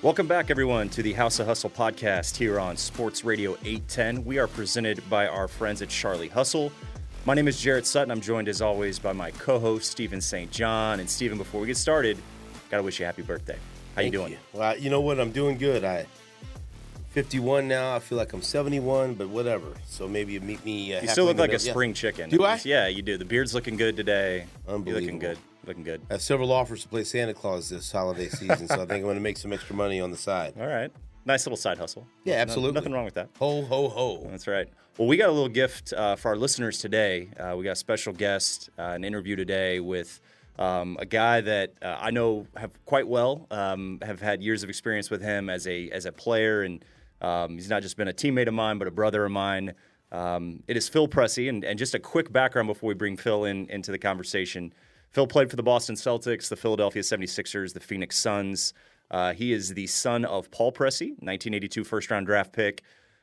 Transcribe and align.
Welcome 0.00 0.28
back, 0.28 0.48
everyone, 0.48 0.88
to 0.90 1.02
the 1.02 1.12
House 1.12 1.40
of 1.40 1.48
Hustle 1.48 1.70
podcast 1.70 2.36
here 2.36 2.60
on 2.60 2.76
Sports 2.76 3.24
Radio 3.24 3.54
810. 3.64 4.24
We 4.24 4.38
are 4.38 4.46
presented 4.46 5.02
by 5.10 5.26
our 5.26 5.48
friends 5.48 5.82
at 5.82 5.88
Charlie 5.88 6.28
Hustle. 6.28 6.70
My 7.24 7.34
name 7.34 7.48
is 7.48 7.60
Jarrett 7.60 7.84
Sutton. 7.84 8.12
I'm 8.12 8.20
joined, 8.20 8.46
as 8.46 8.62
always, 8.62 9.00
by 9.00 9.12
my 9.12 9.32
co-host 9.32 9.90
Steven 9.90 10.20
St. 10.20 10.52
John. 10.52 11.00
And 11.00 11.10
Steven, 11.10 11.36
before 11.36 11.60
we 11.60 11.66
get 11.66 11.76
started, 11.76 12.16
gotta 12.70 12.84
wish 12.84 13.00
you 13.00 13.06
a 13.06 13.08
happy 13.08 13.22
birthday. 13.22 13.54
How 13.54 13.96
Thank 13.96 14.12
you 14.12 14.20
doing? 14.20 14.32
You. 14.34 14.38
Well, 14.52 14.78
you 14.78 14.88
know 14.88 15.00
what? 15.00 15.18
I'm 15.18 15.32
doing 15.32 15.58
good. 15.58 15.82
I 15.82 16.06
51 17.10 17.66
now. 17.66 17.96
I 17.96 17.98
feel 17.98 18.18
like 18.18 18.32
I'm 18.32 18.40
71, 18.40 19.14
but 19.14 19.28
whatever. 19.28 19.66
So 19.84 20.06
maybe 20.06 20.32
you 20.32 20.40
meet 20.40 20.64
me. 20.64 20.94
Uh, 20.94 21.02
you 21.02 21.08
still 21.08 21.24
look 21.24 21.38
like 21.38 21.50
a 21.50 21.54
yeah. 21.54 21.72
spring 21.72 21.92
chicken. 21.92 22.30
Do 22.30 22.44
I? 22.44 22.60
Yeah, 22.64 22.86
you 22.86 23.02
do. 23.02 23.18
The 23.18 23.24
beard's 23.24 23.52
looking 23.52 23.76
good 23.76 23.96
today. 23.96 24.46
You're 24.68 24.78
looking 24.78 25.18
good. 25.18 25.38
Looking 25.68 25.84
good. 25.84 26.00
I 26.08 26.14
have 26.14 26.22
several 26.22 26.50
offers 26.50 26.82
to 26.84 26.88
play 26.88 27.04
Santa 27.04 27.34
Claus 27.34 27.68
this 27.68 27.92
holiday 27.92 28.30
season, 28.30 28.68
so 28.68 28.76
I 28.76 28.78
think 28.78 28.92
I'm 28.92 29.02
going 29.02 29.16
to 29.16 29.20
make 29.20 29.36
some 29.36 29.52
extra 29.52 29.76
money 29.76 30.00
on 30.00 30.10
the 30.10 30.16
side. 30.16 30.54
All 30.60 30.66
right. 30.66 30.90
Nice 31.26 31.44
little 31.44 31.58
side 31.58 31.76
hustle. 31.76 32.06
Yeah, 32.24 32.36
No- 32.36 32.40
absolutely. 32.42 32.72
nothing 32.72 32.92
wrong 32.94 33.04
with 33.04 33.12
that. 33.14 33.28
Ho 33.38 33.60
ho 33.60 33.88
ho! 33.90 34.26
That's 34.30 34.46
right. 34.46 34.66
Well, 34.96 35.06
we 35.06 35.18
got 35.18 35.28
a 35.28 35.32
little 35.32 35.50
gift 35.50 35.92
uh, 35.92 36.16
for 36.16 36.28
our 36.28 36.36
listeners 36.36 36.78
today. 36.78 37.28
Uh, 37.38 37.54
we 37.54 37.64
got 37.64 37.72
a 37.72 37.76
special 37.76 38.14
guest, 38.14 38.70
uh, 38.78 38.82
an 38.94 39.04
interview 39.04 39.36
today 39.36 39.78
with 39.78 40.20
um, 40.58 40.96
a 41.00 41.04
guy 41.04 41.42
that 41.42 41.74
uh, 41.82 41.98
I 42.00 42.12
know 42.12 42.46
have 42.56 42.70
quite 42.86 43.06
well. 43.06 43.46
Um, 43.50 43.98
have 44.00 44.22
had 44.22 44.42
years 44.42 44.62
of 44.62 44.70
experience 44.70 45.10
with 45.10 45.20
him 45.20 45.50
as 45.50 45.66
a 45.66 45.90
as 45.90 46.06
a 46.06 46.12
player, 46.12 46.62
and 46.62 46.82
um, 47.20 47.56
he's 47.56 47.68
not 47.68 47.82
just 47.82 47.98
been 47.98 48.08
a 48.08 48.14
teammate 48.14 48.48
of 48.48 48.54
mine, 48.54 48.78
but 48.78 48.88
a 48.88 48.90
brother 48.90 49.22
of 49.26 49.32
mine. 49.32 49.74
Um, 50.12 50.62
it 50.66 50.78
is 50.78 50.88
Phil 50.88 51.08
Pressey, 51.08 51.50
and, 51.50 51.62
and 51.62 51.78
just 51.78 51.94
a 51.94 51.98
quick 51.98 52.32
background 52.32 52.68
before 52.68 52.88
we 52.88 52.94
bring 52.94 53.18
Phil 53.18 53.44
in 53.44 53.68
into 53.68 53.90
the 53.92 53.98
conversation. 53.98 54.72
Phil 55.10 55.26
played 55.26 55.50
for 55.50 55.56
the 55.56 55.62
Boston 55.62 55.94
Celtics, 55.94 56.48
the 56.48 56.56
Philadelphia 56.56 57.02
76ers, 57.02 57.72
the 57.72 57.80
Phoenix 57.80 58.18
Suns. 58.18 58.74
Uh, 59.10 59.32
he 59.32 59.52
is 59.52 59.74
the 59.74 59.86
son 59.86 60.24
of 60.24 60.50
Paul 60.50 60.72
Pressey, 60.72 61.10
1982 61.20 61.84
first 61.84 62.10
round 62.10 62.26
draft 62.26 62.52
pick. 62.52 62.82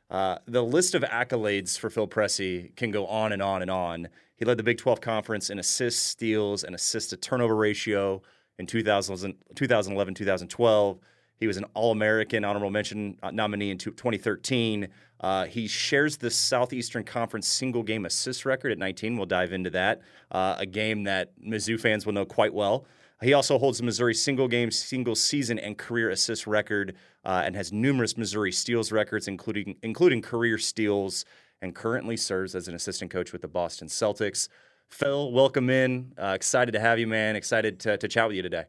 Uh, 0.09 0.37
the 0.45 0.63
list 0.63 0.95
of 0.95 1.03
accolades 1.03 1.77
for 1.77 1.89
Phil 1.89 2.07
Pressey 2.07 2.75
can 2.75 2.91
go 2.91 3.07
on 3.07 3.31
and 3.31 3.41
on 3.41 3.61
and 3.61 3.71
on. 3.71 4.07
He 4.35 4.45
led 4.45 4.57
the 4.57 4.63
Big 4.63 4.77
12 4.77 5.01
Conference 5.01 5.49
in 5.49 5.59
assists, 5.59 6.01
steals, 6.01 6.63
and 6.63 6.75
assist 6.75 7.11
to 7.11 7.17
turnover 7.17 7.55
ratio 7.55 8.21
in 8.59 8.65
2000, 8.65 9.35
2011 9.55 10.13
2012. 10.13 10.99
He 11.37 11.47
was 11.47 11.57
an 11.57 11.65
All 11.73 11.91
American 11.91 12.45
honorable 12.45 12.69
mention 12.69 13.17
uh, 13.21 13.31
nominee 13.31 13.71
in 13.71 13.77
two- 13.77 13.91
2013. 13.91 14.87
Uh, 15.19 15.45
he 15.45 15.67
shares 15.67 16.17
the 16.17 16.29
Southeastern 16.29 17.03
Conference 17.03 17.47
single 17.47 17.83
game 17.83 18.05
assist 18.05 18.45
record 18.45 18.71
at 18.71 18.77
19. 18.77 19.17
We'll 19.17 19.25
dive 19.25 19.53
into 19.53 19.69
that. 19.71 20.01
Uh, 20.31 20.55
a 20.57 20.65
game 20.65 21.03
that 21.03 21.31
Mizzou 21.39 21.79
fans 21.79 22.05
will 22.05 22.13
know 22.13 22.25
quite 22.25 22.53
well. 22.53 22.85
He 23.21 23.33
also 23.33 23.57
holds 23.57 23.77
the 23.77 23.85
Missouri 23.85 24.13
single 24.13 24.47
game, 24.47 24.71
single 24.71 25.15
season, 25.15 25.57
and 25.57 25.77
career 25.77 26.09
assist 26.09 26.47
record, 26.47 26.95
uh, 27.23 27.43
and 27.45 27.55
has 27.55 27.71
numerous 27.71 28.17
Missouri 28.17 28.51
steals 28.51 28.91
records, 28.91 29.27
including 29.27 29.77
including 29.83 30.21
career 30.21 30.57
steals, 30.57 31.23
and 31.61 31.73
currently 31.73 32.17
serves 32.17 32.55
as 32.55 32.67
an 32.67 32.75
assistant 32.75 33.09
coach 33.09 33.31
with 33.31 33.41
the 33.41 33.47
Boston 33.47 33.87
Celtics. 33.87 34.49
Phil, 34.89 35.31
welcome 35.31 35.69
in. 35.69 36.11
Uh, 36.21 36.33
excited 36.35 36.73
to 36.73 36.79
have 36.79 36.99
you, 36.99 37.07
man. 37.07 37.35
Excited 37.35 37.79
to, 37.79 37.97
to 37.97 38.07
chat 38.07 38.27
with 38.27 38.35
you 38.35 38.41
today. 38.41 38.65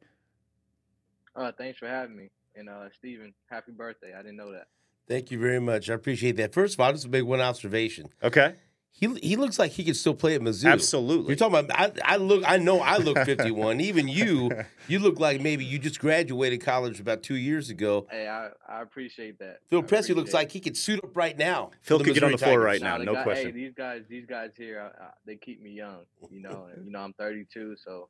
Uh, 1.34 1.52
thanks 1.58 1.78
for 1.78 1.88
having 1.88 2.16
me. 2.16 2.30
And 2.54 2.68
uh, 2.68 2.88
Steven, 2.96 3.34
happy 3.50 3.72
birthday. 3.72 4.14
I 4.14 4.22
didn't 4.22 4.36
know 4.36 4.52
that. 4.52 4.68
Thank 5.08 5.30
you 5.30 5.38
very 5.38 5.60
much. 5.60 5.88
I 5.88 5.94
appreciate 5.94 6.36
that. 6.36 6.52
First 6.52 6.74
of 6.74 6.80
all, 6.80 6.92
just 6.92 7.04
a 7.04 7.08
big 7.08 7.22
one 7.22 7.40
observation. 7.40 8.08
Okay. 8.22 8.54
He 8.98 9.08
he 9.22 9.36
looks 9.36 9.58
like 9.58 9.72
he 9.72 9.84
could 9.84 9.94
still 9.96 10.14
play 10.14 10.36
at 10.36 10.40
Mizzou. 10.40 10.72
Absolutely. 10.72 11.28
You're 11.28 11.36
talking 11.36 11.58
about. 11.58 11.78
I, 11.78 12.14
I 12.14 12.16
look. 12.16 12.42
I 12.46 12.56
know. 12.56 12.80
I 12.80 12.96
look 12.96 13.18
51. 13.18 13.78
Even 13.82 14.08
you, 14.08 14.50
you 14.88 15.00
look 15.00 15.20
like 15.20 15.42
maybe 15.42 15.66
you 15.66 15.78
just 15.78 16.00
graduated 16.00 16.62
college 16.62 16.98
about 16.98 17.22
two 17.22 17.36
years 17.36 17.68
ago. 17.68 18.06
Hey, 18.10 18.26
I, 18.26 18.48
I 18.66 18.80
appreciate 18.80 19.38
that. 19.40 19.58
Phil 19.66 19.80
I 19.80 19.82
Pressey 19.82 20.14
looks 20.14 20.30
appreciate 20.30 20.32
like 20.32 20.50
he 20.50 20.60
could 20.60 20.78
suit 20.78 21.04
up 21.04 21.14
right 21.14 21.36
now. 21.36 21.72
Phil 21.82 21.98
for 21.98 22.06
could 22.06 22.14
get 22.14 22.22
on 22.22 22.30
the 22.30 22.36
Missouri 22.36 22.48
floor 22.54 22.66
Tigers. 22.66 22.82
right 22.82 22.90
now, 22.90 22.96
the 22.98 23.04
no 23.04 23.14
guy- 23.14 23.22
question. 23.22 23.46
Hey, 23.48 23.52
these 23.52 23.74
guys, 23.76 24.02
these 24.08 24.24
guys 24.24 24.52
here, 24.56 24.80
uh, 24.80 25.04
uh, 25.04 25.10
they 25.26 25.36
keep 25.36 25.60
me 25.62 25.72
young. 25.72 26.06
You 26.30 26.40
know, 26.40 26.66
and, 26.74 26.86
you 26.86 26.90
know, 26.90 27.00
I'm 27.00 27.12
32, 27.12 27.76
so 27.84 28.08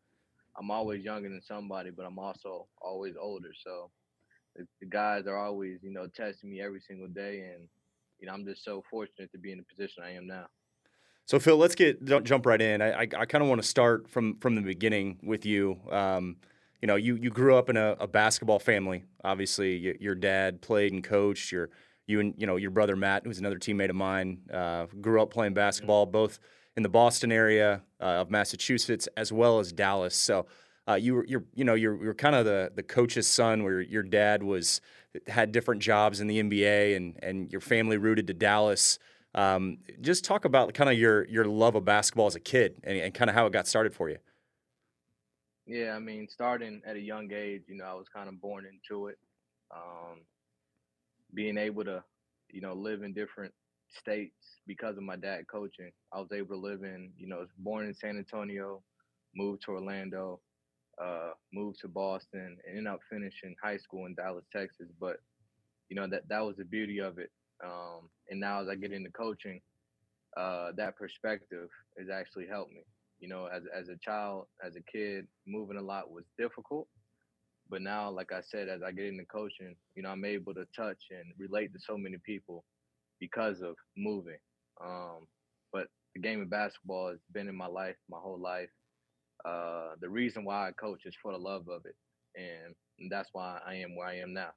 I'm 0.57 0.71
always 0.71 1.03
younger 1.03 1.29
than 1.29 1.43
somebody, 1.43 1.91
but 1.91 2.07
I'm 2.07 2.21
also 2.21 2.69
always 2.81 3.15
older. 3.21 3.51
So 3.65 3.91
the, 4.57 4.67
the 4.81 4.87
guys 4.87 5.27
are 5.27 5.37
always, 5.37 5.79
you 5.83 5.93
know, 5.93 6.07
testing 6.07 6.51
me 6.51 6.61
every 6.61 6.81
single 6.81 7.09
day, 7.09 7.51
and 7.55 7.69
you 8.19 8.27
know, 8.27 8.33
I'm 8.33 8.45
just 8.45 8.65
so 8.65 8.83
fortunate 8.91 9.31
to 9.33 9.39
be 9.39 9.53
in 9.53 9.59
the 9.59 9.65
position 9.65 10.03
I 10.03 10.13
am 10.13 10.27
now. 10.27 10.47
So 11.27 11.41
Phil, 11.41 11.57
let's 11.57 11.75
get 11.75 12.05
don't 12.05 12.25
jump 12.25 12.47
right 12.47 12.61
in. 12.61 12.81
I 12.81 12.93
I, 12.93 13.09
I 13.19 13.27
kind 13.27 13.43
of 13.43 13.49
want 13.49 13.61
to 13.61 13.67
start 13.67 14.09
from 14.09 14.39
from 14.39 14.55
the 14.55 14.63
beginning 14.63 15.19
with 15.23 15.45
you. 15.45 15.79
Um, 15.91 16.37
you 16.81 16.87
know, 16.87 16.97
you 16.97 17.17
you 17.17 17.31
grew 17.31 17.57
up 17.57 17.69
in 17.69 17.77
a, 17.77 17.97
a 17.99 18.07
basketball 18.07 18.59
family. 18.59 19.05
Obviously, 19.25 19.97
your 20.01 20.15
dad 20.15 20.63
played 20.63 20.93
and 20.93 21.03
coached. 21.03 21.51
Your 21.51 21.71
you 22.07 22.21
and 22.21 22.35
you 22.37 22.47
know 22.47 22.57
your 22.57 22.71
brother 22.71 22.97
Matt, 22.97 23.25
who's 23.25 23.39
another 23.39 23.59
teammate 23.59 23.91
of 23.91 23.97
mine, 23.97 24.39
uh, 24.53 24.87
grew 25.01 25.21
up 25.21 25.31
playing 25.31 25.55
basketball 25.55 26.07
both 26.07 26.39
in 26.77 26.83
the 26.83 26.89
Boston 26.89 27.33
area 27.33 27.83
uh, 28.01 28.05
of 28.05 28.31
Massachusetts 28.31 29.09
as 29.17 29.33
well 29.33 29.59
as 29.59 29.73
Dallas. 29.73 30.15
So. 30.15 30.47
Uh, 30.89 30.95
you 30.95 31.25
you're, 31.27 31.45
you 31.55 31.65
know, 31.65 31.75
you're, 31.75 32.03
you're 32.03 32.15
kind 32.15 32.37
of 32.37 32.45
the, 32.45 32.71
the 32.75 32.83
coach's 32.83 33.27
son, 33.27 33.65
where 33.65 33.81
your 33.81 34.03
dad 34.03 34.43
was 34.43 34.81
had 35.27 35.51
different 35.53 35.83
jobs 35.83 36.21
in 36.21 36.27
the 36.27 36.43
NBA, 36.43 36.97
and, 36.97 37.19
and 37.23 37.51
your 37.51 37.61
family 37.61 37.97
rooted 37.97 38.27
to 38.29 38.35
Dallas. 38.35 38.99
Um, 39.35 39.79
just 40.01 40.25
talk 40.25 40.45
about 40.45 40.75
kind 40.75 40.89
of 40.89 40.99
your 40.99 41.27
your 41.27 41.45
love 41.45 41.75
of 41.75 41.85
basketball 41.85 42.27
as 42.27 42.37
a 42.37 42.41
kid 42.41 42.77
and, 42.85 42.97
and 42.99 43.15
kind 43.15 43.29
of 43.29 43.35
how 43.35 43.47
it 43.47 43.53
got 43.53 43.67
started 43.67 43.95
for 43.95 44.09
you. 44.09 44.19
Yeah, 45.67 45.95
I 45.97 45.99
mean, 45.99 46.29
starting 46.31 46.81
at 46.87 46.95
a 46.97 47.01
young 47.01 47.33
age, 47.33 47.65
you 47.67 47.77
know, 47.77 47.85
I 47.85 47.95
was 47.95 48.07
kind 48.09 48.29
of 48.29 48.41
born 48.41 48.67
into 48.67 49.09
it. 49.09 49.19
Um, 49.75 50.21
being 51.35 51.59
able 51.59 51.85
to, 51.85 52.05
you 52.51 52.61
know, 52.61 52.73
live 52.73 53.03
in 53.03 53.13
different 53.13 53.53
states 53.91 54.61
because 54.67 54.97
of 54.97 55.03
my 55.03 55.17
dad 55.17 55.49
coaching, 55.49 55.91
I 56.13 56.21
was 56.21 56.31
able 56.33 56.55
to 56.55 56.61
live 56.61 56.85
in, 56.85 57.13
you 57.19 57.27
know, 57.27 57.47
born 57.59 57.87
in 57.87 57.95
San 57.95 58.17
Antonio, 58.17 58.83
moved 59.35 59.63
to 59.63 59.73
Orlando, 59.73 60.41
uh, 61.03 61.31
moved 61.53 61.81
to 61.81 61.89
Boston, 61.89 62.59
and 62.67 62.79
ended 62.79 62.93
up 62.93 63.01
finishing 63.11 63.55
high 63.63 63.77
school 63.77 64.07
in 64.07 64.15
Dallas, 64.15 64.45
Texas. 64.55 64.89
But, 65.01 65.17
you 65.89 65.97
know, 65.97 66.07
that 66.09 66.29
that 66.29 66.41
was 66.41 66.57
the 66.57 66.65
beauty 66.65 66.99
of 66.99 67.19
it. 67.19 67.31
Um, 67.65 68.11
and 68.29 68.41
now 68.41 68.63
as 68.63 68.69
I 68.69 68.75
get 68.75 68.93
into 68.93 69.11
coaching, 69.11 69.61
uh, 70.37 70.73
that 70.77 70.97
perspective 70.97 71.69
has 71.99 72.09
actually 72.11 72.47
helped 72.47 72.73
me 72.73 72.83
you 73.19 73.29
know, 73.29 73.47
as 73.47 73.63
as 73.75 73.89
a 73.89 73.97
child, 73.97 74.47
as 74.65 74.77
a 74.77 74.83
kid, 74.83 75.27
moving 75.47 75.79
a 75.79 75.83
lot 75.83 76.11
was 76.11 76.25
difficult. 76.39 76.89
But 77.69 77.83
now, 77.83 78.11
like 78.11 78.33
I 78.33 78.41
said, 78.43 78.69
as 78.69 78.83
I 78.83 78.93
get 78.93 79.07
into 79.07 79.25
coaching, 79.25 79.75
you 79.95 80.03
know, 80.03 80.11
I'm 80.11 80.25
able 80.25 80.55
to 80.55 80.67
touch 80.77 81.03
and 81.11 81.33
relate 81.39 81.73
to 81.73 81.81
so 81.81 81.97
many 81.97 82.17
people 82.25 82.65
because 83.19 83.61
of 83.61 83.75
moving. 83.97 84.39
Um, 84.85 85.27
but 85.73 85.89
the 86.15 86.21
game 86.21 86.41
of 86.43 86.51
basketball 86.51 87.09
has 87.11 87.19
been 87.33 87.49
in 87.49 87.57
my 87.57 87.67
life 87.67 87.97
my 88.09 88.19
whole 88.19 88.39
life. 88.39 88.69
Uh, 89.47 89.95
the 90.01 90.09
reason 90.09 90.45
why 90.45 90.69
I 90.69 90.73
coach 90.73 91.07
is 91.07 91.15
for 91.23 91.33
the 91.33 91.39
love 91.39 91.69
of 91.69 91.83
it, 91.87 91.95
and, 92.35 92.75
and 92.99 93.11
that's 93.11 93.29
why 93.33 93.61
I 93.65 93.75
am 93.77 93.95
where 93.95 94.09
I 94.09 94.17
am 94.17 94.33
now. 94.33 94.51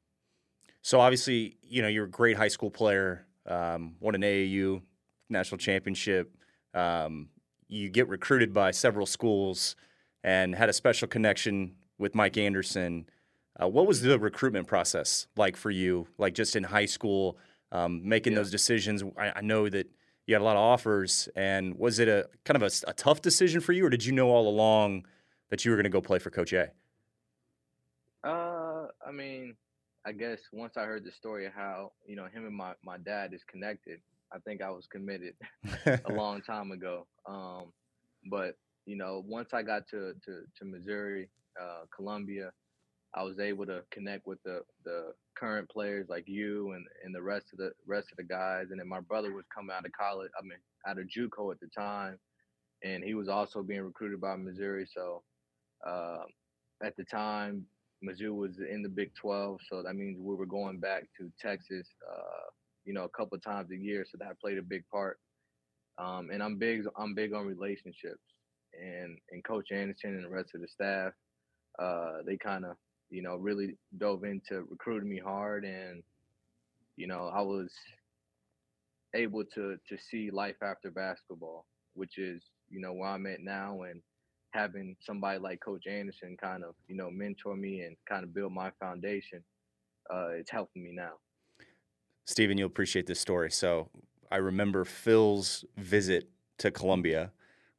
So 0.81 0.99
obviously, 0.99 1.57
you 1.61 1.81
know, 1.81 1.87
you're 1.87 2.05
a 2.05 2.09
great 2.09 2.37
high 2.37 2.47
school 2.47 2.71
player, 2.71 3.27
um, 3.45 3.95
won 3.99 4.15
an 4.15 4.21
AAU 4.21 4.81
national 5.29 5.57
championship. 5.59 6.35
Um, 6.73 7.29
you 7.67 7.89
get 7.89 8.07
recruited 8.07 8.53
by 8.53 8.71
several 8.71 9.05
schools 9.05 9.75
and 10.23 10.55
had 10.55 10.69
a 10.69 10.73
special 10.73 11.07
connection 11.07 11.75
with 11.99 12.15
Mike 12.15 12.37
Anderson. 12.37 13.07
Uh, 13.61 13.67
what 13.67 13.85
was 13.85 14.01
the 14.01 14.17
recruitment 14.17 14.67
process 14.67 15.27
like 15.35 15.55
for 15.55 15.69
you? 15.69 16.07
Like 16.17 16.33
just 16.33 16.55
in 16.55 16.63
high 16.63 16.85
school, 16.85 17.37
um, 17.71 18.07
making 18.07 18.33
Yeah. 18.33 18.39
those 18.39 18.51
decisions. 18.51 19.03
I, 19.17 19.33
I 19.35 19.41
know 19.41 19.69
that 19.69 19.87
you 20.29 20.35
had 20.35 20.41
a 20.41 20.45
lot 20.45 20.57
of 20.57 20.61
offers, 20.61 21.27
and 21.35 21.75
was 21.79 21.97
it 21.97 22.07
a 22.07 22.29
kind 22.45 22.61
of 22.61 22.71
a 22.85 22.93
tough 22.93 23.19
decision 23.19 23.61
for 23.61 23.73
you, 23.73 23.83
or 23.87 23.89
did 23.89 24.05
you 24.05 24.11
know 24.11 24.29
all 24.29 24.47
along 24.47 25.07
that 25.49 25.65
you 25.65 25.71
were 25.71 25.77
going 25.77 25.85
to 25.85 25.89
go 25.89 26.01
play 26.01 26.19
for 26.19 26.29
Coach 26.29 26.53
A? 26.53 26.69
Uh, 28.23 28.85
I 29.05 29.11
mean, 29.11 29.55
I 30.05 30.11
guess 30.11 30.37
once 30.53 30.77
I 30.77 30.83
heard 30.83 31.03
the 31.03 31.11
story 31.11 31.47
of 31.47 31.53
how 31.53 31.93
you 32.05 32.15
know 32.15 32.25
him 32.25 32.45
and 32.45 32.55
my 32.55 32.73
my 32.85 32.99
dad 32.99 33.33
is 33.33 33.41
connected, 33.43 34.01
I 34.31 34.37
think 34.37 34.61
I 34.61 34.69
was 34.69 34.85
committed 34.85 35.33
a 35.87 36.13
long 36.13 36.41
time 36.43 36.71
ago. 36.71 37.07
Um, 37.25 37.73
but 38.29 38.55
you 38.85 38.97
know, 38.97 39.23
once 39.25 39.49
I 39.51 39.63
got 39.63 39.87
to 39.87 40.13
to, 40.25 40.43
to 40.59 40.65
Missouri, 40.65 41.27
uh, 41.59 41.85
Columbia, 41.95 42.51
I 43.15 43.23
was 43.23 43.39
able 43.39 43.65
to 43.65 43.81
connect 43.89 44.27
with 44.27 44.43
the 44.43 44.61
the 44.85 45.13
current 45.39 45.69
players 45.69 46.07
like 46.09 46.27
you 46.27 46.71
and 46.73 46.85
and 47.03 47.13
the 47.15 47.21
rest 47.21 47.47
of 47.53 47.59
the 47.59 47.71
rest 47.87 48.07
of 48.11 48.17
the 48.17 48.23
guys. 48.23 48.67
And 48.71 48.79
then 48.79 48.87
my 48.87 48.99
brother 48.99 49.33
was 49.33 49.45
coming 49.53 49.75
out 49.75 49.85
of 49.85 49.91
college. 49.91 50.31
I 50.37 50.41
mean, 50.43 50.59
out 50.87 50.99
of 50.99 51.07
JUCO 51.07 51.51
at 51.51 51.59
the 51.59 51.67
time, 51.75 52.19
and 52.83 53.03
he 53.03 53.13
was 53.13 53.29
also 53.29 53.61
being 53.61 53.81
recruited 53.81 54.21
by 54.21 54.35
Missouri. 54.35 54.87
So 54.93 55.23
uh, 55.85 56.23
at 56.83 56.95
the 56.97 57.03
time, 57.05 57.65
Mizzou 58.03 58.35
was 58.35 58.59
in 58.59 58.81
the 58.81 58.89
Big 58.89 59.13
12, 59.15 59.59
so 59.69 59.83
that 59.83 59.95
means 59.95 60.17
we 60.19 60.35
were 60.35 60.45
going 60.45 60.79
back 60.79 61.03
to 61.19 61.31
Texas, 61.41 61.87
uh, 62.09 62.47
you 62.85 62.93
know, 62.93 63.03
a 63.03 63.09
couple 63.09 63.35
of 63.35 63.43
times 63.43 63.71
a 63.71 63.75
year. 63.75 64.05
So 64.09 64.17
that 64.19 64.39
played 64.39 64.57
a 64.57 64.63
big 64.63 64.83
part. 64.91 65.19
Um, 65.97 66.29
and 66.31 66.41
I'm 66.41 66.57
big. 66.57 66.83
I'm 66.97 67.13
big 67.13 67.33
on 67.33 67.45
relationships, 67.45 68.23
and 68.73 69.17
and 69.31 69.43
Coach 69.43 69.71
Anderson 69.71 70.15
and 70.15 70.23
the 70.23 70.29
rest 70.29 70.51
of 70.55 70.61
the 70.61 70.67
staff, 70.67 71.11
uh, 71.77 72.19
they 72.25 72.37
kind 72.37 72.63
of 72.63 72.77
you 73.09 73.21
know, 73.21 73.35
really 73.35 73.75
dove 73.97 74.23
into 74.23 74.65
recruiting 74.69 75.09
me 75.09 75.19
hard, 75.19 75.65
and 75.65 76.03
you 76.95 77.07
know, 77.07 77.31
I 77.33 77.41
was 77.41 77.71
able 79.15 79.43
to 79.55 79.77
to 79.87 79.97
see 80.09 80.29
life 80.31 80.57
after 80.63 80.91
basketball, 80.91 81.65
which 81.93 82.17
is 82.17 82.41
you 82.69 82.79
know 82.79 82.93
where 82.93 83.09
I'm 83.09 83.25
at 83.25 83.41
now, 83.41 83.81
and 83.83 84.01
having 84.51 84.95
somebody 85.01 85.39
like 85.39 85.59
Coach 85.61 85.87
Anderson 85.87 86.37
kind 86.41 86.63
of 86.63 86.75
you 86.87 86.95
know 86.95 87.09
mentor 87.09 87.55
me 87.55 87.81
and 87.81 87.95
kind 88.07 88.23
of 88.23 88.33
build 88.33 88.53
my 88.53 88.71
foundation, 88.79 89.43
uh, 90.13 90.29
it's 90.29 90.51
helping 90.51 90.83
me 90.83 90.91
now. 90.93 91.13
Steven, 92.25 92.57
you'll 92.57 92.67
appreciate 92.67 93.07
this 93.07 93.19
story. 93.19 93.49
So 93.49 93.89
I 94.31 94.37
remember 94.37 94.85
Phil's 94.85 95.65
visit 95.77 96.29
to 96.59 96.69
Columbia. 96.69 97.31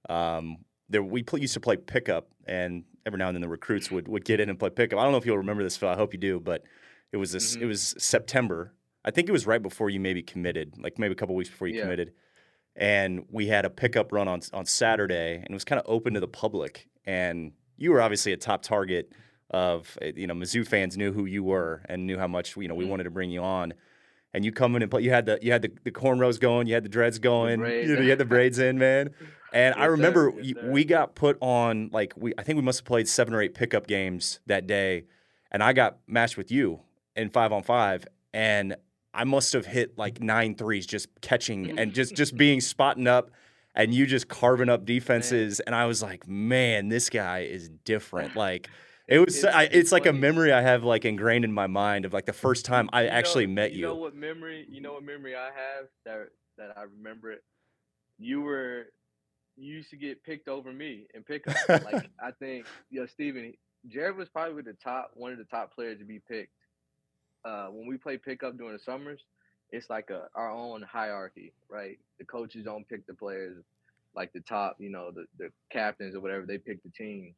Um, 0.09 0.59
there 0.90 1.02
we 1.02 1.25
used 1.38 1.54
to 1.54 1.60
play 1.60 1.76
pickup, 1.76 2.28
and 2.46 2.84
every 3.06 3.19
now 3.19 3.28
and 3.28 3.37
then 3.37 3.40
the 3.40 3.48
recruits 3.48 3.90
would 3.90 4.08
would 4.08 4.25
get 4.25 4.40
in 4.40 4.50
and 4.50 4.58
play 4.58 4.70
pickup. 4.70 4.98
I 4.98 5.02
don't 5.04 5.12
know 5.12 5.19
if 5.19 5.25
you'll 5.25 5.38
remember 5.38 5.62
this, 5.62 5.76
Phil. 5.76 5.88
I 5.88 5.96
hope 5.96 6.12
you 6.12 6.19
do, 6.19 6.40
but 6.40 6.64
it 7.12 7.16
was 7.16 7.32
this. 7.32 7.54
Mm-hmm. 7.54 7.62
It 7.62 7.66
was 7.66 7.94
September. 7.98 8.75
I 9.04 9.10
think 9.10 9.28
it 9.28 9.32
was 9.32 9.46
right 9.46 9.62
before 9.62 9.88
you 9.88 10.00
maybe 10.00 10.22
committed, 10.22 10.75
like 10.78 10.98
maybe 10.98 11.12
a 11.12 11.14
couple 11.14 11.34
weeks 11.34 11.48
before 11.48 11.69
you 11.69 11.76
yeah. 11.76 11.82
committed. 11.82 12.12
And 12.76 13.25
we 13.31 13.46
had 13.46 13.64
a 13.64 13.70
pickup 13.70 14.12
run 14.12 14.28
on 14.28 14.40
on 14.52 14.66
Saturday, 14.66 15.37
and 15.37 15.46
it 15.48 15.54
was 15.54 15.64
kind 15.64 15.81
of 15.81 15.87
open 15.88 16.14
to 16.14 16.20
the 16.20 16.28
public. 16.28 16.88
And 17.06 17.52
you 17.78 17.93
were 17.93 18.02
obviously 18.02 18.32
a 18.32 18.36
top 18.36 18.62
target 18.62 19.12
of 19.50 19.96
eh, 20.02 20.12
you 20.16 20.26
know 20.26 20.34
Mizzou 20.34 20.66
fans 20.66 20.96
knew 20.96 21.12
who 21.12 21.25
you 21.25 21.43
were 21.44 21.82
and 21.88 22.06
knew 22.06 22.19
how 22.19 22.28
much 22.28 22.56
you 22.56 22.69
know 22.69 22.75
we 22.75 22.84
mm-hmm. 22.84 22.90
wanted 22.90 23.04
to 23.04 23.10
bring 23.10 23.31
you 23.31 23.43
on 23.43 23.75
and 24.32 24.44
you 24.44 24.52
come 24.52 24.76
in 24.76 24.82
and 24.82 24.90
play. 24.90 25.02
You 25.02 25.10
had 25.10 25.26
the 25.26 25.38
you 25.43 25.52
had 25.52 25.62
the, 25.62 25.72
the 25.84 25.90
cornrows 25.90 26.38
going, 26.38 26.66
you 26.66 26.75
had 26.75 26.84
the 26.84 26.88
dreads 26.88 27.19
going, 27.19 27.60
the 27.60 27.86
you, 27.86 28.00
you, 28.02 28.10
had 28.10 28.19
the 28.19 28.25
braids 28.25 28.58
in, 28.58 28.78
man. 28.78 29.10
And 29.52 29.75
yes, 29.76 29.82
I 29.82 29.87
remember 29.87 30.32
yes, 30.41 30.56
we 30.62 30.85
got 30.85 31.14
put 31.14 31.38
on 31.41 31.91
like 31.93 32.14
we 32.17 32.32
I 32.38 32.43
think 32.43 32.56
we 32.56 32.62
must 32.62 32.81
have 32.81 32.87
played 32.87 33.08
seven 33.08 33.35
or 33.35 33.43
eight 33.43 33.55
pickup 33.55 33.87
games 33.87 34.41
that 34.47 34.67
day, 34.67 35.05
and 35.50 35.62
I 35.62 35.73
got 35.73 35.99
matched 36.06 36.37
with 36.37 36.50
you 36.50 36.81
in 37.17 37.31
five 37.31 37.52
on 37.52 37.62
five, 37.62 38.06
and 38.32 38.76
I 39.12 39.25
must 39.25 39.52
have 39.52 39.67
hit 39.67 39.99
like 39.99 40.20
nine 40.20 40.55
threes 40.55 40.87
just 40.87 41.08
catching 41.20 41.79
and 41.79 41.93
just 41.94 42.14
just 42.14 42.37
being 42.37 42.61
spotting 42.61 43.06
up. 43.06 43.31
And 43.73 43.94
you 43.94 44.05
just 44.05 44.26
carving 44.26 44.69
up 44.69 44.85
defenses, 44.85 45.61
man. 45.61 45.64
and 45.69 45.75
I 45.76 45.87
was 45.87 46.03
like, 46.03 46.26
"Man, 46.26 46.88
this 46.88 47.08
guy 47.08 47.43
is 47.43 47.69
different." 47.85 48.35
Like, 48.41 48.69
it 49.06 49.19
was 49.19 49.37
it's, 49.37 49.44
I, 49.44 49.64
it's, 49.64 49.93
like 49.93 50.06
a 50.06 50.12
memory 50.12 50.53
I 50.53 50.61
have 50.61 50.82
like 50.82 51.05
ingrained 51.05 51.44
in 51.44 51.53
my 51.53 51.69
mind 51.69 52.05
of 52.05 52.12
like 52.12 52.26
the 52.26 52.32
first 52.32 52.64
time 52.64 52.91
I 52.93 53.03
you 53.03 53.08
actually 53.08 53.46
know, 53.46 53.55
met 53.55 53.73
you. 53.73 53.79
You 53.79 53.87
know 53.87 53.94
what 53.94 54.14
memory? 54.14 54.67
You 54.69 54.81
know 54.81 54.94
what 54.94 55.05
memory 55.05 55.37
I 55.37 55.46
have 55.46 55.87
that 56.05 56.29
that 56.58 56.76
I 56.76 56.82
remember 56.82 57.31
it. 57.31 57.43
You 58.19 58.41
were 58.43 58.87
used 59.60 59.90
to 59.90 59.96
get 59.96 60.22
picked 60.24 60.48
over 60.48 60.72
me 60.72 61.06
and 61.14 61.24
pick 61.24 61.46
up. 61.48 61.56
like 61.68 62.10
I 62.22 62.30
think 62.38 62.66
you 62.90 63.00
know 63.00 63.06
Steven, 63.06 63.54
Jarrett 63.88 64.16
was 64.16 64.28
probably 64.28 64.62
the 64.62 64.76
top 64.82 65.12
one 65.14 65.32
of 65.32 65.38
the 65.38 65.44
top 65.44 65.74
players 65.74 65.98
to 65.98 66.04
be 66.04 66.20
picked. 66.28 66.52
Uh, 67.44 67.68
when 67.68 67.86
we 67.86 67.96
play 67.96 68.18
pickup 68.18 68.56
during 68.58 68.74
the 68.74 68.82
summers, 68.82 69.20
it's 69.70 69.88
like 69.88 70.10
a 70.10 70.28
our 70.34 70.50
own 70.50 70.82
hierarchy, 70.82 71.52
right? 71.68 71.98
The 72.18 72.24
coaches 72.24 72.64
don't 72.64 72.88
pick 72.88 73.06
the 73.06 73.14
players 73.14 73.62
like 74.14 74.32
the 74.32 74.40
top, 74.40 74.76
you 74.80 74.90
know, 74.90 75.12
the, 75.12 75.24
the 75.38 75.50
captains 75.70 76.16
or 76.16 76.20
whatever, 76.20 76.44
they 76.44 76.58
pick 76.58 76.82
the 76.82 76.90
teams 76.90 77.36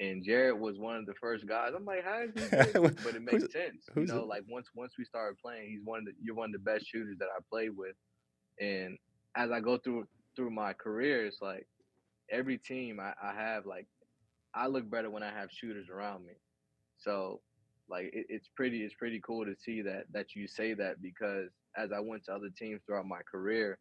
and 0.00 0.24
Jarrett 0.24 0.58
was 0.58 0.78
one 0.78 0.96
of 0.96 1.06
the 1.06 1.14
first 1.20 1.46
guys. 1.46 1.72
I'm 1.76 1.84
like, 1.84 2.04
how 2.04 2.22
is 2.22 2.30
he? 2.34 2.78
but 3.04 3.14
it 3.14 3.22
makes 3.22 3.52
sense, 3.52 3.84
you 3.94 4.06
know. 4.06 4.20
It? 4.20 4.26
Like 4.26 4.44
once 4.48 4.68
once 4.74 4.94
we 4.98 5.04
started 5.04 5.38
playing, 5.38 5.70
he's 5.70 5.84
one 5.84 6.00
of 6.00 6.04
the 6.06 6.12
you're 6.22 6.34
one 6.34 6.48
of 6.48 6.52
the 6.52 6.70
best 6.70 6.86
shooters 6.88 7.18
that 7.18 7.28
I 7.36 7.40
played 7.50 7.76
with, 7.76 7.94
and 8.58 8.96
as 9.36 9.50
I 9.50 9.60
go 9.60 9.76
through 9.76 10.08
through 10.36 10.50
my 10.50 10.72
career, 10.72 11.26
it's 11.26 11.40
like 11.40 11.66
every 12.30 12.58
team 12.58 13.00
I, 13.00 13.12
I 13.22 13.34
have 13.34 13.66
like 13.66 13.86
I 14.54 14.66
look 14.66 14.90
better 14.90 15.10
when 15.10 15.22
I 15.22 15.30
have 15.30 15.50
shooters 15.50 15.88
around 15.88 16.24
me. 16.24 16.32
So 16.98 17.40
like 17.88 18.06
it, 18.12 18.26
it's 18.28 18.48
pretty 18.54 18.82
it's 18.82 18.94
pretty 18.94 19.20
cool 19.24 19.44
to 19.44 19.54
see 19.54 19.82
that 19.82 20.04
that 20.12 20.34
you 20.34 20.46
say 20.48 20.74
that 20.74 21.02
because 21.02 21.50
as 21.76 21.90
I 21.92 22.00
went 22.00 22.24
to 22.24 22.32
other 22.32 22.50
teams 22.56 22.80
throughout 22.86 23.06
my 23.06 23.20
career, 23.30 23.78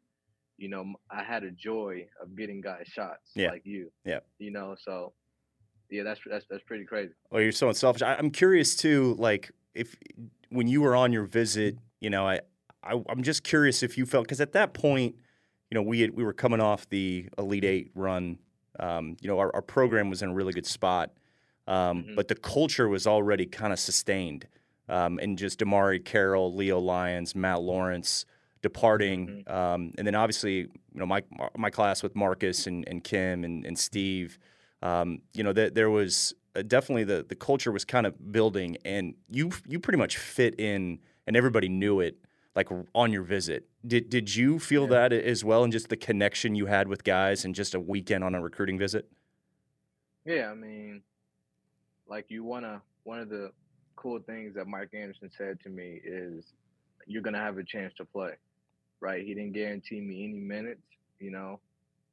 you 0.57 0.69
know, 0.69 0.93
I 1.11 1.23
had 1.23 1.43
a 1.43 1.51
joy 1.51 2.07
of 2.21 2.35
getting 2.35 2.61
guys 2.61 2.87
shots 2.87 3.31
yeah. 3.35 3.49
like 3.49 3.61
you. 3.65 3.91
Yeah. 4.05 4.19
You 4.37 4.51
know, 4.51 4.75
so 4.79 5.13
yeah, 5.89 6.03
that's 6.03 6.19
that's 6.29 6.45
that's 6.49 6.63
pretty 6.63 6.85
crazy. 6.85 7.13
Well, 7.31 7.41
you're 7.41 7.51
so 7.51 7.69
unselfish. 7.69 8.01
I, 8.01 8.15
am 8.15 8.31
curious 8.31 8.75
too, 8.75 9.15
like 9.17 9.51
if 9.73 9.95
when 10.49 10.67
you 10.67 10.81
were 10.81 10.95
on 10.95 11.13
your 11.13 11.25
visit, 11.25 11.77
you 11.99 12.09
know, 12.09 12.27
I, 12.27 12.41
I 12.83 13.01
am 13.09 13.23
just 13.23 13.43
curious 13.43 13.83
if 13.83 13.97
you 13.97 14.05
felt 14.05 14.25
because 14.25 14.41
at 14.41 14.53
that 14.53 14.73
point, 14.73 15.15
you 15.69 15.75
know, 15.75 15.81
we 15.81 16.01
had, 16.01 16.15
we 16.15 16.23
were 16.23 16.33
coming 16.33 16.59
off 16.59 16.87
the 16.89 17.27
Elite 17.37 17.65
Eight 17.65 17.91
run. 17.95 18.39
Um, 18.79 19.17
you 19.21 19.27
know, 19.27 19.39
our, 19.39 19.53
our 19.55 19.61
program 19.61 20.09
was 20.09 20.21
in 20.21 20.29
a 20.29 20.33
really 20.33 20.53
good 20.53 20.65
spot, 20.65 21.11
um, 21.67 22.03
mm-hmm. 22.03 22.15
but 22.15 22.27
the 22.27 22.35
culture 22.35 22.87
was 22.87 23.05
already 23.05 23.45
kind 23.45 23.73
of 23.73 23.79
sustained. 23.79 24.47
Um, 24.87 25.19
and 25.19 25.37
just 25.37 25.59
DeMarre 25.59 26.03
Carroll, 26.03 26.55
Leo 26.55 26.79
Lyons, 26.79 27.35
Matt 27.35 27.61
Lawrence 27.61 28.25
departing, 28.61 29.43
mm-hmm. 29.47 29.53
um, 29.53 29.93
and 29.97 30.07
then 30.07 30.15
obviously, 30.15 30.61
you 30.61 30.69
know, 30.95 31.05
my 31.05 31.23
my 31.55 31.69
class 31.69 32.01
with 32.01 32.15
Marcus 32.15 32.65
and, 32.65 32.87
and 32.87 33.03
Kim 33.03 33.43
and, 33.43 33.65
and 33.65 33.77
Steve 33.77 34.39
um, 34.81 35.21
you 35.33 35.43
know, 35.43 35.53
that 35.53 35.75
there 35.75 35.89
was 35.89 36.33
uh, 36.55 36.61
definitely 36.61 37.03
the 37.03 37.25
the 37.27 37.35
culture 37.35 37.71
was 37.71 37.85
kind 37.85 38.05
of 38.05 38.31
building, 38.31 38.77
and 38.85 39.15
you 39.29 39.51
you 39.67 39.79
pretty 39.79 39.97
much 39.97 40.17
fit 40.17 40.59
in, 40.59 40.99
and 41.27 41.35
everybody 41.35 41.69
knew 41.69 41.99
it. 41.99 42.17
Like 42.55 42.69
on 42.95 43.13
your 43.13 43.23
visit, 43.23 43.68
did 43.85 44.09
did 44.09 44.35
you 44.35 44.59
feel 44.59 44.83
yeah. 44.83 45.07
that 45.07 45.13
as 45.13 45.43
well, 45.43 45.63
and 45.63 45.71
just 45.71 45.89
the 45.89 45.97
connection 45.97 46.55
you 46.55 46.65
had 46.65 46.87
with 46.87 47.03
guys, 47.03 47.45
and 47.45 47.55
just 47.55 47.73
a 47.73 47.79
weekend 47.79 48.23
on 48.23 48.35
a 48.35 48.41
recruiting 48.41 48.77
visit? 48.77 49.09
Yeah, 50.25 50.49
I 50.51 50.55
mean, 50.55 51.01
like 52.07 52.25
you 52.29 52.43
wanna 52.43 52.81
one 53.03 53.19
of 53.19 53.29
the 53.29 53.51
cool 53.95 54.19
things 54.19 54.55
that 54.55 54.67
Mike 54.67 54.89
Anderson 54.93 55.29
said 55.35 55.59
to 55.61 55.69
me 55.69 55.99
is 56.03 56.53
you're 57.07 57.21
gonna 57.21 57.39
have 57.39 57.57
a 57.57 57.63
chance 57.63 57.93
to 57.95 58.05
play, 58.05 58.33
right? 58.99 59.25
He 59.25 59.33
didn't 59.33 59.53
guarantee 59.53 60.01
me 60.01 60.23
any 60.25 60.39
minutes, 60.39 60.81
you 61.19 61.31
know, 61.31 61.59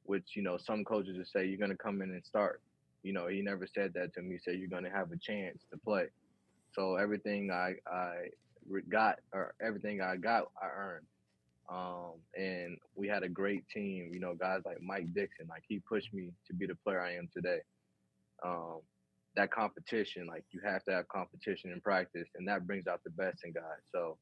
which 0.07 0.35
you 0.35 0.41
know 0.41 0.57
some 0.57 0.83
coaches 0.83 1.15
just 1.15 1.31
say 1.31 1.45
you're 1.45 1.57
going 1.57 1.69
to 1.69 1.77
come 1.77 2.01
in 2.01 2.09
and 2.11 2.25
start. 2.25 2.61
You 3.03 3.13
know, 3.13 3.27
he 3.27 3.41
never 3.41 3.67
said 3.67 3.93
that 3.93 4.13
to 4.15 4.21
me. 4.21 4.33
He 4.35 4.39
said 4.39 4.59
you're 4.59 4.69
going 4.69 4.83
to 4.83 4.89
have 4.89 5.11
a 5.11 5.17
chance 5.17 5.59
to 5.71 5.77
play. 5.77 6.07
So 6.73 6.95
everything 6.95 7.51
I 7.51 7.75
I 7.91 8.29
got 8.89 9.19
or 9.33 9.53
everything 9.61 10.01
I 10.01 10.17
got 10.17 10.49
I 10.61 10.67
earned. 10.67 11.05
Um, 11.69 12.13
and 12.35 12.77
we 12.95 13.07
had 13.07 13.23
a 13.23 13.29
great 13.29 13.67
team. 13.67 14.09
You 14.13 14.19
know, 14.19 14.35
guys 14.35 14.61
like 14.65 14.81
Mike 14.81 15.13
Dixon, 15.13 15.47
like 15.49 15.63
he 15.67 15.79
pushed 15.79 16.13
me 16.13 16.31
to 16.47 16.53
be 16.53 16.65
the 16.65 16.75
player 16.75 17.01
I 17.01 17.15
am 17.15 17.29
today. 17.33 17.59
Um, 18.43 18.79
that 19.35 19.51
competition, 19.51 20.27
like 20.27 20.43
you 20.51 20.61
have 20.65 20.83
to 20.85 20.91
have 20.91 21.07
competition 21.09 21.71
in 21.71 21.81
practice, 21.81 22.27
and 22.35 22.47
that 22.47 22.65
brings 22.65 22.87
out 22.87 23.03
the 23.03 23.11
best 23.11 23.39
in 23.43 23.51
guys. 23.51 23.83
So 23.91 24.17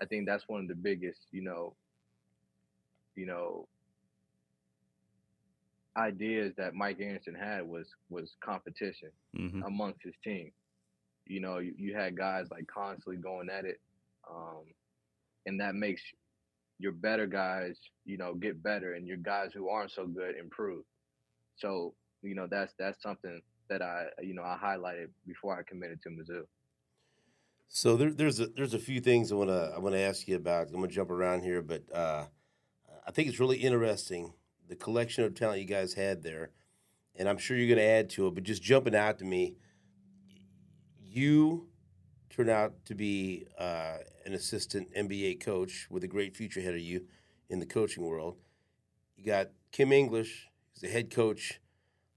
I 0.00 0.04
think 0.04 0.26
that's 0.26 0.44
one 0.46 0.60
of 0.62 0.68
the 0.68 0.74
biggest, 0.74 1.20
you 1.30 1.42
know, 1.42 1.74
you 3.16 3.26
know, 3.26 3.66
ideas 5.96 6.54
that 6.56 6.74
Mike 6.74 7.00
Anderson 7.00 7.34
had 7.34 7.68
was 7.68 7.88
was 8.10 8.36
competition 8.44 9.10
mm-hmm. 9.36 9.62
amongst 9.62 10.00
his 10.02 10.14
team. 10.22 10.52
You 11.26 11.40
know, 11.40 11.58
you, 11.58 11.74
you, 11.76 11.94
had 11.94 12.16
guys 12.16 12.46
like 12.50 12.66
constantly 12.66 13.16
going 13.16 13.50
at 13.50 13.64
it, 13.66 13.80
um, 14.30 14.64
and 15.44 15.60
that 15.60 15.74
makes 15.74 16.00
your 16.78 16.92
better 16.92 17.26
guys, 17.26 17.78
you 18.04 18.16
know, 18.16 18.34
get 18.34 18.62
better, 18.62 18.94
and 18.94 19.06
your 19.06 19.16
guys 19.16 19.50
who 19.54 19.68
aren't 19.68 19.90
so 19.90 20.06
good 20.06 20.36
improve. 20.36 20.84
So, 21.56 21.94
you 22.22 22.34
know, 22.34 22.46
that's 22.50 22.72
that's 22.78 23.02
something 23.02 23.40
that 23.68 23.82
I, 23.82 24.06
you 24.22 24.34
know, 24.34 24.42
I 24.42 24.58
highlighted 24.62 25.08
before 25.26 25.58
I 25.58 25.62
committed 25.68 26.00
to 26.02 26.10
Mizzou. 26.10 26.42
So 27.68 27.96
there, 27.96 28.10
there's 28.10 28.40
a 28.40 28.46
there's 28.46 28.74
a 28.74 28.78
few 28.78 29.00
things 29.00 29.30
I 29.30 29.34
want 29.34 29.50
to 29.50 29.72
I 29.74 29.78
want 29.78 29.94
to 29.94 30.00
ask 30.00 30.26
you 30.26 30.36
about. 30.36 30.68
I'm 30.68 30.74
gonna 30.74 30.88
jump 30.88 31.10
around 31.10 31.42
here, 31.42 31.62
but 31.62 31.82
uh, 31.94 32.24
I 33.06 33.10
think 33.10 33.28
it's 33.28 33.40
really 33.40 33.58
interesting 33.58 34.32
the 34.68 34.76
collection 34.76 35.24
of 35.24 35.34
talent 35.34 35.60
you 35.60 35.66
guys 35.66 35.94
had 35.94 36.22
there, 36.22 36.50
and 37.16 37.28
I'm 37.28 37.38
sure 37.38 37.56
you're 37.56 37.74
going 37.74 37.78
to 37.78 37.92
add 37.92 38.10
to 38.10 38.26
it. 38.26 38.34
But 38.34 38.44
just 38.44 38.62
jumping 38.62 38.94
out 38.94 39.18
to 39.18 39.24
me, 39.24 39.56
you 41.02 41.67
turned 42.38 42.50
out 42.50 42.72
to 42.84 42.94
be 42.94 43.44
uh, 43.58 43.96
an 44.24 44.32
assistant 44.32 44.94
NBA 44.94 45.40
coach 45.40 45.88
with 45.90 46.04
a 46.04 46.06
great 46.06 46.36
future 46.36 46.60
ahead 46.60 46.74
of 46.74 46.80
you 46.80 47.04
in 47.48 47.58
the 47.58 47.66
coaching 47.66 48.04
world. 48.04 48.36
You 49.16 49.24
got 49.24 49.48
Kim 49.72 49.90
English, 49.90 50.48
who's 50.72 50.82
the 50.82 50.88
head 50.88 51.10
coach 51.10 51.60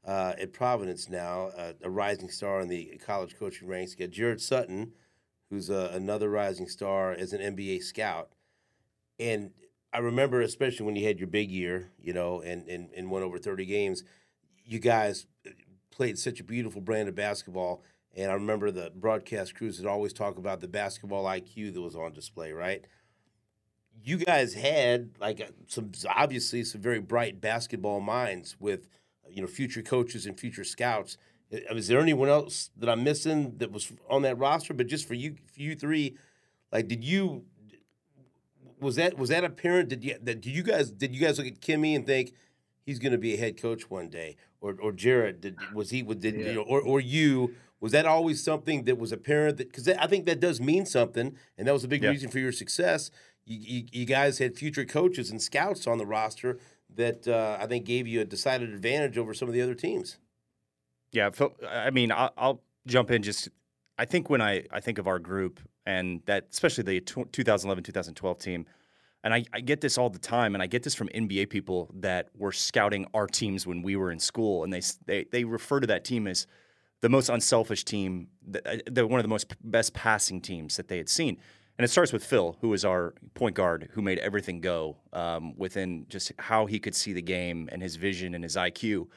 uh, 0.06 0.34
at 0.40 0.54
Providence 0.54 1.10
now, 1.10 1.50
uh, 1.58 1.74
a 1.82 1.90
rising 1.90 2.30
star 2.30 2.62
in 2.62 2.68
the 2.68 3.00
college 3.04 3.36
coaching 3.36 3.68
ranks. 3.68 3.94
You 3.94 4.06
got 4.06 4.14
Jarrett 4.14 4.42
Sutton, 4.42 4.92
who's 5.50 5.72
uh, 5.72 5.90
another 5.92 6.30
rising 6.30 6.68
star 6.68 7.14
as 7.14 7.34
an 7.34 7.42
NBA 7.42 7.82
scout. 7.82 8.30
And 9.20 9.50
I 9.92 9.98
remember, 10.00 10.42
especially 10.42 10.86
when 10.86 10.96
you 10.96 11.08
had 11.08 11.18
your 11.18 11.30
big 11.30 11.50
year, 11.50 11.90
you 12.00 12.14
know, 12.14 12.42
and, 12.42 12.68
and, 12.68 12.90
and 12.96 13.10
went 13.10 13.26
over 13.26 13.40
30 13.40 13.66
games, 13.66 14.04
you 14.64 14.78
guys 14.78 15.26
played 15.90 16.20
such 16.20 16.40
a 16.40 16.44
beautiful 16.44 16.80
brand 16.80 17.10
of 17.10 17.16
basketball. 17.16 17.82
And 18.16 18.30
I 18.30 18.34
remember 18.34 18.72
the 18.72 18.92
broadcast 18.94 19.56
crews 19.56 19.80
would 19.80 19.88
always 19.88 20.14
talk 20.14 20.38
about 20.38 20.60
the 20.60 20.68
basketball 20.68 21.26
IQ 21.26 21.74
that 21.74 21.82
was 21.82 21.96
on 21.96 22.14
display, 22.14 22.52
right? 22.52 22.84
You 24.04 24.18
guys 24.18 24.54
had 24.54 25.12
like 25.20 25.40
uh, 25.40 25.52
some 25.68 25.92
obviously 26.10 26.64
some 26.64 26.82
very 26.82 27.00
bright 27.00 27.40
basketball 27.40 28.02
minds 28.02 28.58
with 28.60 28.88
you 29.30 29.42
know 29.42 29.48
future 29.48 29.82
coaches 29.82 30.26
and 30.26 30.40
future 30.40 30.64
scouts. 30.64 31.18
Uh, 31.54 31.76
is 31.76 31.88
there 31.88 32.00
anyone 32.00 32.28
else 32.28 32.72
that 32.78 32.90
I'm 32.90 33.04
missing 33.04 33.58
that 33.58 33.72
was 33.72 33.92
on 34.10 34.24
that 34.24 34.38
roster? 34.38 34.74
But 34.74 34.88
just 34.88 35.08
for 35.08 35.14
you, 35.14 35.36
for 35.54 35.62
you 35.62 35.76
three, 35.76 36.18
like, 36.72 36.88
did 36.88 37.04
you 37.04 37.46
was 38.82 38.96
that 38.96 39.18
was 39.18 39.30
that 39.30 39.44
apparent? 39.44 39.90
Did 39.90 40.04
you 40.04 40.16
that 40.22 40.42
did 40.42 40.48
you 40.48 40.64
guys 40.64 40.92
did 40.92 41.16
you 41.16 41.22
guys 41.22 41.38
look 41.38 41.48
at 41.48 41.62
Kimmy 41.62 41.96
and 41.96 42.06
think 42.06 42.34
he's 42.86 43.00
going 43.00 43.12
to 43.12 43.18
be 43.18 43.36
a 43.36 43.38
head 43.38 43.62
coach 43.62 43.90
one 43.90 44.10
day, 44.10 44.36
or 44.60 44.76
or 44.82 44.92
Jarrett 44.92 45.40
did 45.40 45.58
was 45.74 45.92
he 45.92 46.02
did 46.02 46.36
yeah. 46.36 46.48
you 46.48 46.54
know, 46.56 46.62
or 46.64 46.82
or 46.82 47.00
you 47.00 47.56
was 47.82 47.92
that 47.92 48.06
always 48.06 48.42
something 48.42 48.84
that 48.86 48.98
was 48.98 49.12
apparent 49.12 49.58
that 49.58 49.70
because 49.70 49.88
I 49.88 50.08
think 50.08 50.26
that 50.28 50.40
does 50.40 50.62
mean 50.62 50.86
something, 50.86 51.36
and 51.58 51.68
that 51.68 51.74
was 51.74 51.84
a 51.84 51.88
big 51.88 52.04
yeah. 52.04 52.12
reason 52.12 52.30
for 52.30 52.40
your 52.40 52.52
success. 52.52 53.12
You, 53.46 53.58
you, 53.60 53.86
you, 53.92 54.06
guys 54.06 54.38
had 54.38 54.56
future 54.56 54.86
coaches 54.86 55.32
and 55.32 55.42
scouts 55.42 55.88
on 55.88 55.98
the 55.98 56.06
roster 56.06 56.60
that 56.96 57.28
uh, 57.28 57.58
I 57.60 57.66
think 57.66 57.86
gave 57.86 58.08
you 58.08 58.22
a 58.22 58.26
decided 58.26 58.72
advantage 58.72 59.18
over 59.18 59.34
some 59.34 59.48
of 59.48 59.54
the 59.56 59.62
other 59.62 59.74
teams. 59.74 60.20
Yeah, 61.12 61.32
I 61.68 61.90
mean, 61.90 62.12
I'll, 62.12 62.32
I'll 62.38 62.62
jump 62.86 63.10
in. 63.10 63.24
Just 63.24 63.50
I 63.98 64.06
think 64.06 64.30
when 64.30 64.42
I 64.42 64.66
I 64.72 64.80
think 64.80 65.00
of 65.00 65.08
our 65.08 65.20
group, 65.20 65.60
and 65.86 66.22
that 66.28 66.48
especially 66.52 66.84
the 66.84 67.02
2011 67.02 67.84
2012 67.84 68.38
team 68.38 68.66
and 69.24 69.34
I, 69.34 69.46
I, 69.54 69.60
get 69.60 69.82
this 69.82 69.98
all 69.98 70.10
the 70.10 70.20
time 70.20 70.56
and 70.56 70.62
i 70.62 70.68
get 70.68 70.84
this 70.84 70.96
from 70.96 71.08
nba 71.10 71.50
people 71.50 71.90
that 71.96 72.30
were 72.38 72.52
scouting 72.52 73.06
our 73.14 73.28
teams 73.28 73.66
when 73.66 73.82
we 73.82 73.96
were 73.96 74.12
in 74.12 74.20
school 74.20 74.64
and 74.64 74.72
they 74.72 74.82
they, 75.06 75.26
they 75.32 75.44
refer 75.44 75.80
to 75.80 75.88
that 75.88 76.06
team 76.06 76.28
as 76.28 76.48
the 77.02 77.10
most 77.10 77.30
unselfish 77.30 77.84
team 77.84 78.28
the, 78.48 79.02
uh, 79.02 79.08
one 79.08 79.20
of 79.20 79.24
the 79.24 79.30
most 79.30 79.56
best 79.64 79.94
passing 79.94 80.42
teams 80.42 80.78
that 80.78 80.88
they 80.88 80.98
had 80.98 81.10
seen 81.10 81.38
and 81.78 81.86
it 81.86 81.90
starts 81.90 82.14
with 82.14 82.24
phil 82.24 82.58
who 82.62 82.74
is 82.74 82.86
our 82.86 83.14
point 83.34 83.56
guard 83.56 83.90
who 83.94 84.02
made 84.02 84.20
everything 84.20 84.62
go 84.62 84.98
um, 85.14 85.56
within 85.58 86.06
just 86.10 86.32
how 86.40 86.66
he 86.66 86.80
could 86.80 86.96
see 86.96 87.14
the 87.14 87.22
game 87.22 87.70
and 87.72 87.82
his 87.82 87.96
vision 87.96 88.34
and 88.34 88.44
his 88.44 88.56
iq 88.56 89.08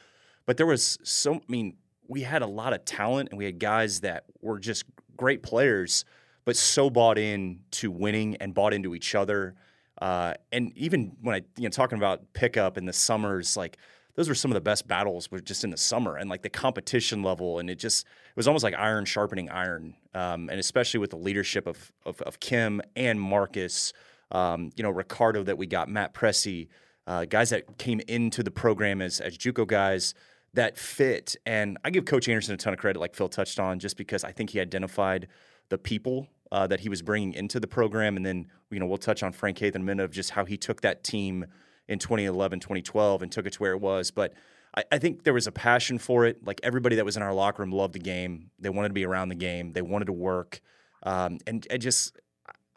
but 0.47 0.57
there 0.57 0.67
was 0.67 0.99
so 1.03 1.35
i 1.35 1.41
mean 1.49 1.77
we 2.07 2.23
had 2.23 2.43
a 2.43 2.47
lot 2.47 2.73
of 2.73 2.85
talent 2.85 3.29
and 3.31 3.39
we 3.39 3.45
had 3.45 3.59
guys 3.59 4.01
that 4.01 4.25
were 4.43 4.59
just 4.59 4.85
great 5.17 5.43
players 5.43 6.05
but 6.45 6.57
so 6.57 6.91
bought 6.91 7.19
in 7.19 7.61
to 7.71 7.91
winning 7.91 8.37
and 8.37 8.55
bought 8.55 8.75
into 8.75 8.95
each 8.95 9.15
other. 9.15 9.55
Uh, 10.01 10.35
and 10.53 10.73
even 10.77 11.17
when 11.23 11.37
I, 11.37 11.43
you 11.57 11.65
know, 11.65 11.71
talking 11.71 11.99
about 11.99 12.33
pickup 12.33 12.77
in 12.77 12.85
the 12.85 12.93
summers, 12.93 13.57
like 13.57 13.79
those 14.15 14.29
were 14.29 14.35
some 14.35 14.51
of 14.51 14.55
the 14.55 14.61
best 14.61 14.87
battles 14.87 15.31
were 15.31 15.41
just 15.41 15.65
in 15.65 15.71
the 15.71 15.77
summer 15.77 16.17
and 16.17 16.31
like 16.31 16.43
the 16.43 16.51
competition 16.51 17.23
level. 17.23 17.59
And 17.59 17.69
it 17.69 17.77
just, 17.77 18.07
it 18.07 18.37
was 18.37 18.47
almost 18.47 18.63
like 18.63 18.75
iron 18.75 19.05
sharpening 19.05 19.51
iron. 19.51 19.95
Um, 20.15 20.49
and 20.51 20.61
especially 20.61 21.01
with 21.01 21.11
the 21.11 21.17
leadership 21.17 21.67
of, 21.67 21.93
of, 22.07 22.21
of 22.23 22.39
Kim 22.39 22.81
and 22.95 23.21
Marcus, 23.21 23.93
um, 24.31 24.71
you 24.77 24.83
know, 24.83 24.91
Ricardo 24.91 25.43
that 25.43 25.59
we 25.59 25.67
got, 25.67 25.89
Matt 25.89 26.15
Pressey, 26.15 26.69
uh, 27.07 27.25
guys 27.25 27.51
that 27.51 27.79
came 27.79 28.01
into 28.07 28.43
the 28.43 28.51
program 28.51 29.03
as, 29.03 29.21
as 29.21 29.37
JUCO 29.37 29.67
guys 29.67 30.15
that 30.55 30.79
fit. 30.79 31.37
And 31.45 31.79
I 31.85 31.91
give 31.91 32.05
Coach 32.05 32.29
Anderson 32.29 32.55
a 32.55 32.57
ton 32.57 32.73
of 32.73 32.79
credit, 32.79 33.01
like 33.01 33.15
Phil 33.15 33.29
touched 33.29 33.59
on, 33.59 33.79
just 33.81 33.97
because 33.97 34.25
I 34.25 34.31
think 34.31 34.51
he 34.51 34.61
identified 34.61 35.29
the 35.69 35.79
people 35.79 36.29
uh, 36.53 36.67
that 36.69 36.81
he 36.81 36.89
was 36.89 37.03
bringing 37.03 37.35
into 37.35 37.59
the 37.59 37.67
program. 37.67 38.17
And 38.17 38.25
then, 38.25 38.47
you 38.71 38.79
know, 38.79 38.87
we'll 38.87 38.99
touch 38.99 39.25
on 39.25 39.33
Frank 39.33 39.59
Haith 39.59 39.75
in 39.75 39.83
a 39.83 39.85
minute 39.85 40.05
of 40.05 40.13
just 40.13 40.31
how 40.31 40.45
he 40.45 40.57
took 40.57 40.83
that 40.83 41.03
team 41.03 41.47
in 41.89 41.99
2011, 41.99 42.61
2012 42.61 43.23
and 43.23 43.33
took 43.33 43.47
it 43.47 43.53
to 43.55 43.59
where 43.59 43.73
it 43.73 43.81
was. 43.81 44.11
But 44.11 44.35
I, 44.77 44.85
I, 44.93 44.99
think 44.99 45.25
there 45.25 45.35
was 45.35 45.47
a 45.47 45.53
passion 45.53 45.99
for 45.99 46.25
it. 46.25 46.45
Like 46.45 46.61
everybody 46.63 46.97
that 46.97 47.05
was 47.05 47.17
in 47.17 47.23
our 47.23 47.35
locker 47.35 47.63
room 47.63 47.73
loved 47.73 47.95
the 47.95 47.99
game. 47.99 48.51
They 48.59 48.71
wanted 48.71 48.89
to 48.89 48.95
be 48.95 49.05
around 49.05 49.29
the 49.29 49.35
game. 49.35 49.73
They 49.73 49.83
wanted 49.83 50.07
to 50.07 50.13
work. 50.13 50.61
Um, 51.03 51.39
and, 51.47 51.67
and 51.71 51.83
just, 51.83 52.19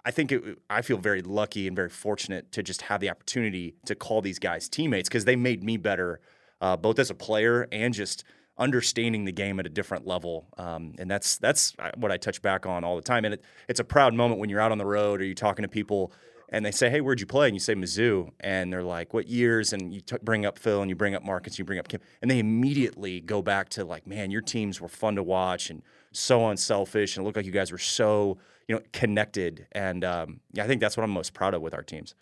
I 0.03 0.11
think 0.11 0.31
it, 0.31 0.59
I 0.69 0.81
feel 0.81 0.97
very 0.97 1.21
lucky 1.21 1.67
and 1.67 1.75
very 1.75 1.89
fortunate 1.89 2.51
to 2.53 2.63
just 2.63 2.83
have 2.83 2.99
the 2.99 3.09
opportunity 3.09 3.75
to 3.85 3.95
call 3.95 4.21
these 4.21 4.39
guys 4.39 4.67
teammates 4.67 5.07
because 5.07 5.25
they 5.25 5.35
made 5.35 5.63
me 5.63 5.77
better, 5.77 6.19
uh, 6.61 6.75
both 6.75 6.99
as 6.99 7.09
a 7.09 7.15
player 7.15 7.67
and 7.71 7.93
just– 7.93 8.23
understanding 8.57 9.25
the 9.25 9.31
game 9.31 9.59
at 9.59 9.65
a 9.65 9.69
different 9.69 10.07
level. 10.07 10.47
Um, 10.57 10.93
and 10.97 11.09
that's 11.09 11.37
that's 11.37 11.73
uh, 11.79 11.91
what 11.95 12.11
I 12.11 12.17
touch 12.17 12.41
back 12.41 12.65
on 12.65 12.83
all 12.83 12.95
the 12.95 13.01
time. 13.01 13.25
And 13.25 13.35
it, 13.35 13.43
it's 13.67 13.79
a 13.79 13.83
proud 13.83 14.13
moment 14.13 14.39
when 14.39 14.49
you're 14.49 14.59
out 14.59 14.71
on 14.71 14.77
the 14.77 14.85
road 14.85 15.21
or 15.21 15.25
you're 15.25 15.35
talking 15.35 15.63
to 15.63 15.69
people 15.69 16.11
and 16.49 16.65
they 16.65 16.71
say, 16.71 16.89
"Hey, 16.89 17.01
where'd 17.01 17.19
you 17.19 17.25
play?" 17.25 17.47
And 17.47 17.55
you 17.55 17.59
say 17.59 17.75
Mizzou, 17.75 18.31
and 18.39 18.71
they're 18.71 18.83
like, 18.83 19.13
"What 19.13 19.27
years?" 19.27 19.73
And 19.73 19.93
you 19.93 20.01
t- 20.01 20.17
bring 20.21 20.45
up 20.45 20.57
Phil, 20.57 20.81
and 20.81 20.89
you 20.89 20.95
bring 20.95 21.15
up 21.15 21.23
Marcus, 21.23 21.53
and 21.53 21.59
you 21.59 21.65
bring 21.65 21.79
up 21.79 21.87
Kim, 21.87 22.01
and 22.21 22.31
they 22.31 22.39
immediately 22.39 23.19
go 23.19 23.41
back 23.41 23.69
to 23.69 23.83
like, 23.83 24.07
"Man, 24.07 24.31
your 24.31 24.41
teams 24.41 24.79
were 24.79 24.87
fun 24.87 25.15
to 25.15 25.23
watch 25.23 25.69
and 25.69 25.81
so 26.11 26.47
unselfish, 26.47 27.17
and 27.17 27.23
it 27.23 27.25
looked 27.25 27.37
like 27.37 27.45
you 27.45 27.51
guys 27.51 27.71
were 27.71 27.77
so 27.77 28.37
you 28.67 28.75
know 28.75 28.81
connected." 28.93 29.67
And 29.73 30.03
um, 30.03 30.39
yeah, 30.53 30.63
I 30.63 30.67
think 30.67 30.81
that's 30.81 30.95
what 30.95 31.03
I'm 31.03 31.11
most 31.11 31.33
proud 31.33 31.53
of 31.53 31.61
with 31.61 31.73
our 31.73 31.83
teams. 31.83 32.15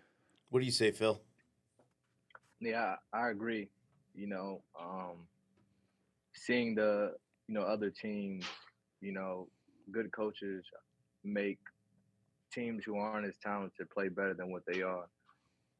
What 0.49 0.59
do 0.59 0.65
you 0.65 0.71
say, 0.71 0.91
Phil? 0.91 1.21
Yeah, 2.59 2.95
I 3.13 3.29
agree. 3.29 3.69
You 4.15 4.27
know, 4.27 4.61
um, 4.79 5.27
seeing 6.33 6.73
the 6.75 7.13
you 7.47 7.53
know 7.53 7.61
other 7.61 7.89
teams, 7.89 8.45
you 9.01 9.11
know, 9.11 9.47
good 9.91 10.11
coaches 10.11 10.63
make 11.23 11.59
teams 12.55 12.83
who 12.85 12.97
aren't 12.97 13.27
as 13.27 13.35
talented 13.43 13.89
play 13.91 14.07
better 14.07 14.33
than 14.33 14.51
what 14.51 14.63
they 14.65 14.81
are, 14.81 15.05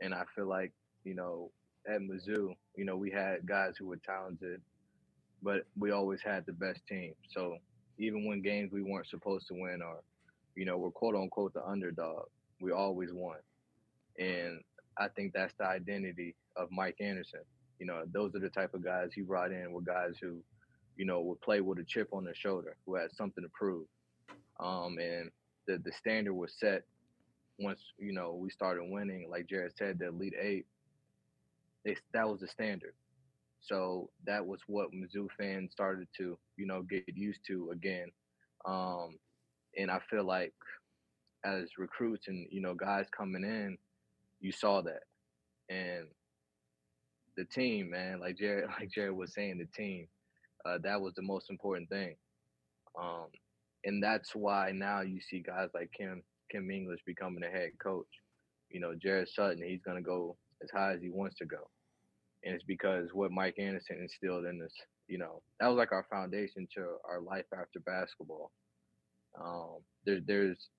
and 0.01 0.13
I 0.13 0.23
feel 0.35 0.47
like 0.47 0.73
you 1.03 1.15
know 1.15 1.49
at 1.87 2.01
Mizzou, 2.01 2.55
you 2.75 2.85
know, 2.85 2.95
we 2.95 3.11
had 3.11 3.45
guys 3.45 3.75
who 3.77 3.87
were 3.87 3.97
talented, 3.97 4.61
but 5.41 5.65
we 5.77 5.91
always 5.91 6.21
had 6.21 6.45
the 6.45 6.53
best 6.53 6.85
team. 6.87 7.13
So 7.31 7.57
even 7.97 8.25
when 8.25 8.41
games 8.41 8.71
we 8.71 8.81
weren't 8.81 9.07
supposed 9.07 9.47
to 9.47 9.53
win 9.53 9.81
or, 9.81 10.01
you 10.55 10.65
know, 10.65 10.77
we're 10.77 10.91
quote 10.91 11.15
unquote 11.15 11.53
the 11.53 11.63
underdog, 11.63 12.25
we 12.59 12.71
always 12.71 13.11
won. 13.13 13.37
And 14.17 14.61
I 14.97 15.07
think 15.09 15.33
that's 15.33 15.53
the 15.59 15.67
identity 15.67 16.35
of 16.55 16.71
Mike 16.71 16.95
Anderson. 16.99 17.41
You 17.79 17.85
know, 17.85 18.03
those 18.11 18.33
are 18.35 18.39
the 18.39 18.49
type 18.49 18.73
of 18.73 18.83
guys 18.83 19.09
he 19.13 19.21
brought 19.21 19.51
in 19.51 19.71
were 19.71 19.81
guys 19.81 20.15
who, 20.21 20.37
you 20.97 21.05
know, 21.05 21.21
would 21.21 21.41
play 21.41 21.59
with 21.61 21.79
a 21.79 21.83
chip 21.83 22.09
on 22.13 22.23
their 22.23 22.35
shoulder, 22.35 22.77
who 22.85 22.95
had 22.95 23.11
something 23.11 23.43
to 23.43 23.49
prove. 23.53 23.85
Um, 24.59 24.97
and 24.97 25.29
the 25.67 25.77
the 25.83 25.91
standard 25.91 26.33
was 26.33 26.53
set 26.57 26.83
once 27.59 27.79
you 27.97 28.13
know 28.13 28.33
we 28.33 28.49
started 28.49 28.83
winning. 28.87 29.27
Like 29.29 29.47
Jarrett 29.47 29.77
said, 29.77 29.99
the 29.99 30.07
Elite 30.07 30.35
Eight, 30.39 30.65
they, 31.83 31.95
that 32.13 32.27
was 32.27 32.41
the 32.41 32.47
standard. 32.47 32.93
So 33.61 34.09
that 34.25 34.45
was 34.45 34.59
what 34.67 34.91
Mizzou 34.91 35.27
fans 35.37 35.71
started 35.71 36.07
to, 36.17 36.37
you 36.55 36.67
know, 36.67 36.83
get 36.83 37.03
used 37.07 37.39
to 37.47 37.71
again. 37.71 38.11
Um, 38.65 39.17
and 39.75 39.89
I 39.89 39.99
feel 40.09 40.23
like 40.23 40.53
as 41.43 41.65
recruits 41.77 42.27
and 42.27 42.47
you 42.51 42.61
know 42.61 42.73
guys 42.73 43.05
coming 43.15 43.43
in, 43.43 43.77
you 44.39 44.51
saw 44.51 44.81
that, 44.81 45.03
and 45.69 46.07
the 47.37 47.45
team, 47.45 47.91
man. 47.91 48.19
Like 48.19 48.37
Jarrett, 48.37 48.69
like 48.79 48.91
Jarrett 48.91 49.15
was 49.15 49.33
saying, 49.33 49.57
the 49.57 49.65
team. 49.65 50.07
Uh, 50.65 50.79
that 50.83 50.99
was 50.99 51.13
the 51.13 51.21
most 51.21 51.51
important 51.51 51.89
thing. 51.89 52.15
Um, 52.99 53.27
and 53.85 54.03
that's 54.03 54.35
why 54.35 54.71
now 54.73 55.01
you 55.01 55.19
see 55.21 55.39
guys 55.39 55.69
like 55.73 55.91
Kim 55.97 56.23
Kim 56.51 56.69
English 56.69 56.99
becoming 57.05 57.43
a 57.43 57.49
head 57.49 57.71
coach. 57.81 58.07
You 58.69 58.79
know, 58.79 58.93
Jarrett 59.01 59.29
Sutton, 59.29 59.63
he's 59.63 59.81
gonna 59.85 60.01
go 60.01 60.35
as 60.63 60.69
high 60.71 60.93
as 60.93 61.01
he 61.01 61.09
wants 61.09 61.37
to 61.37 61.45
go. 61.45 61.69
And 62.43 62.53
it's 62.53 62.63
because 62.63 63.09
what 63.13 63.31
Mike 63.31 63.55
Anderson 63.57 63.97
instilled 64.01 64.45
in 64.45 64.61
us, 64.61 64.73
you 65.07 65.17
know, 65.17 65.41
that 65.59 65.67
was 65.67 65.77
like 65.77 65.91
our 65.91 66.05
foundation 66.09 66.67
to 66.75 66.81
our 67.09 67.21
life 67.21 67.45
after 67.53 67.79
basketball. 67.79 68.51
Um, 69.39 69.77
there, 70.05 70.19
there's 70.25 70.69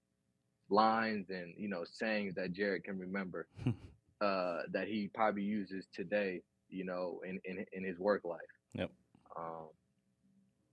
lines 0.68 1.26
and 1.30 1.54
you 1.56 1.68
know 1.68 1.84
sayings 1.90 2.34
that 2.34 2.52
Jarrett 2.52 2.84
can 2.84 2.98
remember 2.98 3.46
uh, 4.20 4.62
that 4.72 4.88
he 4.88 5.10
probably 5.14 5.42
uses 5.42 5.86
today, 5.94 6.42
you 6.68 6.84
know, 6.84 7.20
in, 7.25 7.40
in, 7.44 7.64
in 7.72 7.84
his 7.84 7.98
work 7.98 8.22
life. 8.25 8.40
Yep. 8.75 8.90
Um, 9.38 9.68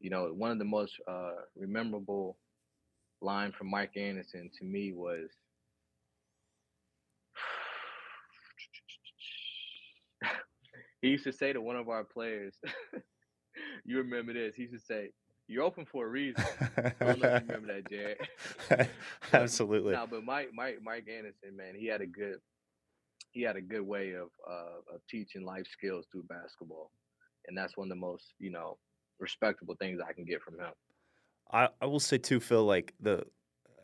you 0.03 0.11
know, 0.11 0.25
one 0.35 0.51
of 0.51 0.59
the 0.59 0.65
most 0.65 0.99
uh, 1.07 1.31
memorable 1.57 2.37
line 3.21 3.53
from 3.53 3.69
Mike 3.69 3.95
Anderson 3.95 4.51
to 4.59 4.65
me 4.65 4.91
was, 4.91 5.29
he 11.01 11.07
used 11.07 11.23
to 11.23 11.31
say 11.31 11.53
to 11.53 11.61
one 11.61 11.77
of 11.77 11.87
our 11.87 12.03
players, 12.03 12.53
you 13.85 13.97
remember 13.97 14.33
this, 14.33 14.55
he 14.55 14.63
used 14.63 14.73
to 14.73 14.79
say, 14.81 15.11
you're 15.47 15.63
open 15.63 15.85
for 15.85 16.05
a 16.05 16.09
reason. 16.09 16.43
I 16.77 16.91
don't 16.99 17.21
know 17.21 17.29
if 17.35 17.43
you 17.43 17.47
remember 17.47 17.73
that, 17.73 17.89
Jarrett. 17.89 18.89
Absolutely. 19.33 19.93
No, 19.93 20.05
but 20.05 20.25
Mike, 20.25 20.49
Mike, 20.53 20.79
Mike 20.83 21.07
Anderson, 21.09 21.55
man, 21.55 21.75
he 21.75 21.87
had 21.87 22.01
a 22.01 22.05
good 22.05 22.39
he 23.31 23.41
had 23.41 23.55
a 23.55 23.61
good 23.61 23.81
way 23.81 24.11
of 24.11 24.29
uh, 24.49 24.93
of 24.93 25.01
teaching 25.09 25.43
life 25.43 25.65
skills 25.71 26.05
through 26.11 26.23
basketball, 26.23 26.91
and 27.47 27.57
that's 27.57 27.75
one 27.75 27.87
of 27.87 27.89
the 27.89 27.95
most 27.99 28.33
you 28.39 28.51
know 28.51 28.77
respectable 29.23 29.75
things 29.75 29.99
I 30.07 30.13
can 30.13 30.25
get 30.25 30.41
from 30.41 30.59
him. 30.59 30.71
I, 31.51 31.69
I 31.81 31.85
will 31.85 31.99
say 31.99 32.19
too, 32.19 32.39
Phil, 32.39 32.63
like 32.63 32.93
the 32.99 33.25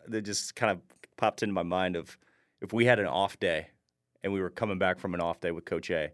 that 0.07 0.21
just 0.21 0.55
kind 0.55 0.71
of 0.71 0.79
popped 1.17 1.41
into 1.41 1.53
my 1.53 1.63
mind 1.63 1.95
of 1.95 2.17
if 2.61 2.73
we 2.73 2.85
had 2.85 2.99
an 2.99 3.07
off 3.07 3.39
day 3.39 3.67
and 4.23 4.33
we 4.33 4.41
were 4.41 4.49
coming 4.49 4.77
back 4.77 4.99
from 4.99 5.13
an 5.13 5.21
off 5.21 5.39
day 5.39 5.51
with 5.51 5.65
Coach 5.65 5.89
A, 5.89 6.11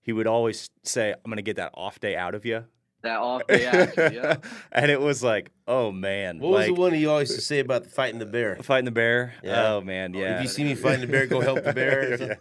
he 0.00 0.12
would 0.12 0.26
always 0.26 0.70
say, 0.84 1.12
"I'm 1.12 1.30
going 1.30 1.36
to 1.36 1.42
get 1.42 1.56
that 1.56 1.72
off 1.74 1.98
day 1.98 2.16
out 2.16 2.34
of 2.34 2.44
you." 2.44 2.64
That 3.02 3.18
off 3.20 3.46
day, 3.46 3.64
action, 3.64 4.12
yeah. 4.12 4.36
and 4.72 4.90
it 4.90 5.00
was 5.00 5.22
like, 5.22 5.52
oh 5.68 5.92
man, 5.92 6.40
what 6.40 6.50
like, 6.50 6.58
was 6.58 6.76
the 6.76 6.80
one 6.80 6.92
he 6.92 7.06
always 7.06 7.28
used 7.28 7.40
to 7.40 7.46
say 7.46 7.60
about 7.60 7.86
fighting 7.86 8.18
the 8.18 8.26
bear? 8.26 8.56
Fighting 8.56 8.86
the 8.86 8.90
bear. 8.90 9.34
Yeah. 9.44 9.68
Oh 9.68 9.80
man, 9.80 10.14
yeah. 10.14 10.38
If 10.38 10.42
you 10.42 10.48
see 10.48 10.64
me 10.64 10.74
fighting 10.74 11.02
the 11.02 11.06
bear, 11.06 11.26
go 11.28 11.40
help 11.40 11.62
the 11.62 11.72
bear. 11.72 12.16
yeah. 12.20 12.34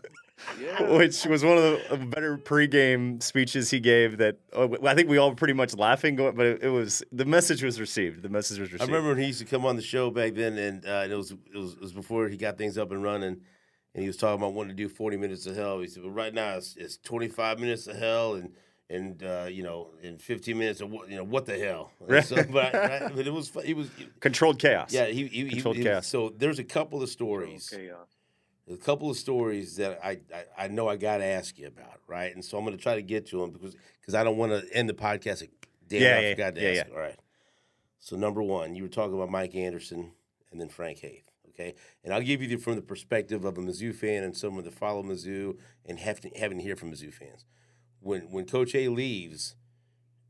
Yeah. 0.62 0.96
which 0.98 1.26
was 1.26 1.44
one 1.44 1.58
of 1.58 1.80
the 1.90 1.98
better 2.06 2.38
pregame 2.38 3.22
speeches 3.24 3.70
he 3.72 3.80
gave. 3.80 4.18
That 4.18 4.38
oh, 4.54 4.78
I 4.86 4.94
think 4.96 5.10
we 5.10 5.18
all 5.18 5.30
were 5.30 5.36
pretty 5.36 5.54
much 5.54 5.76
laughing, 5.76 6.16
going, 6.16 6.36
but 6.36 6.46
it, 6.46 6.64
it 6.64 6.70
was 6.70 7.04
the 7.12 7.26
message 7.26 7.64
was 7.64 7.80
received. 7.80 8.22
The 8.22 8.30
message 8.30 8.60
was 8.60 8.72
received. 8.72 8.90
I 8.90 8.94
remember 8.94 9.10
when 9.10 9.20
he 9.20 9.28
used 9.28 9.40
to 9.40 9.46
come 9.46 9.66
on 9.66 9.76
the 9.76 9.82
show 9.82 10.12
back 10.12 10.36
then, 10.36 10.58
and 10.58 10.86
uh, 10.86 11.08
it, 11.10 11.16
was, 11.16 11.32
it 11.32 11.58
was 11.58 11.74
it 11.74 11.82
was 11.82 11.92
before 11.94 12.28
he 12.30 12.38
got 12.38 12.58
things 12.58 12.78
up 12.78 12.92
and 12.92 13.02
running, 13.04 13.42
and 13.94 14.02
he 14.02 14.08
was 14.08 14.18
talking 14.18 14.38
about 14.40 14.54
wanting 14.54 14.76
to 14.76 14.84
do 14.84 14.90
forty 14.90 15.18
minutes 15.18 15.46
of 15.48 15.56
hell. 15.56 15.80
He 15.80 15.88
said, 15.88 16.04
"But 16.04 16.12
right 16.12 16.34
now 16.34 16.56
it's, 16.58 16.76
it's 16.78 16.98
twenty 16.98 17.28
five 17.28 17.60
minutes 17.60 17.88
of 17.88 17.98
hell, 17.98 18.36
and 18.36 18.52
and 18.90 19.24
uh, 19.24 19.48
you 19.52 19.64
know, 19.64 19.90
in 20.04 20.18
fifteen 20.18 20.60
minutes 20.60 20.82
of 20.82 20.92
what 20.92 21.10
you 21.10 21.16
know 21.18 21.24
what 21.24 21.46
the 21.46 21.58
hell." 21.58 21.92
And 22.08 22.24
So, 22.26 22.36
but, 22.52 22.76
I, 22.76 23.00
right, 23.00 23.16
but 23.16 23.26
it 23.28 23.34
was 23.34 23.50
fu- 23.50 23.62
he 23.62 23.74
was 23.74 23.90
controlled 24.20 24.60
chaos. 24.60 24.94
yeah 24.94 25.08
he 25.08 25.26
he, 25.28 25.46
he, 25.46 25.50
Controlled 25.50 25.78
he- 25.78 25.84
chaos. 25.84 26.06
So 26.08 26.32
there's 26.38 26.60
a 26.60 26.64
couple 26.64 27.02
of 27.02 27.10
stories. 27.10 27.70
Chaos. 27.70 28.08
A 28.72 28.78
couple 28.78 29.10
of 29.10 29.18
stories 29.18 29.76
that 29.78 30.00
I, 30.04 30.20
I, 30.34 30.66
I 30.66 30.68
know 30.68 30.88
I 30.88 30.98
got 30.98 31.18
to 31.18 31.26
ask 31.26 31.58
you 31.58 31.68
about, 31.68 32.00
right? 32.08 32.34
And 32.34 32.44
so 32.44 32.58
I'm 32.58 32.66
going 32.66 32.76
to 32.78 32.82
try 32.84 32.96
to 32.96 33.02
get 33.02 33.26
to 33.28 33.40
them 33.42 33.52
because 33.52 33.76
because 34.02 34.14
I 34.16 34.24
don't 34.24 34.38
want 34.38 34.52
to 34.52 34.64
end 34.76 34.90
the 34.90 34.94
podcast. 34.94 35.42
Like, 35.42 35.52
Damn, 35.88 36.02
Yeah, 36.02 36.18
I 36.18 36.20
yeah, 36.22 36.32
forgot 36.32 36.56
to 36.56 36.62
yeah, 36.62 36.80
ask. 36.82 36.88
you. 36.90 36.94
All 36.94 37.00
right. 37.00 37.16
So 38.00 38.16
number 38.16 38.42
one, 38.44 38.76
you 38.76 38.84
were 38.84 38.90
talking 38.90 39.14
about 39.16 39.30
Mike 39.30 39.56
Anderson 39.56 40.12
and 40.52 40.60
then 40.62 40.70
Frank 40.70 41.00
Haith. 41.00 41.24
Okay, 41.50 41.74
and 42.04 42.14
I'll 42.14 42.22
give 42.22 42.42
you 42.42 42.48
the, 42.48 42.58
from 42.58 42.76
the 42.76 42.84
perspective 42.84 43.44
of 43.44 43.58
a 43.58 43.62
Mizzou 43.62 43.96
fan 43.96 44.24
and 44.24 44.38
someone 44.38 44.64
that 44.66 44.76
follow 44.76 45.02
Mizzou 45.02 45.58
and 45.86 45.98
having 45.98 46.32
having 46.36 46.60
to 46.60 46.64
hear 46.64 46.76
from 46.76 46.92
Mizzou 46.92 47.12
fans. 47.12 47.46
When 48.00 48.30
when 48.30 48.46
Coach 48.46 48.76
A 48.76 48.90
leaves, 48.90 49.56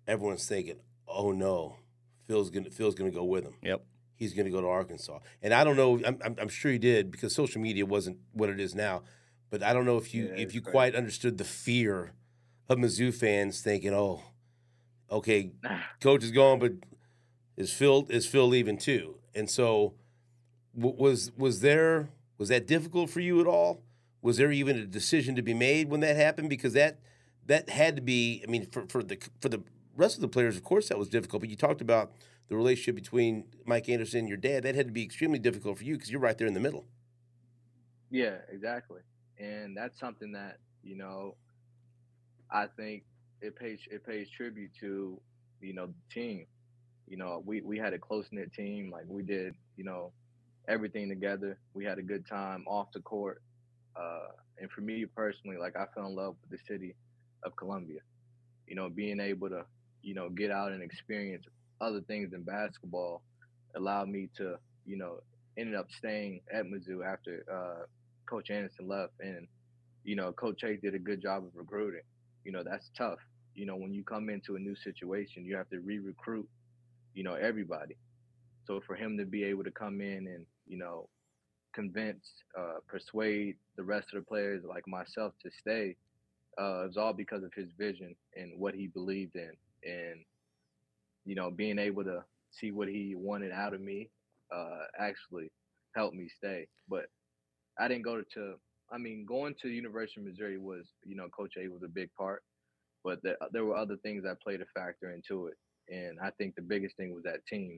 everyone's 0.08 0.48
thinking, 0.48 0.80
"Oh 1.06 1.32
no, 1.34 1.76
Phil's 2.28 2.50
gonna 2.50 2.70
Phil's 2.70 2.96
gonna 2.96 3.12
go 3.12 3.26
with 3.26 3.44
him." 3.44 3.56
Yep. 3.62 3.84
He's 4.18 4.34
going 4.34 4.46
to 4.46 4.52
go 4.52 4.60
to 4.60 4.68
Arkansas. 4.68 5.20
And 5.42 5.54
I 5.54 5.64
don't 5.64 5.78
know. 5.78 6.02
I'm, 6.06 6.36
I'm, 6.40 6.50
sure 6.50 6.72
he 6.72 6.80
did 6.80 7.12
because 7.12 7.34
social 7.34 7.62
media 7.62 7.86
wasn't 7.86 8.18
what 8.34 8.50
it 8.50 8.60
is 8.60 8.76
now. 8.76 9.04
But 9.50 9.64
I 9.64 9.72
don't 9.72 9.86
know 9.86 9.98
if 9.98 10.14
you 10.14 10.26
Yeah, 10.26 10.42
if 10.42 10.54
you 10.54 10.62
crazy. 10.62 10.72
quite 10.72 10.96
understood 10.96 11.38
the 11.38 11.46
fear 11.46 12.14
of 12.68 12.80
Mizzou 12.80 13.14
fans 13.14 13.62
thinking, 13.62 13.94
"Oh, 13.94 14.24
okay, 15.10 15.52
coach 16.02 16.24
is 16.24 16.32
gone, 16.32 16.60
but 16.60 16.74
is 17.56 17.72
Phil 17.72 18.06
is 18.10 18.28
Phil 18.28 18.48
leaving 18.48 18.78
too?" 18.78 19.20
And 19.34 19.50
so, 19.50 19.94
was 20.74 21.32
was 21.38 21.62
there 21.62 22.10
was 22.38 22.50
that 22.50 22.68
difficult 22.68 23.10
for 23.10 23.22
you 23.22 23.40
at 23.40 23.48
all? 23.48 23.84
Was 24.22 24.38
there 24.38 24.52
even 24.52 24.78
a 24.78 24.86
decision 24.86 25.36
to 25.36 25.42
be 25.42 25.54
made 25.54 25.90
when 25.90 26.02
that 26.02 26.18
happened? 26.18 26.50
Because 26.50 26.74
that 26.74 27.00
that 27.46 27.70
had 27.70 27.96
to 27.96 28.02
be. 28.02 28.44
I 28.46 28.52
mean, 28.52 28.66
for 28.70 28.86
for 28.88 29.02
the 29.02 29.18
for 29.40 29.48
the 29.48 29.64
rest 29.96 30.16
of 30.16 30.22
the 30.22 30.28
players, 30.28 30.58
of 30.58 30.64
course, 30.64 30.90
that 30.90 30.98
was 30.98 31.08
difficult. 31.08 31.42
But 31.42 31.50
you 31.50 31.56
talked 31.56 31.82
about 31.82 32.12
the 32.50 32.56
relationship 32.56 32.96
between 32.96 33.46
Mike 33.66 33.90
Anderson 33.90 34.20
and 34.20 34.28
your 34.28 34.38
dad. 34.38 34.64
That 34.64 34.76
had 34.76 34.88
to 34.88 34.94
be 34.94 35.04
extremely 35.04 35.40
difficult 35.40 35.78
for 35.78 35.84
you 35.84 35.96
because 35.96 36.12
you're 36.12 36.22
right 36.22 36.38
there 36.38 36.48
in 36.48 36.54
the 36.54 36.60
middle. 36.60 36.86
Yeah, 38.10 38.38
exactly. 38.50 39.02
And 39.38 39.76
that's 39.76 40.00
something 40.00 40.32
that, 40.32 40.58
you 40.84 40.96
know, 40.96 41.36
I 42.50 42.68
think 42.78 43.04
it 43.42 43.56
pays 43.56 43.80
it 43.92 44.06
pays 44.06 44.30
tribute 44.30 44.72
to, 44.80 45.20
you 45.62 45.74
know, 45.74 45.88
the 45.88 46.14
team. 46.14 46.46
You 47.08 47.18
know, 47.18 47.42
we, 47.46 47.62
we 47.62 47.78
had 47.78 47.94
a 47.94 48.00
close 48.00 48.26
knit 48.32 48.54
team. 48.54 48.90
Like 48.92 49.06
we 49.08 49.24
did, 49.24 49.54
you 49.76 49.84
know, 49.84 50.12
everything 50.68 51.10
together. 51.10 51.58
We 51.74 51.86
had 51.86 51.98
a 51.98 52.02
good 52.02 52.28
time 52.28 52.66
off 52.68 52.92
the 52.94 53.02
court. 53.02 53.42
Uh, 53.96 54.28
and 54.60 54.72
for 54.72 54.82
me 54.82 55.06
personally, 55.06 55.58
like 55.58 55.76
I 55.76 55.86
fell 55.94 56.08
in 56.08 56.16
love 56.16 56.36
with 56.42 56.60
the 56.60 56.66
city 56.66 56.96
of 57.44 57.56
Columbia. 57.56 58.00
You 58.68 58.76
know, 58.76 58.90
being 58.90 59.20
able 59.20 59.50
to, 59.50 59.66
you 60.02 60.14
know, 60.14 60.30
get 60.30 60.52
out 60.52 60.72
and 60.72 60.82
experience 60.82 61.46
other 61.82 62.02
things 62.02 62.32
than 62.32 62.44
basketball 62.44 63.22
allowed 63.76 64.10
me 64.10 64.30
to, 64.38 64.58
you 64.86 64.98
know, 64.98 65.20
ended 65.58 65.76
up 65.76 65.88
staying 65.98 66.42
at 66.54 66.66
Mizzou 66.66 67.06
after 67.06 67.44
uh, 67.52 67.86
Coach 68.30 68.50
Anderson 68.50 68.88
left, 68.88 69.14
and 69.20 69.48
you 70.04 70.16
know, 70.16 70.32
Coach 70.32 70.62
Haith 70.62 70.82
did 70.82 70.96
a 70.96 71.00
good 71.00 71.22
job 71.22 71.44
of 71.44 71.52
recruiting. 71.56 72.02
You 72.46 72.52
know, 72.52 72.64
that's 72.64 72.90
tough. 72.98 73.20
You 73.56 73.66
know, 73.66 73.76
when 73.76 73.94
you 73.94 74.04
come 74.04 74.30
into 74.30 74.56
a 74.56 74.60
new 74.60 74.76
situation, 74.76 75.46
you 75.46 75.56
have 75.58 75.70
to 75.70 75.80
re-recruit. 75.80 76.48
You 77.14 77.24
know, 77.24 77.34
everybody. 77.34 77.98
So 78.68 78.82
for 78.86 78.96
him 78.96 79.18
to 79.18 79.26
be 79.26 79.44
able 79.44 79.64
to 79.64 79.72
come 79.72 80.02
in 80.02 80.28
and 80.28 80.46
you 80.68 80.78
know, 80.78 81.08
convince, 81.74 82.26
uh, 82.58 82.76
persuade 82.88 83.56
the 83.78 83.84
rest 83.84 84.08
of 84.14 84.20
the 84.22 84.26
players 84.26 84.64
like 84.68 84.88
myself 84.88 85.34
to 85.44 85.52
stay, 85.60 85.96
uh, 86.60 86.84
it 86.84 86.88
was 86.88 86.98
all 86.98 87.14
because 87.14 87.44
of 87.44 87.54
his 87.54 87.68
vision 87.78 88.16
and 88.36 88.52
what 88.60 88.74
he 88.74 88.88
believed 88.88 89.36
in, 89.36 89.52
and 89.84 90.20
you 91.28 91.36
know, 91.36 91.52
being 91.52 91.78
able 91.78 92.06
to 92.06 92.24
see 92.52 92.72
what 92.72 92.88
he 92.88 93.14
wanted 93.16 93.52
out 93.52 93.74
of 93.74 93.82
me, 93.82 94.10
uh, 94.56 94.86
actually 94.98 95.52
helped 95.94 96.16
me 96.16 96.30
stay. 96.36 96.68
But 96.90 97.08
I 97.78 97.88
didn't 97.90 98.06
go 98.06 98.24
to. 98.34 98.54
I 98.90 98.98
mean, 98.98 99.26
going 99.28 99.54
to 99.62 99.68
the 99.68 99.76
University 99.76 100.22
of 100.22 100.28
Missouri 100.28 100.58
was, 100.58 100.86
you 101.04 101.18
know, 101.18 101.28
Coach 101.28 101.56
A 101.62 101.68
was 101.68 101.84
a 101.84 101.90
big 101.90 102.10
part, 102.18 102.42
but 103.04 103.20
there, 103.22 103.36
there 103.52 103.66
were 103.66 103.76
other 103.76 103.98
things 103.98 104.24
that 104.24 104.42
played 104.42 104.62
a 104.62 104.66
factor 104.74 105.12
into 105.12 105.48
it. 105.48 105.56
And 105.90 106.18
I 106.24 106.30
think 106.32 106.56
the 106.56 106.62
biggest 106.62 106.96
thing 106.96 107.14
was 107.14 107.24
that 107.24 107.46
team, 107.46 107.78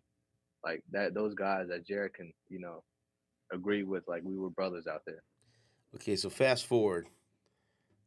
like 0.63 0.83
that. 0.91 1.15
Those 1.15 1.33
guys 1.33 1.67
that 1.69 1.87
Jarrett 1.87 2.13
can, 2.13 2.31
you 2.49 2.59
know, 2.59 2.83
agree 3.51 3.81
with. 3.83 4.03
Like 4.07 4.21
we 4.23 4.37
were 4.37 4.51
brothers 4.51 4.85
out 4.85 5.01
there. 5.07 5.23
Okay, 5.95 6.15
so 6.15 6.29
fast 6.29 6.67
forward, 6.67 7.07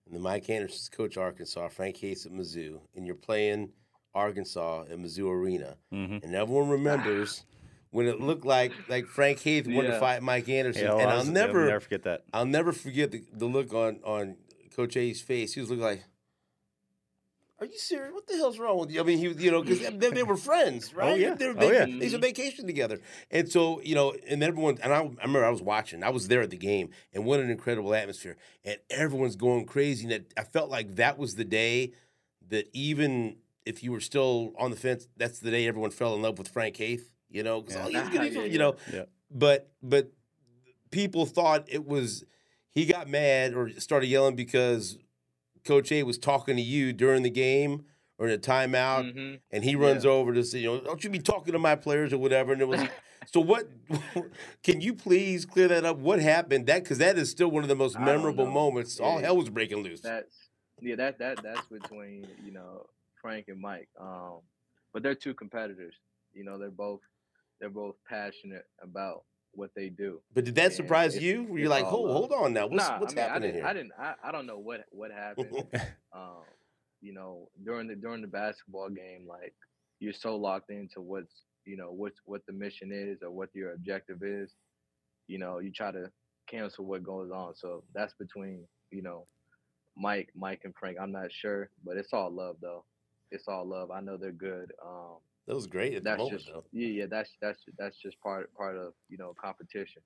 and 0.07 0.15
the 0.15 0.21
Mike 0.21 0.49
Anderson's 0.49 0.89
coach 0.89 1.17
Arkansas, 1.17 1.69
Frank 1.69 1.97
Haith 1.97 2.27
at 2.27 2.33
Mizzou, 2.33 2.79
and 2.95 3.05
you're 3.05 3.17
playing 3.17 3.73
Arkansas 4.15 4.83
at 4.91 4.99
Mizzou 4.99 5.29
Arena, 5.31 5.77
hmm 5.91 6.19
and 6.23 6.35
everyone 6.35 6.69
remembers 6.69 7.45
when 7.91 8.07
it 8.07 8.21
looked 8.21 8.45
like 8.45 8.73
like 8.89 9.07
Frank 9.07 9.41
Haith 9.41 9.67
wanted 9.67 9.89
to 9.93 10.01
fight 10.01 10.23
Mike 10.23 10.49
Anderson, 10.49 10.85
Yeah, 10.85 10.93
and 10.99 11.03
I 11.03 11.13
I'll 11.13 11.19
was- 11.19 11.27
yeah, 11.29 11.33
never, 11.33 11.67
never 11.67 11.81
forget 11.81 12.03
that. 12.05 12.25
I'll 12.33 12.47
never 12.47 12.73
forget 12.73 13.11
the, 13.11 13.23
the 13.33 13.47
look 13.47 13.73
on 13.75 14.01
on 14.05 14.37
Coach 14.77 14.97
A's 14.97 15.21
face. 15.21 15.55
He 15.55 15.61
was 15.61 15.71
looking 15.71 15.85
like. 15.85 16.05
Are 17.61 17.67
you 17.67 17.79
serious? 17.79 18.13
What 18.13 18.27
the 18.27 18.35
hell's 18.35 18.59
wrong 18.59 18.77
with 18.81 18.91
you? 18.91 18.99
I 19.01 19.05
mean, 19.05 19.19
he, 19.19 19.29
was- 19.29 19.37
you 19.41 19.53
know, 19.53 19.63
because 19.63 19.79
they, 19.79 20.11
they 20.11 20.25
were 20.25 20.37
friends, 20.37 20.93
right? 20.97 21.13
Oh 21.13 21.15
yeah. 21.15 21.35
They, 21.35 21.47
were- 21.47 21.55
Oh, 21.57 21.61
they, 21.69 21.73
yeah. 21.75 21.87
they 22.09 22.13
on 22.13 22.21
vacation 22.21 22.67
together, 22.67 22.99
and 23.31 23.49
so 23.49 23.81
you 23.83 23.95
know, 23.95 24.15
and 24.29 24.43
everyone, 24.43 24.79
and 24.83 24.93
I, 24.93 24.97
I 24.99 25.03
remember 25.27 25.45
I 25.45 25.51
was 25.51 25.63
watching. 25.63 26.03
I 26.03 26.09
was 26.11 26.27
there 26.27 26.41
at 26.43 26.51
the 26.51 26.57
game, 26.57 26.91
and 27.15 27.25
what 27.25 27.39
an 27.39 27.51
incredible 27.51 27.95
atmosphere, 27.95 28.37
and 28.65 28.79
everyone's 28.91 29.37
going 29.37 29.67
crazy. 29.67 30.03
And 30.05 30.13
that, 30.13 30.33
I 30.37 30.43
felt 30.43 30.71
like 30.71 30.97
that 30.97 31.19
was 31.19 31.37
the 31.37 31.45
day 31.45 31.93
that 32.49 32.69
even 32.73 33.37
if 33.65 33.83
you 33.83 33.93
were 33.93 34.01
still 34.01 34.53
on 34.59 34.71
the 34.71 34.77
fence, 34.77 35.09
that's 35.17 35.39
the 35.41 35.51
day 35.51 35.67
everyone 35.67 35.91
fell 35.91 36.15
in 36.15 36.23
love 36.23 36.39
with 36.39 36.49
Frank 36.49 36.77
Haith. 36.77 37.11
You 37.31 37.43
know, 37.43 37.63
because 37.63 37.91
Yeah. 37.91 38.01
he's 38.03 38.11
good, 38.11 38.23
he's- 38.23 38.35
Yeah, 38.35 38.45
you 38.45 38.59
know, 38.59 38.77
yeah. 38.93 39.05
but 39.31 39.71
but 39.83 40.13
people 40.91 41.25
thought 41.27 41.65
it 41.69 41.87
was 41.87 42.25
he 42.71 42.85
got 42.87 43.09
mad 43.09 43.55
or 43.55 43.71
started 43.81 44.07
yelling 44.07 44.37
because 44.37 44.99
Coach 45.65 45.91
A 45.93 46.03
was 46.03 46.19
talking 46.19 46.57
to 46.57 46.63
you 46.63 46.93
during 46.93 47.23
the 47.23 47.31
game 47.31 47.85
or 48.19 48.29
in 48.29 48.35
a 48.35 48.39
timeout, 48.39 49.13
Mhm. 49.15 49.41
and 49.51 49.65
he 49.65 49.75
runs 49.77 50.05
over 50.05 50.33
to 50.35 50.45
say, 50.45 50.59
you 50.61 50.67
know, 50.67 50.81
don't 50.81 51.03
you 51.05 51.11
be 51.11 51.19
talking 51.19 51.53
to 51.53 51.59
my 51.59 51.75
players 51.75 52.13
or 52.13 52.19
whatever. 52.19 52.53
And 52.53 52.61
it 52.63 52.69
was 52.69 52.81
so. 53.27 53.41
What 53.41 53.69
can 54.63 54.81
you 54.83 54.93
please 54.95 55.47
clear 55.47 55.69
that 55.69 55.85
up? 55.85 55.99
What 55.99 56.21
happened? 56.21 56.67
That 56.67 56.83
because 56.83 56.99
that 56.99 57.17
is 57.17 57.31
still 57.31 57.51
one 57.51 57.63
of 57.63 57.69
the 57.69 57.75
most 57.77 57.99
memorable 57.99 58.47
moments. 58.47 59.01
All 59.01 59.19
hell 59.19 59.37
was 59.37 59.49
breaking 59.49 59.83
loose. 59.83 60.01
That's 60.03 60.37
yeah. 60.81 60.97
That 60.97 61.19
that 61.19 61.43
that's 61.43 61.67
between 61.69 62.27
you 62.45 62.53
know 62.53 62.87
Frank 63.23 63.47
and 63.49 63.61
Mike. 63.61 63.89
Um, 63.99 64.41
but 64.93 65.03
they're 65.03 65.15
two 65.15 65.33
competitors. 65.33 65.95
You 66.35 66.45
know, 66.45 66.59
they're 66.59 66.71
both 66.71 67.01
they're 67.61 67.71
both 67.71 67.95
passionate 68.09 68.67
about 68.83 69.23
what 69.55 69.71
they 69.77 69.89
do. 69.89 70.21
but 70.35 70.45
did 70.45 70.55
that 70.57 70.67
and 70.67 70.75
surprise 70.75 71.17
you? 71.17 71.45
Were 71.45 71.59
you 71.59 71.69
like, 71.69 71.85
hold, 71.85 72.11
hold 72.11 72.33
on 72.33 72.53
now, 72.53 72.67
what's 72.67 72.89
nah, 72.89 72.99
what's 72.99 73.13
I 73.13 73.17
mean, 73.17 73.25
happening 73.25 73.51
I 73.51 73.55
here? 73.55 73.67
I 73.67 73.73
didn't. 73.73 73.93
I, 73.99 74.15
I 74.25 74.33
don't 74.33 74.47
know 74.47 74.59
what 74.59 74.85
what 74.91 75.11
happened. 75.11 75.65
um, 76.13 76.43
you 77.01 77.13
know, 77.13 77.49
during 77.65 77.87
the 77.89 77.95
during 77.95 78.23
the 78.23 78.29
basketball 78.29 78.89
game, 78.91 79.27
like 79.29 79.55
you're 80.01 80.13
so 80.13 80.37
locked 80.37 80.71
into 80.71 81.01
what's 81.01 81.43
you 81.65 81.77
know 81.77 81.93
what's 81.93 82.19
what 82.25 82.43
the 82.47 82.53
mission 82.53 82.91
is 82.93 83.23
or 83.23 83.31
what 83.31 83.51
your 83.55 83.73
objective 83.73 84.23
is. 84.23 84.51
You 85.29 85.39
know, 85.39 85.61
you 85.61 85.71
try 85.71 85.93
to 85.93 86.11
cancel 86.49 86.85
what 86.85 87.05
goes 87.05 87.31
on. 87.31 87.55
So 87.55 87.85
that's 87.95 88.15
between 88.15 88.65
you 88.91 89.03
know 89.03 89.27
Mike, 89.97 90.31
Mike 90.35 90.63
and 90.65 90.75
Frank. 90.79 90.97
I'm 91.01 91.13
not 91.13 91.31
sure, 91.31 91.71
but 91.85 91.97
it's 91.97 92.13
all 92.13 92.31
love 92.31 92.57
though. 92.61 92.85
It's 93.33 93.49
all 93.49 93.67
love. 93.67 93.91
I 93.91 94.01
know 94.01 94.17
they're 94.17 94.33
good. 94.33 94.73
Um, 94.85 95.17
that 95.47 95.55
was 95.55 95.67
great 95.67 95.95
at 95.95 96.05
the 96.05 96.11
that's 96.11 96.19
moment, 96.19 96.39
just 96.41 96.53
though. 96.53 96.65
yeah, 96.73 96.89
yeah. 96.89 97.07
That's 97.11 97.31
that's 97.41 97.59
that's 97.79 97.97
just 97.99 98.21
part 98.21 98.53
part 98.55 98.77
of 98.77 98.93
you 99.09 99.19
know 99.19 99.35
competition. 99.43 100.03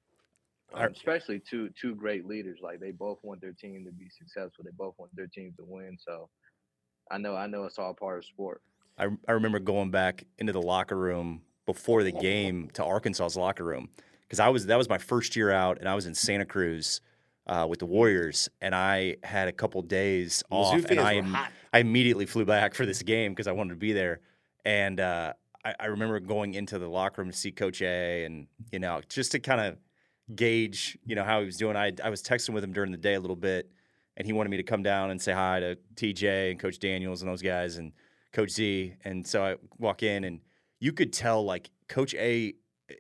Um, 0.73 0.83
Are- 0.83 0.89
especially 0.89 1.41
two 1.49 1.71
two 1.81 1.95
great 1.95 2.27
leaders. 2.27 2.61
Like 2.63 2.81
they 2.81 2.91
both 2.93 3.19
want 3.23 3.41
their 3.41 3.53
team 3.53 3.85
to 3.85 3.93
be 3.93 4.09
successful. 4.09 4.65
They 4.65 4.71
both 4.77 4.95
want 4.99 5.15
their 5.15 5.27
team 5.27 5.53
to 5.59 5.65
win. 5.67 5.99
So 5.99 6.29
I 7.11 7.19
know 7.19 7.37
I 7.37 7.47
know 7.47 7.65
it's 7.65 7.79
all 7.79 7.95
part 7.95 8.19
of 8.19 8.25
sport. 8.25 8.63
I, 8.99 9.09
I 9.29 9.33
remember 9.33 9.59
going 9.59 9.91
back 9.91 10.25
into 10.39 10.53
the 10.53 10.63
locker 10.63 10.97
room 10.97 11.43
before 11.67 12.03
the 12.03 12.13
game 12.13 12.71
to 12.75 12.85
Arkansas's 12.85 13.37
locker 13.37 13.65
room 13.65 13.91
because 14.23 14.41
I 14.41 14.49
was 14.49 14.67
that 14.67 14.79
was 14.79 14.89
my 14.89 14.99
first 14.99 15.37
year 15.37 15.51
out 15.51 15.79
and 15.79 15.89
I 15.89 15.95
was 15.95 16.07
in 16.07 16.15
Santa 16.15 16.47
Cruz 16.47 17.01
uh, 17.47 17.67
with 17.69 17.81
the 17.81 17.87
Warriors 17.87 18.49
and 18.61 18.75
I 18.75 19.17
had 19.23 19.49
a 19.49 19.53
couple 19.53 19.83
days 19.83 20.43
off 20.51 20.75
Mizzou 20.75 20.91
and 20.93 21.01
I 21.01 21.17
were 21.17 21.23
hot. 21.23 21.53
I 21.77 21.81
immediately 21.81 22.27
flew 22.27 22.45
back 22.45 22.75
for 22.75 22.87
this 22.87 23.03
game 23.03 23.33
because 23.33 23.47
I 23.47 23.53
wanted 23.53 23.71
to 23.71 23.77
be 23.77 23.93
there 23.93 24.21
and 24.65 24.99
uh, 24.99 25.33
I, 25.65 25.75
I 25.81 25.87
remember 25.87 26.19
going 26.21 26.55
into 26.55 26.79
the 26.79 26.89
locker 26.89 27.23
room 27.23 27.31
to 27.31 27.37
see 27.37 27.53
Coach 27.53 27.83
A 27.83 28.25
and 28.25 28.47
you 28.73 28.79
know 28.79 29.01
just 29.09 29.33
to 29.33 29.39
kind 29.39 29.61
of 29.61 29.77
gauge 30.35 30.99
you 31.05 31.15
know 31.15 31.25
how 31.25 31.41
he 31.41 31.47
was 31.47 31.57
doing. 31.57 31.77
I 31.77 31.93
I 32.03 32.11
was 32.11 32.23
texting 32.23 32.55
with 32.55 32.65
him 32.65 32.73
during 32.73 32.93
the 32.93 32.99
day 32.99 33.15
a 33.15 33.21
little 33.21 33.37
bit 33.37 33.71
and 34.17 34.27
he 34.27 34.33
wanted 34.33 34.49
me 34.49 34.57
to 34.57 34.63
come 34.63 34.83
down 34.83 35.11
and 35.11 35.21
say 35.21 35.33
hi 35.33 35.61
to 35.61 35.77
TJ 35.95 36.51
and 36.51 36.59
Coach 36.59 36.79
Daniels 36.79 37.23
and 37.23 37.31
those 37.31 37.43
guys 37.43 37.77
and 37.77 37.93
Coach 38.33 38.51
Z. 38.51 38.95
And 39.05 39.27
so 39.27 39.45
I 39.45 39.57
walk 39.79 40.03
in, 40.03 40.25
and 40.25 40.41
you 40.81 40.93
could 40.93 41.13
tell 41.13 41.45
like 41.45 41.71
Coach 41.89 42.15
A, 42.15 42.55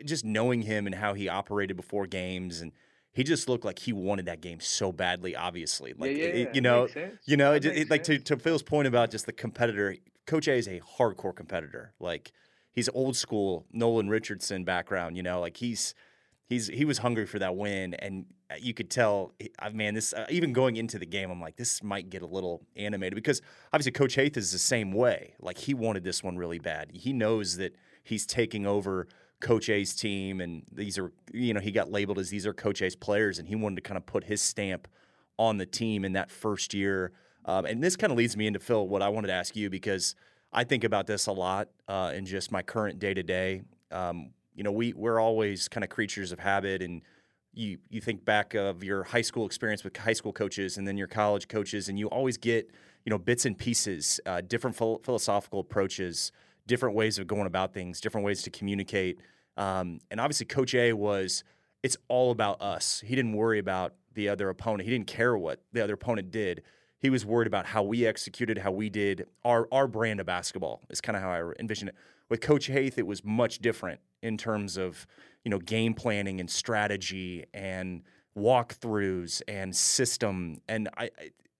just 0.05 0.25
knowing 0.25 0.63
him 0.63 0.87
and 0.87 0.95
how 0.95 1.15
he 1.15 1.29
operated 1.29 1.77
before 1.77 2.07
games 2.07 2.61
and 2.61 2.73
he 3.17 3.25
just 3.25 3.49
looked 3.49 3.65
like 3.65 3.79
he 3.81 3.93
wanted 3.93 4.27
that 4.27 4.41
game 4.41 4.61
so 4.61 4.93
badly. 4.93 5.35
Obviously, 5.35 5.95
like 5.97 6.17
yeah, 6.17 6.25
yeah, 6.25 6.31
it- 6.31 6.55
you 6.55 6.61
know, 6.61 6.87
you 7.25 7.37
know, 7.37 7.53
it, 7.55 7.65
it- 7.65 7.91
like 7.91 8.05
to, 8.05 8.19
to 8.19 8.37
Phil's 8.37 8.63
point 8.63 8.87
about 8.87 9.11
just 9.11 9.27
the 9.27 9.33
competitor. 9.33 9.97
Coach 10.27 10.47
A 10.49 10.53
is 10.55 10.69
a 10.69 10.81
hardcore 10.81 11.35
competitor. 11.35 11.93
Like 11.99 12.33
he's 12.73 12.89
old 12.91 13.17
school 13.17 13.65
Nolan 13.73 14.09
Richardson 14.09 14.65
background. 14.65 15.17
You 15.17 15.23
know, 15.23 15.41
like 15.41 15.57
he's 15.57 15.95
he's 16.49 16.67
he 16.69 16.85
was 16.85 16.99
hungry 16.99 17.27
for 17.27 17.39
that 17.39 17.57
win, 17.57 17.95
and 17.95 18.27
uh, 18.51 18.55
you 18.61 18.75
could 18.75 18.91
tell. 18.91 19.33
Man, 19.73 19.95
this 19.95 20.13
uh, 20.13 20.27
even 20.29 20.53
going 20.53 20.77
into 20.77 20.99
the 20.99 21.07
game, 21.07 21.31
I'm 21.31 21.41
like, 21.41 21.57
this 21.57 21.83
might 21.83 22.11
get 22.11 22.23
a 22.23 22.27
little 22.27 22.61
animated 22.77 23.15
because 23.15 23.41
obviously 23.73 23.93
Coach 23.93 24.15
Haith 24.15 24.37
is 24.37 24.53
the 24.53 24.59
same 24.59 24.93
way. 24.93 25.35
Like 25.41 25.59
he 25.59 25.73
wanted 25.75 26.05
this 26.05 26.23
one 26.23 26.37
really 26.37 26.59
bad. 26.59 26.91
He 26.93 27.13
knows 27.13 27.57
that 27.57 27.75
he's 28.05 28.27
taking 28.27 28.67
over 28.67 29.07
Coach 29.41 29.69
A's 29.69 29.95
team, 29.95 30.41
and 30.41 30.63
these 30.73 30.99
are 30.99 31.13
you 31.33 31.55
know 31.55 31.61
he 31.61 31.71
got 31.73 31.91
labeled 31.91 32.19
as 32.19 32.31
these 32.31 32.47
are 32.47 32.55
Coach 32.55 32.83
A's 32.83 32.97
players, 32.97 33.39
and 33.39 33.49
he 33.49 33.55
wanted 33.55 33.77
to 33.77 33.83
kind 33.83 33.99
of 33.99 34.07
put 34.07 34.25
his 34.25 34.43
stamp 34.43 34.89
on 35.39 35.59
the 35.59 35.67
team 35.67 36.05
in 36.05 36.13
that 36.15 36.31
first 36.31 36.75
year. 36.75 37.13
Um, 37.45 37.67
and 37.67 37.83
this 37.83 37.97
kind 37.97 38.11
of 38.11 38.19
leads 38.19 38.37
me 38.37 38.47
into 38.47 38.59
Phil, 38.59 38.89
what 38.89 39.03
I 39.03 39.09
wanted 39.09 39.29
to 39.29 39.35
ask 39.35 39.55
you 39.55 39.71
because 39.71 40.15
I 40.53 40.65
think 40.65 40.85
about 40.85 41.07
this 41.07 41.27
a 41.27 41.33
lot 41.33 41.69
uh, 41.87 42.13
in 42.15 42.27
just 42.27 42.51
my 42.51 42.63
current 42.63 42.99
day 42.99 43.15
to 43.15 43.23
day. 43.23 43.63
You 44.57 44.63
know, 44.63 44.73
we 44.73 44.95
we're 44.95 45.21
always 45.21 45.69
kind 45.69 45.85
of 45.85 45.91
creatures 45.91 46.33
of 46.33 46.39
habit, 46.39 46.83
and 46.83 47.03
you 47.53 47.79
you 47.91 48.01
think 48.01 48.25
back 48.25 48.55
of 48.55 48.83
your 48.83 49.05
high 49.05 49.23
school 49.23 49.47
experience 49.47 49.85
with 49.85 49.97
high 49.97 50.15
school 50.15 50.33
coaches, 50.33 50.79
and 50.79 50.89
then 50.89 50.97
your 50.97 51.07
college 51.07 51.47
coaches, 51.49 51.89
and 51.89 51.99
you 51.99 52.09
always 52.09 52.39
get 52.39 52.71
you 53.05 53.11
know 53.11 53.19
bits 53.19 53.45
and 53.45 53.59
pieces, 53.59 54.19
uh, 54.27 54.41
different 54.41 54.77
phil- 54.77 55.01
philosophical 55.05 55.61
approaches, 55.61 56.33
different 56.67 56.95
ways 56.95 57.19
of 57.19 57.27
going 57.27 57.47
about 57.47 57.73
things, 57.73 58.01
different 58.01 58.25
ways 58.25 58.43
to 58.43 58.51
communicate. 58.51 59.19
Um, 59.57 60.01
and 60.11 60.21
obviously, 60.21 60.47
Coach 60.47 60.75
A 60.75 60.93
was 60.93 61.45
it's 61.83 61.97
all 62.09 62.31
about 62.31 62.61
us. 62.61 63.03
He 63.05 63.15
didn't 63.15 63.33
worry 63.35 63.59
about 63.59 63.95
the 64.15 64.29
other 64.29 64.49
opponent. 64.49 64.83
He 64.89 64.91
didn't 64.91 65.07
care 65.07 65.37
what 65.37 65.63
the 65.73 65.83
other 65.83 65.95
opponent 65.95 66.31
did. 66.31 66.63
He 66.99 67.11
was 67.11 67.25
worried 67.25 67.47
about 67.47 67.67
how 67.67 67.83
we 67.83 68.07
executed, 68.07 68.59
how 68.59 68.73
we 68.73 68.91
did 68.91 69.27
our 69.45 69.69
our 69.71 69.87
brand 69.87 70.21
of 70.21 70.27
basketball. 70.27 70.83
Is 70.91 71.01
kind 71.01 71.17
of 71.17 71.23
how 71.23 71.31
I 71.31 71.53
envision 71.61 71.89
it. 71.89 71.95
With 72.29 72.41
Coach 72.41 72.67
Haith, 72.67 72.99
it 72.99 73.07
was 73.07 73.25
much 73.25 73.61
different 73.61 74.01
in 74.23 74.37
terms 74.37 74.77
of 74.77 75.07
you 75.45 75.51
know 75.51 75.59
game 75.59 75.95
planning 75.95 76.41
and 76.41 76.51
strategy 76.51 77.45
and 77.55 78.03
walkthroughs 78.37 79.43
and 79.49 79.75
system. 79.75 80.61
And 80.69 80.89
I- 80.97 81.11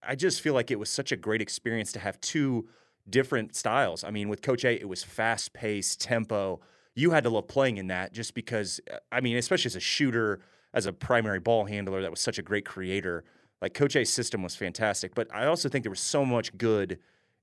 I 0.09 0.15
just 0.15 0.41
feel 0.41 0.55
like 0.55 0.71
it 0.71 0.79
was 0.79 0.89
such 0.89 1.11
a 1.11 1.17
great 1.17 1.43
experience 1.43 1.91
to 1.93 1.99
have 1.99 2.21
two 2.21 2.69
different 3.09 3.55
styles. 3.55 4.05
I 4.05 4.11
mean, 4.11 4.29
with 4.29 4.43
Coach 4.43 4.65
A, 4.65 4.75
it 4.75 4.89
was 4.89 5.03
fast 5.03 5.53
paced, 5.53 6.01
tempo. 6.01 6.61
You 6.95 7.11
had 7.11 7.25
to 7.25 7.31
love 7.31 7.47
playing 7.49 7.77
in 7.77 7.89
that 7.89 8.13
just 8.13 8.35
because, 8.35 8.81
I 9.13 9.21
mean, 9.21 9.37
especially 9.37 9.69
as 9.69 9.77
a 9.77 9.81
shooter, 9.81 10.41
as 10.73 10.87
a 10.87 10.93
primary 10.93 11.41
ball 11.41 11.67
handler, 11.67 12.03
that 12.03 12.11
was 12.11 12.21
such 12.21 12.39
a 12.39 12.43
great 12.43 12.65
creator. 12.65 13.25
Like 13.63 13.75
Coach 13.75 13.97
A's 13.97 14.13
system 14.13 14.43
was 14.43 14.57
fantastic. 14.57 15.15
But 15.15 15.29
I 15.35 15.47
also 15.47 15.69
think 15.69 15.85
there 15.85 15.91
was 15.91 16.01
so 16.01 16.25
much 16.25 16.57
good 16.57 16.99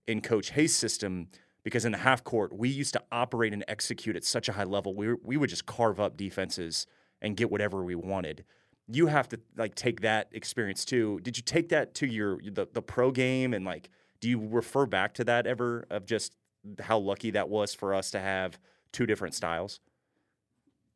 in 0.08 0.22
Coach 0.22 0.52
Haith's 0.52 0.76
system 0.76 1.28
because 1.64 1.86
in 1.86 1.92
the 1.92 1.98
half 2.00 2.24
court, 2.24 2.56
we 2.56 2.70
used 2.70 2.94
to 2.94 3.02
operate 3.12 3.54
and 3.54 3.64
execute 3.68 4.16
at 4.16 4.24
such 4.24 4.50
a 4.50 4.54
high 4.54 4.66
level. 4.66 4.94
We, 4.94 5.14
we 5.24 5.38
would 5.38 5.50
just 5.50 5.66
carve 5.66 6.00
up 6.00 6.18
defenses 6.18 6.86
and 7.22 7.38
get 7.38 7.50
whatever 7.50 7.84
we 7.84 7.96
wanted. 7.96 8.44
You 8.88 9.08
have 9.08 9.30
to 9.30 9.40
like 9.56 9.76
take 9.76 10.02
that 10.02 10.28
experience 10.34 10.84
too. 10.84 11.20
Did 11.24 11.38
you 11.38 11.44
take 11.44 11.70
that 11.70 11.94
to 11.96 12.06
your 12.06 12.40
the, 12.44 12.68
the 12.72 12.82
pro 12.82 13.12
game 13.12 13.54
and 13.54 13.64
like 13.64 13.90
do 14.24 14.30
you 14.30 14.40
refer 14.40 14.86
back 14.86 15.14
to 15.14 15.26
that 15.26 15.46
ever 15.46 15.86
of 15.90 16.06
just 16.06 16.34
how 16.80 16.98
lucky 16.98 17.32
that 17.32 17.50
was 17.50 17.74
for 17.74 17.94
us 17.94 18.10
to 18.10 18.20
have 18.22 18.58
two 18.94 19.06
different 19.06 19.36
styles? 19.36 19.82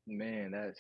Man, 0.08 0.52
that's 0.52 0.80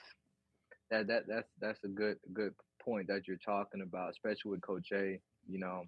that 0.89 1.07
that 1.07 1.23
that's 1.27 1.49
that's 1.60 1.83
a 1.83 1.89
good 1.89 2.15
good 2.33 2.53
point 2.81 3.07
that 3.10 3.27
you're 3.27 3.36
talking 3.45 3.81
about, 3.81 4.12
especially 4.12 4.51
with 4.51 4.62
Coach 4.62 4.88
A. 4.93 5.19
You 5.45 5.60
know, 5.60 5.83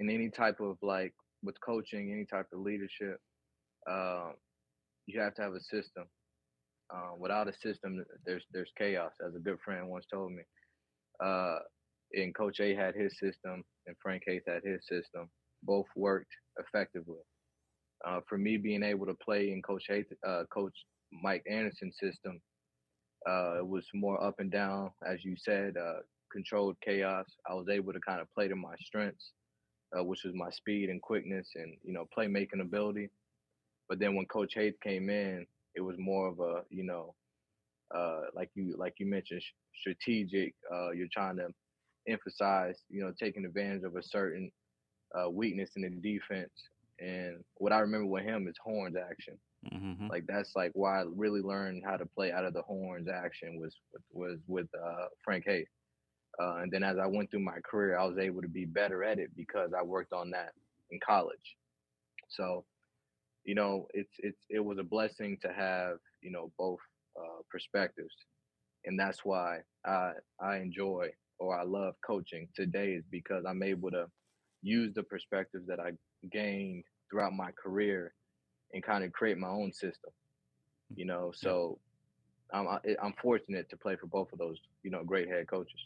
in 0.00 0.10
any 0.10 0.30
type 0.30 0.58
of 0.58 0.78
like 0.82 1.14
with 1.44 1.54
coaching, 1.64 2.10
any 2.10 2.26
type 2.26 2.46
of 2.52 2.58
leadership, 2.58 3.20
um, 3.88 4.32
you 5.06 5.20
have 5.20 5.36
to 5.36 5.42
have 5.42 5.52
a 5.52 5.60
system. 5.60 6.08
Uh, 6.92 7.12
without 7.16 7.46
a 7.46 7.52
system, 7.52 8.04
there's 8.26 8.42
there's 8.52 8.72
chaos. 8.76 9.12
As 9.24 9.36
a 9.36 9.38
good 9.38 9.58
friend 9.64 9.88
once 9.88 10.06
told 10.12 10.32
me, 10.32 10.42
uh, 11.24 11.60
and 12.14 12.34
Coach 12.34 12.58
A 12.58 12.74
had 12.74 12.96
his 12.96 13.16
system, 13.20 13.62
and 13.86 13.94
Frank 14.02 14.24
Haith 14.26 14.42
had 14.48 14.62
his 14.64 14.80
system. 14.88 15.30
Both 15.62 15.86
worked 15.96 16.32
effectively. 16.58 17.20
Uh, 18.04 18.20
for 18.28 18.36
me, 18.36 18.56
being 18.56 18.82
able 18.82 19.06
to 19.06 19.14
play 19.14 19.52
in 19.52 19.62
Coach 19.62 19.88
uh, 20.26 20.42
Coach 20.52 20.74
Mike 21.22 21.44
Anderson's 21.48 21.96
system, 22.00 22.40
uh, 23.28 23.58
it 23.58 23.66
was 23.66 23.86
more 23.94 24.22
up 24.22 24.36
and 24.38 24.50
down, 24.50 24.90
as 25.06 25.24
you 25.24 25.36
said, 25.36 25.76
uh, 25.76 26.00
controlled 26.32 26.76
chaos. 26.84 27.26
I 27.48 27.54
was 27.54 27.68
able 27.68 27.92
to 27.92 28.00
kind 28.00 28.20
of 28.20 28.32
play 28.34 28.48
to 28.48 28.56
my 28.56 28.74
strengths, 28.80 29.32
uh, 29.96 30.02
which 30.02 30.24
was 30.24 30.34
my 30.34 30.50
speed 30.50 30.90
and 30.90 31.00
quickness 31.00 31.48
and 31.54 31.76
you 31.84 31.92
know 31.92 32.06
playmaking 32.16 32.60
ability. 32.60 33.10
But 33.88 34.00
then 34.00 34.16
when 34.16 34.26
Coach 34.26 34.54
Haith 34.54 34.80
came 34.82 35.10
in, 35.10 35.46
it 35.76 35.80
was 35.80 35.96
more 35.98 36.28
of 36.28 36.40
a 36.40 36.62
you 36.70 36.84
know, 36.84 37.14
uh, 37.94 38.22
like 38.34 38.50
you 38.54 38.74
like 38.76 38.94
you 38.98 39.06
mentioned, 39.06 39.42
strategic. 39.80 40.54
You're 40.94 41.08
trying 41.12 41.36
to 41.36 41.48
emphasize, 42.08 42.78
you 42.88 43.02
know, 43.02 43.12
taking 43.18 43.44
advantage 43.44 43.84
of 43.84 43.94
a 43.96 44.02
certain 44.02 44.50
uh, 45.18 45.30
weakness 45.30 45.70
in 45.76 45.82
the 45.82 45.90
defense. 45.90 46.50
And 47.00 47.42
what 47.56 47.72
I 47.72 47.80
remember 47.80 48.06
with 48.06 48.24
him 48.24 48.46
is 48.48 48.54
horns 48.62 48.96
action. 48.96 49.38
Mm-hmm. 49.72 50.08
Like 50.08 50.24
that's 50.26 50.54
like 50.56 50.72
why 50.74 51.00
I 51.00 51.04
really 51.14 51.40
learned 51.40 51.82
how 51.84 51.96
to 51.96 52.06
play 52.06 52.32
out 52.32 52.44
of 52.44 52.54
the 52.54 52.62
horns 52.62 53.08
action 53.08 53.60
was 53.60 53.74
was 54.12 54.38
with 54.46 54.66
uh, 54.74 55.06
Frank 55.24 55.44
Haith. 55.46 55.68
Uh, 56.40 56.56
and 56.56 56.72
then 56.72 56.82
as 56.82 56.96
I 56.98 57.06
went 57.06 57.30
through 57.30 57.44
my 57.44 57.58
career, 57.60 57.98
I 57.98 58.04
was 58.04 58.18
able 58.18 58.42
to 58.42 58.48
be 58.48 58.64
better 58.64 59.04
at 59.04 59.18
it 59.18 59.30
because 59.36 59.70
I 59.78 59.82
worked 59.82 60.12
on 60.12 60.30
that 60.30 60.52
in 60.90 60.98
college. 61.04 61.56
So, 62.28 62.64
you 63.44 63.54
know, 63.54 63.86
it's 63.94 64.12
it's 64.18 64.40
it 64.50 64.60
was 64.60 64.78
a 64.78 64.84
blessing 64.84 65.38
to 65.42 65.52
have 65.52 65.98
you 66.22 66.30
know 66.32 66.50
both 66.58 66.80
uh, 67.16 67.42
perspectives, 67.50 68.14
and 68.84 68.98
that's 68.98 69.24
why 69.24 69.58
I 69.84 70.12
I 70.40 70.56
enjoy 70.56 71.10
or 71.38 71.58
I 71.58 71.64
love 71.64 71.94
coaching 72.06 72.48
today 72.54 72.92
is 72.92 73.04
because 73.10 73.44
I'm 73.46 73.62
able 73.62 73.90
to 73.90 74.06
use 74.62 74.94
the 74.94 75.02
perspectives 75.02 75.66
that 75.66 75.80
I 75.80 75.92
gained 76.30 76.84
throughout 77.10 77.32
my 77.32 77.50
career 77.52 78.14
and 78.72 78.82
kind 78.82 79.04
of 79.04 79.12
create 79.12 79.38
my 79.38 79.48
own 79.48 79.72
system. 79.72 80.10
Mm, 80.92 80.98
you 80.98 81.04
know, 81.04 81.32
so 81.34 81.78
I'm 82.52 82.66
I'm 83.02 83.14
fortunate 83.20 83.68
to 83.70 83.76
play 83.76 83.96
for 83.96 84.06
both 84.06 84.32
of 84.32 84.38
those 84.38 84.58
you 84.82 84.90
know 84.90 85.02
great 85.04 85.28
head 85.28 85.48
coaches. 85.48 85.80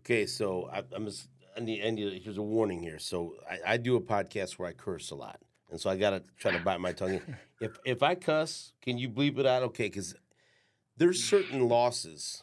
Okay, 0.00 0.26
so 0.26 0.68
I, 0.72 0.82
I'm 0.92 1.06
just, 1.06 1.28
I 1.56 1.60
need, 1.60 1.84
I 1.84 1.90
need, 1.90 2.22
here's 2.24 2.36
a 2.36 2.42
warning 2.42 2.82
here. 2.82 2.98
So 2.98 3.36
I, 3.48 3.74
I 3.74 3.76
do 3.76 3.94
a 3.94 4.00
podcast 4.00 4.54
where 4.54 4.68
I 4.68 4.72
curse 4.72 5.12
a 5.12 5.14
lot, 5.14 5.40
and 5.70 5.80
so 5.80 5.90
I 5.90 5.96
gotta 5.96 6.22
try 6.38 6.50
to 6.52 6.58
bite 6.58 6.80
my 6.80 6.92
tongue. 6.92 7.20
if 7.60 7.78
if 7.84 8.02
I 8.02 8.14
cuss, 8.14 8.72
can 8.82 8.98
you 8.98 9.08
bleep 9.08 9.38
it 9.38 9.46
out? 9.46 9.62
Okay, 9.62 9.84
because 9.84 10.14
there's 10.96 11.22
certain 11.22 11.68
losses 11.68 12.42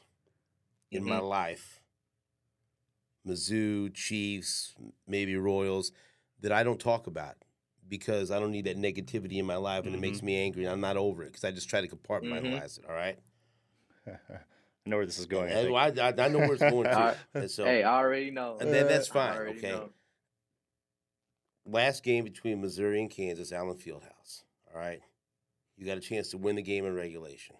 in 0.91 1.03
my 1.03 1.17
mm-hmm. 1.17 1.25
life, 1.25 1.79
Mizzou, 3.27 3.93
Chiefs, 3.93 4.75
maybe 5.08 5.36
Royals, 5.36 5.91
that 6.41 6.51
I 6.51 6.63
don't 6.63 6.79
talk 6.79 7.08
about 7.08 7.36
because 7.88 8.32
I 8.32 8.39
don't 8.39 8.51
need 8.51 8.65
that 8.65 8.77
negativity 8.77 9.38
in 9.38 9.45
my 9.45 9.55
life, 9.58 9.86
and 9.86 9.93
it 9.95 9.99
makes 9.99 10.21
me 10.21 10.36
angry. 10.38 10.63
and 10.63 10.71
I'm 10.71 10.79
not 10.82 10.95
over 10.97 11.23
it 11.23 11.27
because 11.27 11.43
I 11.43 11.51
just 11.51 11.69
try 11.69 11.82
to 11.82 11.88
compartmentalize 11.88 12.79
it. 12.79 12.86
All 12.88 12.95
right. 12.95 13.17
I 14.08 14.89
know 14.89 14.97
where 14.97 15.05
this 15.05 15.19
is 15.19 15.25
going. 15.25 15.51
I. 15.51 15.67
I, 15.67 15.88
I, 15.88 16.13
I 16.17 16.27
know 16.29 16.39
where 16.39 16.53
it's 16.53 16.62
going 16.62 16.84
to. 16.89 17.15
And 17.34 17.49
so, 17.51 17.65
hey, 17.65 17.84
I 17.84 17.97
already 17.97 18.32
know. 18.32 18.58
and 18.60 18.71
then 18.73 18.88
that's 18.88 19.08
fine. 19.19 19.38
Okay. 19.38 19.71
know. 19.71 19.89
last 21.65 22.03
game 22.03 22.23
between 22.23 22.62
Missouri 22.62 23.01
and 23.01 23.10
Kansas, 23.10 23.51
Allen 23.51 23.77
Fieldhouse. 23.77 24.43
All 24.73 24.79
right. 24.79 25.01
You 25.77 25.86
got 25.86 25.97
a 25.97 26.01
chance 26.01 26.29
to 26.29 26.38
win 26.38 26.55
the 26.55 26.62
game 26.62 26.86
in 26.86 26.93
regulation. 26.95 27.55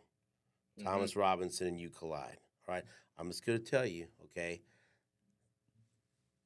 Mhm. 0.80 0.84
Thomas 0.86 1.16
Robinson 1.16 1.68
and 1.68 1.80
you 1.80 1.90
collide. 1.90 2.38
All 2.68 2.76
right. 2.76 2.84
I'm 3.18 3.30
just 3.30 3.46
going 3.46 3.60
to 3.60 3.64
tell 3.66 3.86
you, 3.86 4.08
okay, 4.26 4.62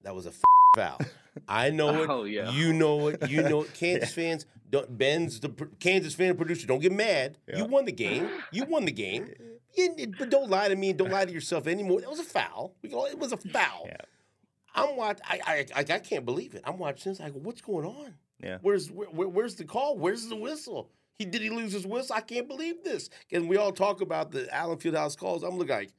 that 0.03 0.13
was 0.15 0.25
a 0.25 0.29
f- 0.29 0.41
foul. 0.75 0.99
I 1.47 1.69
know 1.71 2.03
it. 2.03 2.09
Oh, 2.09 2.23
yeah. 2.25 2.51
You 2.51 2.73
know 2.73 3.07
it. 3.07 3.29
You 3.29 3.41
know 3.43 3.63
it. 3.63 3.73
Kansas 3.79 4.13
fans, 4.13 4.45
don't, 4.69 4.95
Ben's 4.97 5.39
the 5.39 5.49
pr- 5.49 5.65
Kansas 5.79 6.13
fan 6.13 6.35
producer. 6.37 6.67
Don't 6.67 6.79
get 6.81 6.91
mad. 6.91 7.37
Yeah. 7.47 7.57
You 7.59 7.65
won 7.65 7.85
the 7.85 7.91
game. 7.91 8.29
You 8.51 8.65
won 8.65 8.85
the 8.85 8.91
game. 8.91 9.29
You- 9.75 10.13
but 10.19 10.29
don't 10.29 10.51
lie 10.51 10.67
to 10.67 10.75
me 10.75 10.89
and 10.91 10.99
don't 10.99 11.09
lie 11.09 11.25
to 11.25 11.31
yourself 11.31 11.65
anymore. 11.65 11.99
That 12.01 12.09
was 12.11 12.19
a 12.19 12.23
foul. 12.23 12.75
It 12.83 13.17
was 13.17 13.31
a 13.31 13.37
foul. 13.37 13.85
Yeah. 13.87 13.97
I'm 14.75 14.95
watching. 14.95 15.23
I, 15.27 15.39
I 15.47 15.65
I 15.79 15.79
I 15.79 15.97
can't 15.99 16.25
believe 16.25 16.53
it. 16.53 16.61
I'm 16.63 16.77
watching 16.77 17.11
this. 17.11 17.19
I 17.19 17.31
go, 17.31 17.39
what's 17.39 17.61
going 17.61 17.87
on? 17.87 18.13
Yeah. 18.39 18.59
Where's 18.61 18.91
where, 18.91 19.07
where- 19.07 19.27
where's 19.29 19.55
the 19.55 19.63
call? 19.65 19.97
Where's 19.97 20.27
the 20.27 20.35
whistle? 20.35 20.91
He 21.17 21.25
did 21.25 21.41
he 21.41 21.49
lose 21.49 21.71
his 21.73 21.87
whistle? 21.87 22.15
I 22.15 22.21
can't 22.21 22.47
believe 22.47 22.83
this. 22.83 23.09
And 23.31 23.49
we 23.49 23.57
all 23.57 23.71
talk 23.71 24.01
about 24.01 24.29
the 24.29 24.47
Allen 24.53 24.77
Fieldhouse 24.77 25.17
calls. 25.17 25.41
I'm 25.41 25.57
looking 25.57 25.75
like 25.75 25.91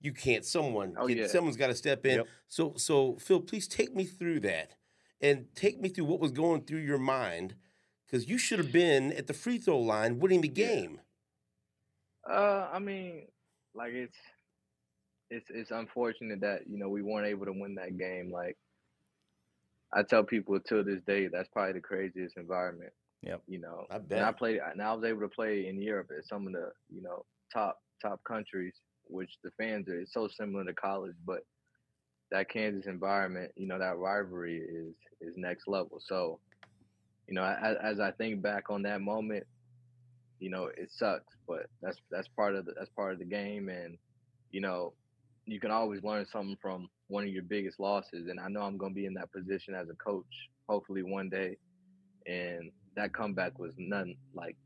you 0.00 0.12
can't. 0.12 0.44
Someone, 0.44 0.94
Oh, 0.98 1.08
yeah. 1.08 1.26
someone's 1.26 1.56
got 1.56 1.68
to 1.68 1.74
step 1.74 2.04
in. 2.06 2.18
Yep. 2.18 2.26
So, 2.48 2.74
so 2.76 3.16
Phil, 3.16 3.40
please 3.40 3.66
take 3.66 3.94
me 3.94 4.04
through 4.04 4.40
that, 4.40 4.74
and 5.20 5.46
take 5.54 5.80
me 5.80 5.88
through 5.88 6.04
what 6.04 6.20
was 6.20 6.30
going 6.30 6.62
through 6.62 6.80
your 6.80 6.98
mind, 6.98 7.54
because 8.06 8.28
you 8.28 8.38
should 8.38 8.58
have 8.58 8.72
been 8.72 9.12
at 9.12 9.26
the 9.26 9.34
free 9.34 9.58
throw 9.58 9.78
line, 9.78 10.18
winning 10.18 10.40
the 10.40 10.48
game. 10.48 11.00
Uh, 12.28 12.68
I 12.72 12.78
mean, 12.78 13.26
like 13.74 13.92
it's 13.92 14.16
it's 15.30 15.46
it's 15.50 15.70
unfortunate 15.70 16.40
that 16.40 16.62
you 16.68 16.78
know 16.78 16.88
we 16.88 17.02
weren't 17.02 17.26
able 17.26 17.46
to 17.46 17.52
win 17.52 17.74
that 17.76 17.98
game. 17.98 18.30
Like 18.32 18.56
I 19.92 20.02
tell 20.02 20.24
people 20.24 20.58
to 20.60 20.82
this 20.82 21.00
day, 21.06 21.28
that's 21.28 21.48
probably 21.48 21.74
the 21.74 21.80
craziest 21.80 22.36
environment. 22.36 22.92
Yep. 23.22 23.42
You 23.46 23.60
know, 23.60 23.86
I 23.90 23.96
and 23.96 24.20
I 24.20 24.32
played, 24.32 24.60
and 24.64 24.80
I 24.80 24.92
was 24.92 25.04
able 25.04 25.22
to 25.22 25.28
play 25.28 25.66
in 25.68 25.80
Europe 25.80 26.10
at 26.16 26.26
some 26.26 26.46
of 26.46 26.52
the 26.52 26.70
you 26.88 27.02
know 27.02 27.24
top 27.52 27.80
top 28.00 28.22
countries, 28.24 28.74
which 29.08 29.38
the 29.42 29.50
fans 29.58 29.88
are. 29.88 29.98
It's 30.00 30.12
so 30.12 30.28
similar 30.28 30.64
to 30.64 30.74
college, 30.74 31.14
but 31.26 31.40
that 32.30 32.50
Kansas 32.50 32.86
environment, 32.86 33.52
you 33.56 33.66
know, 33.66 33.78
that 33.78 33.98
rivalry 33.98 34.58
is 34.58 34.94
is 35.20 35.34
next 35.36 35.66
level. 35.66 36.00
So, 36.00 36.38
you 37.26 37.34
know, 37.34 37.44
as, 37.44 37.76
as 37.82 38.00
I 38.00 38.12
think 38.12 38.42
back 38.42 38.70
on 38.70 38.82
that 38.82 39.00
moment, 39.00 39.46
you 40.38 40.50
know, 40.50 40.66
it 40.66 40.90
sucks, 40.90 41.34
but 41.46 41.66
that's 41.82 41.98
that's 42.10 42.28
part 42.28 42.54
of 42.54 42.66
the 42.66 42.74
that's 42.76 42.90
part 42.90 43.12
of 43.12 43.18
the 43.18 43.24
game, 43.24 43.68
and 43.68 43.98
you 44.50 44.60
know, 44.60 44.92
you 45.46 45.60
can 45.60 45.70
always 45.70 46.02
learn 46.02 46.26
something 46.30 46.56
from 46.60 46.88
one 47.08 47.24
of 47.24 47.30
your 47.30 47.42
biggest 47.42 47.80
losses. 47.80 48.28
And 48.28 48.38
I 48.38 48.48
know 48.48 48.62
I'm 48.62 48.76
going 48.76 48.92
to 48.92 49.00
be 49.00 49.06
in 49.06 49.14
that 49.14 49.32
position 49.32 49.74
as 49.74 49.88
a 49.88 49.94
coach, 49.94 50.50
hopefully 50.68 51.02
one 51.02 51.28
day. 51.28 51.56
And 52.26 52.70
that 52.96 53.14
comeback 53.14 53.58
was 53.58 53.72
none 53.78 54.14
like, 54.34 54.56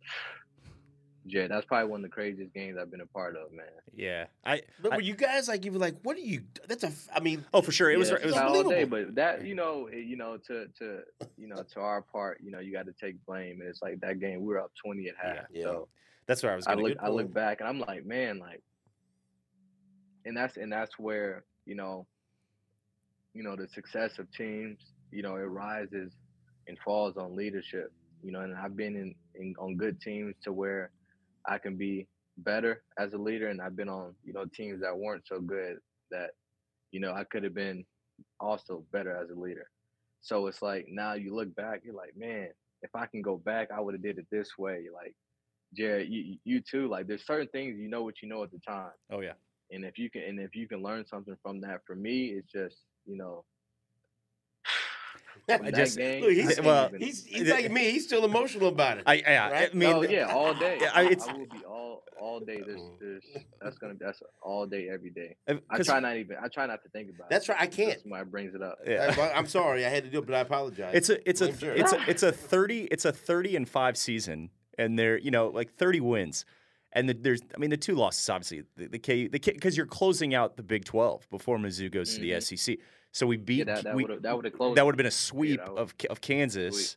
Jay. 1.27 1.47
That's 1.47 1.65
probably 1.67 1.91
one 1.91 2.01
of 2.01 2.11
the 2.11 2.15
craziest 2.15 2.53
games 2.53 2.77
I've 2.81 2.91
been 2.91 3.01
a 3.01 3.07
part 3.07 3.37
of, 3.37 3.53
man. 3.53 3.67
Yeah, 3.95 4.27
I. 4.45 4.63
But 4.81 4.93
I- 4.93 4.97
were 4.97 5.03
you 5.03 5.15
guys 5.15 5.49
like 5.49 5.65
you 5.65 5.73
were 5.73 5.79
like, 5.79 5.97
what 6.03 6.17
are 6.17 6.21
you? 6.21 6.43
That's 6.69 6.85
a. 6.85 6.93
I 7.15 7.21
mean, 7.21 7.45
Oh, 7.55 7.63
for 7.63 7.73
sure. 7.73 7.91
It 7.91 7.99
was. 7.99 8.11
It 8.11 8.15
was. 8.25 8.33
it's 8.33 8.37
all 8.37 8.53
day, 8.53 8.59
unbelievable. 8.83 9.05
but 9.07 9.15
that 9.17 9.45
you 9.45 9.55
know, 9.55 9.87
it- 9.87 10.05
you 10.07 10.17
know, 10.17 10.37
to 10.49 10.67
to 10.79 11.01
you 11.39 11.47
know, 11.49 11.63
to 11.75 11.81
our 11.81 12.03
part, 12.03 12.41
you 12.43 12.51
know, 12.51 12.59
you 12.61 12.73
got 12.73 12.87
to 12.87 12.93
take 12.93 13.25
blame. 13.27 13.61
And 13.61 13.69
it's 13.69 13.83
like 13.83 14.01
that 14.01 14.19
game, 14.21 14.41
we 14.41 14.49
were 14.49 14.59
up 14.61 14.73
twenty 14.85 15.09
at 15.09 15.15
half. 15.23 15.47
Yeah. 15.53 15.65
So 15.65 15.89
That's 16.27 16.43
where 16.43 16.53
I 16.53 16.57
was 16.57 16.67
I 16.67 16.75
look, 16.75 16.97
I 17.01 17.09
look 17.09 17.33
back, 17.33 17.61
and 17.61 17.69
I'm 17.69 17.79
like, 17.81 18.05
man, 18.05 18.39
like, 18.39 18.63
and 20.25 20.37
that's 20.37 20.57
and 20.57 20.73
that's 20.73 20.99
where 20.99 21.45
you 21.67 21.75
know, 21.75 22.07
you 23.35 23.43
know, 23.43 23.57
the 23.57 23.69
success 23.69 24.19
of 24.19 24.31
teams, 24.33 24.79
you 25.11 25.23
know, 25.23 25.37
it 25.37 25.43
rises 25.43 26.13
and 26.69 26.79
falls 26.85 27.17
on 27.17 27.37
leadership. 27.37 27.93
You 28.23 28.31
know, 28.33 28.41
and 28.41 28.55
I've 28.57 28.77
been 28.77 28.95
in, 28.95 29.15
in 29.35 29.55
on 29.59 29.77
good 29.77 30.01
teams 30.01 30.35
to 30.45 30.53
where 30.53 30.91
I 31.47 31.59
can 31.59 31.77
be 31.77 32.07
better 32.39 32.83
as 32.99 33.13
a 33.13 33.19
leader, 33.19 33.49
and 33.49 33.61
I've 33.61 33.77
been 33.77 33.89
on 33.89 34.15
you 34.25 34.33
know 34.33 34.45
teams 34.47 34.81
that 34.83 34.97
weren't 34.97 35.27
so 35.27 35.41
good 35.41 35.79
that 36.11 36.31
you 36.91 37.01
know 37.01 37.13
I 37.13 37.25
could 37.25 37.45
have 37.45 37.55
been 37.55 37.85
also 38.41 38.85
better 38.93 39.17
as 39.17 39.31
a 39.31 39.35
leader. 39.35 39.69
So 40.21 40.47
it's 40.47 40.63
like 40.63 40.87
now 40.89 41.15
you 41.15 41.35
look 41.35 41.55
back, 41.57 41.83
you're 41.85 41.95
like, 41.95 42.17
man, 42.17 42.49
if 42.83 42.95
I 42.95 43.07
can 43.07 43.23
go 43.23 43.37
back, 43.37 43.69
I 43.75 43.81
would 43.81 43.95
have 43.95 44.03
did 44.03 44.19
it 44.19 44.27
this 44.31 44.51
way. 44.59 44.85
Like, 44.93 45.15
Jarrett, 45.75 46.09
you 46.09 46.39
you 46.45 46.61
too. 46.61 46.89
Like, 46.89 47.07
there's 47.07 47.27
certain 47.27 47.49
things 47.49 47.79
you 47.79 47.89
know 47.89 48.03
what 48.03 48.23
you 48.23 48.29
know 48.29 48.43
at 48.45 48.53
the 48.53 48.59
time, 48.61 48.93
Oh 49.11 49.21
yeah. 49.21 49.35
and 49.71 49.85
if 49.85 49.99
you 49.99 50.11
can 50.11 50.23
and 50.23 50.39
if 50.41 50.55
you 50.55 50.69
can 50.69 50.83
learn 50.83 51.07
something 51.07 51.37
from 51.43 51.61
that, 51.63 51.81
for 51.87 51.97
me, 51.97 52.27
it's 52.29 52.51
just 52.53 52.77
you 53.07 53.17
know. 53.17 53.45
I 55.49 55.71
just- 55.71 55.97
game, 55.99 56.23
look, 56.23 56.33
he's, 56.33 56.55
can't 56.55 56.67
well, 56.67 56.91
he's 56.97 57.25
he's 57.25 57.51
like 57.51 57.71
me. 57.71 57.91
He's 57.91 58.05
still 58.07 58.25
emotional 58.25 58.69
about 58.69 58.99
it. 58.99 59.05
I. 59.07 59.15
Yeah. 59.15 59.51
Right? 59.51 59.71
I 59.73 59.77
mean. 59.77 59.93
oh 59.93 60.03
yeah, 60.03 60.27
all 60.33 60.55
day. 60.55 60.79
I- 60.95 61.01
I, 61.01 61.05
it's- 61.07 61.27
I 61.29 61.33
will 61.33 61.47
be 61.47 61.65
all 61.67 62.03
all 62.21 62.39
day. 62.41 62.63
There's 62.65 62.81
Mm. 62.81 62.99
there's 63.01 63.25
that's 63.61 63.79
gonna 63.79 63.95
be 63.95 64.05
that's 64.05 64.23
all 64.41 64.67
day 64.67 64.89
every 64.89 65.11
day. 65.11 65.37
I 65.69 65.79
try 65.83 65.99
not 66.01 66.17
even 66.17 66.37
I 66.43 66.47
try 66.49 66.67
not 66.67 66.83
to 66.85 66.89
think 66.91 67.11
about 67.11 67.25
it. 67.25 67.31
That's 67.31 67.49
it. 67.49 67.53
right, 67.53 67.61
I 67.63 67.67
can't. 67.67 68.01
Somebody 68.01 68.25
brings 68.31 68.55
it 68.55 68.63
up. 68.63 68.79
Yeah. 68.87 69.15
I, 69.19 69.39
am 69.39 69.47
sorry, 69.47 69.85
I 69.85 69.89
had 69.89 70.05
to 70.05 70.11
do 70.11 70.21
it, 70.21 70.27
but 70.27 70.35
I 70.37 70.41
apologize. 70.41 70.93
It's 70.95 71.11
a 71.11 71.29
it's 71.29 71.41
a 71.41 71.47
Blame 71.47 71.59
Jarrett. 71.59 71.79
it's 71.81 71.93
a 71.93 72.01
it's 72.11 72.23
a 72.23 72.33
thirty 72.33 72.83
it's 72.85 73.05
a 73.05 73.13
thirty 73.13 73.57
and 73.57 73.69
five 73.69 73.97
season, 73.97 74.51
and 74.79 74.97
they're 74.99 75.19
you 75.19 75.33
know 75.33 75.49
like 75.49 75.75
thirty 75.75 75.99
wins, 76.01 76.45
and 76.93 77.09
the, 77.09 77.15
there's 77.15 77.41
I 77.55 77.59
mean 77.59 77.71
the 77.71 77.77
two 77.77 77.97
losses 77.97 78.29
obviously 78.31 78.63
the 78.77 78.87
the 78.87 78.99
K 79.01 79.27
the 79.27 79.41
because 79.41 79.77
you're 79.77 79.87
closing 79.87 80.33
out 80.35 80.57
the 80.57 80.63
Big 80.63 80.85
Twelve 80.85 81.29
before 81.29 81.59
Mizzou 81.59 81.91
goes 81.91 82.15
to 82.15 82.21
the 82.21 82.31
Mhm. 82.31 82.57
SEC, 82.59 82.79
so 83.13 83.27
we 83.27 83.37
beat 83.37 83.69
Yeah, 83.69 83.81
that 83.83 83.95
would 83.95 84.11
have 84.11 84.23
that 84.23 84.35
would 84.37 84.45
have 84.47 84.55
closed. 84.55 84.77
that 84.77 84.85
would 84.85 84.93
have 84.95 84.99
been 84.99 85.07
a 85.07 85.11
sweep 85.11 85.61
that 85.61 85.69
of 85.71 85.95
of 86.11 86.21
Kansas, 86.21 86.97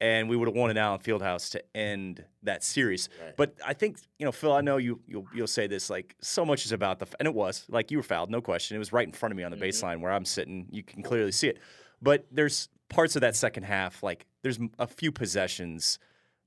and 0.00 0.28
we 0.28 0.36
would 0.36 0.48
have 0.48 0.54
won 0.56 0.70
at 0.70 0.76
Allen 0.76 1.00
Fieldhouse 1.00 1.50
to 1.52 1.62
end 1.76 2.24
that 2.42 2.64
series. 2.64 3.08
Right. 3.22 3.36
But 3.36 3.54
I 3.64 3.74
think 3.74 3.98
you 4.18 4.24
know 4.24 4.32
Phil, 4.32 4.52
I 4.52 4.60
know 4.62 4.78
you 4.78 5.00
you'll 5.06 5.26
you'll 5.34 5.46
say 5.46 5.66
this 5.66 5.90
like 5.90 6.16
so 6.20 6.44
much 6.44 6.64
is 6.64 6.72
about 6.72 6.98
the 6.98 7.06
and 7.18 7.26
it 7.28 7.34
was 7.34 7.66
like 7.68 7.90
you 7.90 7.98
were 7.98 8.02
fouled, 8.02 8.30
no 8.30 8.40
question. 8.40 8.74
It 8.74 8.78
was 8.78 8.92
right 8.92 9.06
in 9.06 9.12
front 9.12 9.32
of 9.32 9.36
me 9.36 9.44
on 9.44 9.50
the 9.50 9.56
Mhm. 9.56 9.68
baseline 9.68 10.00
where 10.00 10.12
I'm 10.12 10.24
sitting. 10.24 10.66
You 10.70 10.82
can 10.82 11.02
clearly 11.02 11.32
see 11.32 11.48
it. 11.48 11.58
But 12.02 12.26
there's 12.32 12.68
parts 12.88 13.14
of 13.14 13.20
that 13.20 13.36
second 13.36 13.64
half, 13.64 14.02
like 14.02 14.26
there's 14.42 14.58
a 14.78 14.86
few 14.86 15.12
possessions 15.12 15.98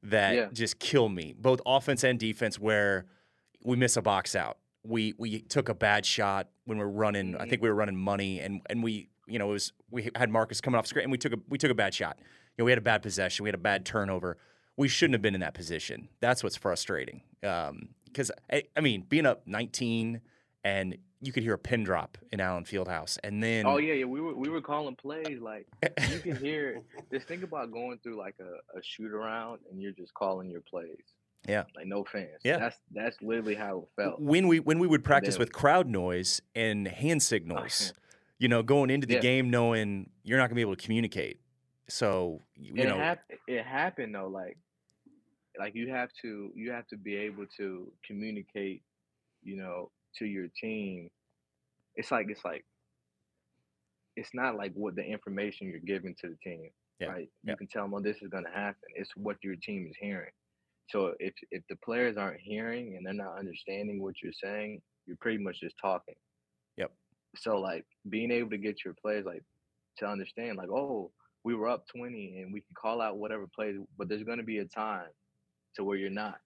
that 0.01 0.35
Yeah. 0.35 0.49
just 0.51 0.79
kill 0.79 1.07
me, 1.07 1.33
both 1.37 1.61
offense 1.65 2.03
and 2.03 2.19
defense, 2.19 2.59
where 2.59 3.05
we 3.63 3.77
miss 3.77 3.95
a 3.95 4.01
box 4.01 4.35
out. 4.35 4.57
We 4.83 5.13
we 5.17 5.41
took 5.41 5.69
a 5.69 5.73
bad 5.75 6.05
shot 6.05 6.49
when 6.65 6.77
we 6.77 6.83
are 6.83 6.89
running. 6.89 7.35
I 7.35 7.47
think 7.47 7.61
we 7.61 7.69
were 7.69 7.75
running 7.75 7.95
money, 7.95 8.39
and 8.39 8.61
and 8.69 8.83
we 8.83 9.09
you 9.27 9.39
know 9.39 9.49
it 9.49 9.53
was 9.53 9.73
we 9.89 10.09
had 10.15 10.29
Marcus 10.29 10.61
coming 10.61 10.77
off 10.77 10.87
screen, 10.87 11.03
and 11.03 11.11
we 11.11 11.17
took 11.17 11.33
a 11.33 11.37
we 11.49 11.57
took 11.57 11.71
a 11.71 11.75
bad 11.75 11.93
shot. 11.93 12.17
You 12.19 12.25
know 12.59 12.65
we 12.65 12.71
had 12.71 12.77
a 12.77 12.81
bad 12.81 13.01
possession, 13.01 13.43
we 13.43 13.49
had 13.49 13.55
a 13.55 13.59
bad 13.59 13.85
turnover. 13.85 14.37
We 14.75 14.87
shouldn't 14.87 15.13
have 15.13 15.21
been 15.21 15.35
in 15.35 15.41
that 15.41 15.53
position. 15.53 16.09
That's 16.19 16.43
what's 16.43 16.57
frustrating. 16.57 17.21
Um, 17.43 17.89
because 18.05 18.31
I, 18.51 18.55
eh, 18.55 18.61
I 18.75 18.81
mean, 18.81 19.05
being 19.07 19.25
up 19.25 19.43
19 19.47 20.21
and 20.63 20.97
you 21.19 21.31
could 21.31 21.43
hear 21.43 21.53
a 21.53 21.59
pin 21.59 21.83
drop 21.83 22.17
in 22.31 22.39
Allen 22.39 22.63
Fieldhouse, 22.63 23.17
and 23.23 23.41
then 23.41 23.65
Oh 23.65 23.77
yeah, 23.77 23.93
yeah. 23.93 24.05
We 24.05 24.21
were 24.21 24.35
we 24.35 24.49
were 24.49 24.61
calling 24.61 24.95
plays 24.95 25.39
like 25.41 25.67
you 26.09 26.19
can 26.19 26.35
hear. 26.35 26.81
Just 27.11 27.27
think 27.27 27.43
about 27.43 27.71
going 27.71 27.99
through 27.99 28.17
like 28.17 28.35
a, 28.39 28.77
a 28.77 28.83
shoot 28.83 29.11
around 29.11 29.59
and 29.69 29.81
you're 29.81 29.91
just 29.91 30.13
calling 30.13 30.49
your 30.49 30.61
plays. 30.61 31.13
Yeah. 31.47 31.63
Like 31.75 31.87
no 31.87 32.03
fans. 32.05 32.41
Yeah. 32.43 32.57
That's 32.59 32.77
that's 32.91 33.17
literally 33.21 33.55
how 33.55 33.79
it 33.79 34.01
felt. 34.01 34.19
when 34.21 34.47
we 34.47 34.59
when 34.59 34.79
we 34.79 34.87
would 34.87 35.03
practice 35.03 35.35
then- 35.35 35.39
with 35.41 35.51
crowd 35.53 35.87
noise 35.89 36.41
and 36.55 36.87
hand 36.87 37.21
signals, 37.21 37.93
you 38.39 38.47
know, 38.47 38.63
going 38.63 38.89
into 38.89 39.05
the 39.07 39.15
Yeah. 39.15 39.19
game 39.19 39.49
knowing 39.49 40.09
you're 40.23 40.37
not 40.37 40.47
gonna 40.49 40.55
be 40.55 40.61
able 40.61 40.75
to 40.75 40.81
communicate. 40.83 41.39
So 41.89 42.41
you 42.55 42.73
it 42.75 42.87
know, 42.87 42.97
hap- 42.97 43.29
it 43.47 43.63
happened 43.65 44.15
though. 44.15 44.27
Like 44.27 44.57
like 45.59 45.75
you 45.75 45.89
have 45.91 46.09
to 46.21 46.51
you 46.55 46.71
have 46.71 46.87
to 46.87 46.97
be 46.97 47.15
able 47.17 47.45
to 47.57 47.91
communicate. 48.07 48.81
You 49.43 49.57
know, 49.57 49.91
to 50.19 50.25
your 50.25 50.47
team. 50.59 51.09
It's 51.95 52.09
like 52.11 52.27
it's 52.29 52.45
like. 52.45 52.63
It's 54.15 54.29
not 54.33 54.55
like 54.55 54.71
what 54.73 54.95
the 54.95 55.03
information 55.03 55.67
you're 55.69 55.79
giving 55.79 56.15
to 56.21 56.27
the 56.29 56.35
team, 56.43 56.69
Yeah, 56.99 57.07
right? 57.07 57.29
yeah. 57.43 57.53
You 57.53 57.57
can 57.57 57.67
tell 57.67 57.83
them, 57.83 57.95
"Oh, 57.95 57.99
this 57.99 58.17
is 58.21 58.27
going 58.29 58.43
to 58.43 58.51
happen." 58.51 58.77
It's 58.95 59.09
what 59.15 59.37
your 59.43 59.55
team 59.55 59.87
is 59.89 59.95
hearing. 59.99 60.31
So 60.89 61.13
if 61.19 61.33
if 61.51 61.63
the 61.69 61.75
players 61.77 62.17
aren't 62.17 62.41
hearing 62.41 62.95
and 62.95 63.05
they're 63.05 63.13
not 63.13 63.39
understanding 63.39 64.01
what 64.01 64.15
you're 64.21 64.33
saying, 64.33 64.81
you're 65.05 65.17
pretty 65.17 65.43
much 65.43 65.59
just 65.59 65.75
talking. 65.81 66.15
Yep. 66.77 66.91
So 67.35 67.59
like 67.59 67.85
being 68.09 68.31
able 68.31 68.49
to 68.51 68.57
get 68.57 68.83
your 68.83 68.95
players 69.01 69.25
like 69.25 69.43
to 69.99 70.07
understand 70.07 70.57
like, 70.57 70.69
oh, 70.69 71.11
we 71.43 71.55
were 71.55 71.67
up 71.69 71.85
20 71.95 72.41
and 72.41 72.53
we 72.53 72.61
can 72.61 72.75
call 72.75 73.01
out 73.01 73.17
whatever 73.17 73.47
plays, 73.53 73.75
but 73.97 74.07
there's 74.07 74.23
going 74.23 74.37
to 74.37 74.43
be 74.43 74.59
a 74.59 74.65
time 74.65 75.09
to 75.75 75.83
where 75.83 75.97
you're 75.97 76.09
not. 76.09 76.37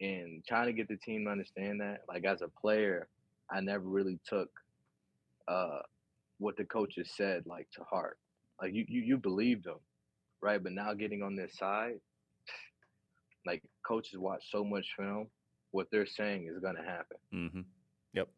And 0.00 0.42
trying 0.48 0.66
to 0.66 0.72
get 0.72 0.88
the 0.88 0.96
team 0.96 1.24
to 1.24 1.30
understand 1.30 1.80
that, 1.80 2.00
like 2.08 2.24
as 2.24 2.42
a 2.42 2.48
player, 2.60 3.08
I 3.50 3.60
never 3.60 3.84
really 3.84 4.18
took 4.26 4.48
uh 5.48 5.80
what 6.38 6.56
the 6.56 6.64
coaches 6.64 7.10
said 7.16 7.44
like 7.46 7.68
to 7.76 7.84
heart. 7.84 8.18
Like 8.60 8.72
you 8.74 8.84
you 8.88 9.02
you 9.02 9.18
believed 9.18 9.64
them, 9.64 9.80
right? 10.40 10.62
But 10.62 10.72
now 10.72 10.94
getting 10.94 11.22
on 11.22 11.36
this 11.36 11.56
side, 11.56 12.00
coaches 13.90 14.18
watch 14.18 14.44
so 14.50 14.64
much 14.64 14.86
film, 14.96 15.26
what 15.72 15.88
they're 15.90 16.06
saying 16.06 16.48
is 16.50 16.58
going 16.60 16.76
to 16.76 16.82
happen. 16.82 17.16
hmm 17.32 17.60
yep. 18.12 18.28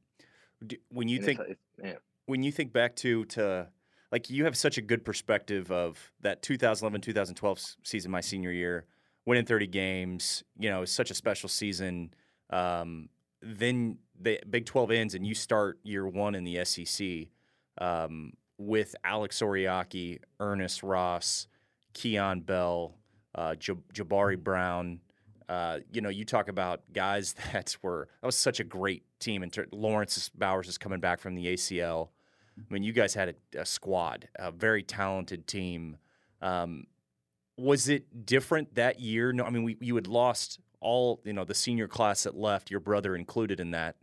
Do, 0.66 0.76
when 0.90 1.08
you 1.08 1.16
And 1.16 1.24
think 1.26 1.40
it's, 1.40 1.60
it's, 1.78 2.00
when 2.26 2.42
you 2.42 2.52
think 2.52 2.72
back 2.72 2.96
to 2.96 3.24
to 3.26 3.68
like 4.10 4.30
you 4.30 4.44
have 4.44 4.56
such 4.56 4.78
a 4.78 4.82
good 4.82 5.04
perspective 5.04 5.70
of 5.72 6.12
that 6.20 6.42
2011-2012 6.42 7.76
season 7.82 8.10
my 8.10 8.20
senior 8.20 8.52
year 8.52 8.84
winning 9.26 9.44
30 9.44 9.66
games 9.66 10.44
you 10.58 10.70
know 10.70 10.82
it's 10.82 10.92
such 10.92 11.10
a 11.10 11.14
special 11.14 11.48
season 11.48 12.14
um, 12.50 13.08
then 13.40 13.98
the 14.20 14.38
big 14.48 14.66
12 14.66 14.90
ends 14.92 15.14
and 15.14 15.26
you 15.26 15.34
start 15.34 15.80
year 15.82 16.06
one 16.06 16.34
in 16.34 16.44
the 16.44 16.64
sec 16.64 17.28
um, 17.78 18.32
with 18.58 18.94
alex 19.04 19.40
oriakhi 19.40 20.20
earnest 20.38 20.82
ross 20.82 21.48
keion 21.94 22.44
bell 22.44 22.94
uh, 23.34 23.54
jabari 23.58 24.38
brown 24.38 25.00
uh, 25.48 25.80
you 25.90 26.00
know, 26.00 26.08
you 26.08 26.24
talk 26.24 26.48
about 26.48 26.82
guys 26.92 27.34
that 27.52 27.76
were 27.82 28.08
that 28.20 28.26
was 28.26 28.36
such 28.36 28.60
a 28.60 28.64
great 28.64 29.04
team. 29.18 29.42
And 29.42 29.52
ter- 29.52 29.66
Laurence 29.72 30.28
Bowers 30.30 30.68
is 30.68 30.78
coming 30.78 31.00
back 31.00 31.20
from 31.20 31.34
the 31.34 31.46
ACL. 31.46 32.08
I 32.58 32.72
mean, 32.72 32.82
you 32.82 32.92
guys 32.92 33.14
had 33.14 33.34
a, 33.54 33.60
a 33.60 33.66
squad, 33.66 34.28
a 34.36 34.50
very 34.50 34.82
talented 34.82 35.46
team. 35.46 35.96
Um, 36.42 36.84
was 37.56 37.88
it 37.88 38.26
different 38.26 38.74
that 38.74 39.00
year? 39.00 39.32
No, 39.32 39.44
I 39.44 39.50
mean, 39.50 39.62
we, 39.62 39.76
you 39.80 39.94
had 39.94 40.06
lost 40.06 40.58
all, 40.80 41.20
you 41.24 41.32
know, 41.32 41.44
the 41.44 41.54
senior 41.54 41.88
class 41.88 42.24
that 42.24 42.36
left, 42.36 42.70
your 42.70 42.80
brother 42.80 43.14
included 43.16 43.60
in 43.60 43.70
that. 43.70 43.96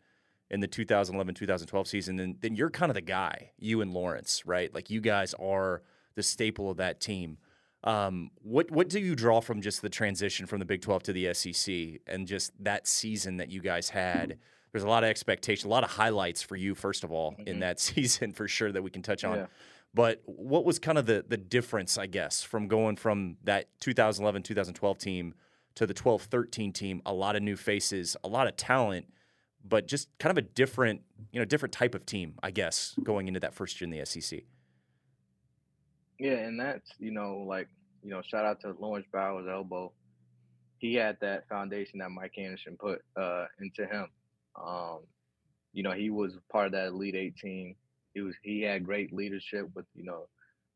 in 0.49 0.61
the 0.61 0.67
2011 0.67 1.35
2012 1.35 1.87
season, 1.87 2.15
then, 2.15 2.37
then 2.41 2.55
you're 2.55 2.69
kind 2.71 2.89
of 2.89 2.95
the 2.95 3.01
guy, 3.01 3.51
you 3.59 3.81
and 3.81 3.93
Laurence, 3.93 4.45
right? 4.45 4.73
Like 4.73 4.89
you 4.89 4.99
guys 5.01 5.33
are 5.35 5.83
the 6.15 6.23
staple 6.23 6.69
of 6.71 6.77
that 6.77 6.99
team. 6.99 7.37
Um, 7.83 8.31
what 8.41 8.69
what 8.71 8.89
do 8.89 8.99
you 8.99 9.15
draw 9.15 9.39
from 9.39 9.61
just 9.61 9.81
the 9.81 9.89
transition 9.89 10.45
from 10.45 10.59
the 10.59 10.65
Big 10.65 10.81
12 10.81 11.03
to 11.03 11.13
the 11.13 11.33
SEC 11.33 12.01
and 12.07 12.27
just 12.27 12.51
that 12.63 12.87
season 12.87 13.37
that 13.37 13.49
you 13.49 13.61
guys 13.61 13.89
had? 13.89 14.37
There's 14.71 14.83
a 14.83 14.87
lot 14.87 15.03
of 15.03 15.09
expectation, 15.09 15.67
a 15.67 15.71
lot 15.71 15.83
of 15.83 15.89
highlights 15.89 16.43
for 16.43 16.55
you, 16.55 16.75
first 16.75 17.03
of 17.03 17.11
all, 17.11 17.31
mm-hmm. 17.31 17.47
in 17.47 17.59
that 17.59 17.79
season 17.79 18.33
for 18.33 18.47
sure 18.47 18.71
that 18.71 18.81
we 18.81 18.89
can 18.89 19.01
touch 19.01 19.23
on. 19.23 19.37
Yeah. 19.37 19.45
But 19.93 20.21
what 20.25 20.65
was 20.65 20.77
kind 20.77 20.97
of 20.97 21.05
the 21.05 21.25
the 21.27 21.37
difference, 21.37 21.97
I 21.97 22.07
guess, 22.07 22.43
from 22.43 22.67
going 22.67 22.95
from 22.97 23.37
that 23.43 23.67
2011 23.79 24.43
2012 24.43 24.97
team 24.97 25.33
to 25.75 25.87
the 25.87 25.93
12 25.93 26.23
13 26.23 26.73
team? 26.73 27.01
A 27.05 27.13
lot 27.13 27.35
of 27.35 27.41
new 27.41 27.55
faces, 27.55 28.17
a 28.23 28.27
lot 28.27 28.47
of 28.47 28.55
talent, 28.57 29.07
but 29.63 29.87
just 29.87 30.09
kind 30.19 30.31
of 30.31 30.37
a 30.37 30.41
different, 30.41 31.01
you 31.31 31.39
know, 31.39 31.45
different 31.45 31.73
type 31.73 31.95
of 31.95 32.05
team, 32.05 32.35
I 32.43 32.51
guess, 32.51 32.95
going 33.03 33.27
into 33.27 33.39
that 33.39 33.53
first 33.53 33.79
year 33.79 33.85
in 33.91 33.97
the 33.97 34.05
SEC. 34.05 34.41
Yeah, 36.19 36.33
and 36.33 36.59
that's 36.59 36.89
you 36.99 37.11
know 37.11 37.45
like 37.47 37.67
you 38.03 38.09
know 38.11 38.21
shout 38.25 38.45
out 38.45 38.61
to 38.61 38.75
Laurence 38.79 39.07
Bowers 39.11 39.47
elbow. 39.49 39.91
He 40.79 40.95
had 40.95 41.17
that 41.21 41.47
foundation 41.49 41.99
that 41.99 42.11
Mike 42.11 42.37
Anderson 42.37 42.77
put 42.79 43.01
uh, 43.19 43.45
into 43.59 43.85
him. 43.85 44.07
Um, 44.61 44.99
you 45.73 45.83
know, 45.83 45.91
he 45.91 46.09
was 46.09 46.33
part 46.51 46.67
of 46.67 46.71
that 46.73 46.87
Elite 46.87 47.15
Eight 47.15 47.37
team. 47.37 47.75
He 48.13 48.21
was 48.21 48.35
he 48.43 48.61
had 48.61 48.85
great 48.85 49.13
leadership 49.13 49.69
with 49.75 49.85
you 49.95 50.03
know 50.03 50.27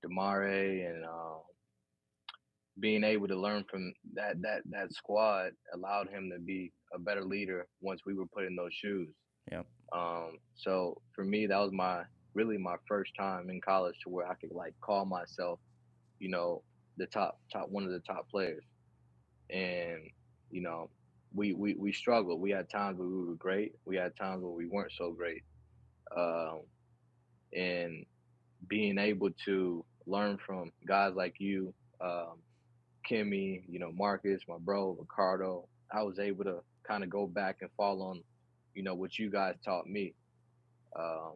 DeMarre 0.05 0.89
and 0.89 1.05
um, 1.05 1.41
being 2.79 3.03
able 3.03 3.27
to 3.27 3.39
learn 3.39 3.65
from 3.69 3.93
that 4.13 4.41
that 4.41 4.61
that 4.69 4.93
squad 4.93 5.51
allowed 5.73 6.09
him 6.09 6.29
to 6.33 6.39
be 6.39 6.71
a 6.93 6.99
better 6.99 7.23
leader 7.23 7.67
once 7.81 8.01
we 8.05 8.13
were 8.13 8.27
put 8.27 8.45
in 8.45 8.55
those 8.55 8.73
shoes. 8.73 9.09
Yeah. 9.51 9.63
Um, 9.91 10.37
so 10.55 11.01
for 11.13 11.23
me, 11.23 11.47
that 11.47 11.57
was 11.57 11.71
my 11.71 12.03
really 12.33 12.57
my 12.57 12.75
first 12.87 13.15
time 13.15 13.49
in 13.49 13.61
college 13.61 13.95
to 14.03 14.09
where 14.09 14.27
I 14.27 14.35
could 14.35 14.51
like 14.51 14.73
call 14.81 15.05
myself, 15.05 15.59
you 16.19 16.29
know, 16.29 16.63
the 16.97 17.05
top 17.07 17.39
top 17.51 17.69
one 17.69 17.83
of 17.83 17.91
the 17.91 17.99
top 17.99 18.29
players. 18.29 18.63
And, 19.49 20.09
you 20.51 20.61
know, 20.61 20.89
we 21.33 21.53
we 21.53 21.75
we 21.75 21.91
struggled. 21.91 22.39
We 22.39 22.51
had 22.51 22.69
times 22.69 22.99
where 22.99 23.07
we 23.07 23.25
were 23.25 23.35
great. 23.35 23.73
We 23.85 23.95
had 23.95 24.15
times 24.15 24.43
where 24.43 24.51
we 24.51 24.67
weren't 24.67 24.91
so 24.97 25.11
great. 25.11 25.43
Um, 26.15 26.61
and 27.55 28.05
being 28.67 28.97
able 28.97 29.29
to 29.45 29.83
learn 30.05 30.37
from 30.45 30.71
guys 30.87 31.13
like 31.15 31.35
you, 31.39 31.73
um, 32.01 32.37
Kimmy, 33.09 33.63
you 33.67 33.79
know, 33.79 33.91
Marcus, 33.91 34.41
my 34.47 34.57
bro, 34.59 34.95
Ricardo, 34.99 35.67
I 35.91 36.03
was 36.03 36.19
able 36.19 36.43
to 36.45 36.59
kind 36.87 37.03
of 37.03 37.09
go 37.09 37.27
back 37.27 37.57
and 37.61 37.69
fall 37.77 38.01
on, 38.01 38.23
you 38.73 38.83
know, 38.83 38.95
what 38.95 39.17
you 39.17 39.29
guys 39.29 39.55
taught 39.63 39.87
me. 39.87 40.13
Um, 40.97 41.33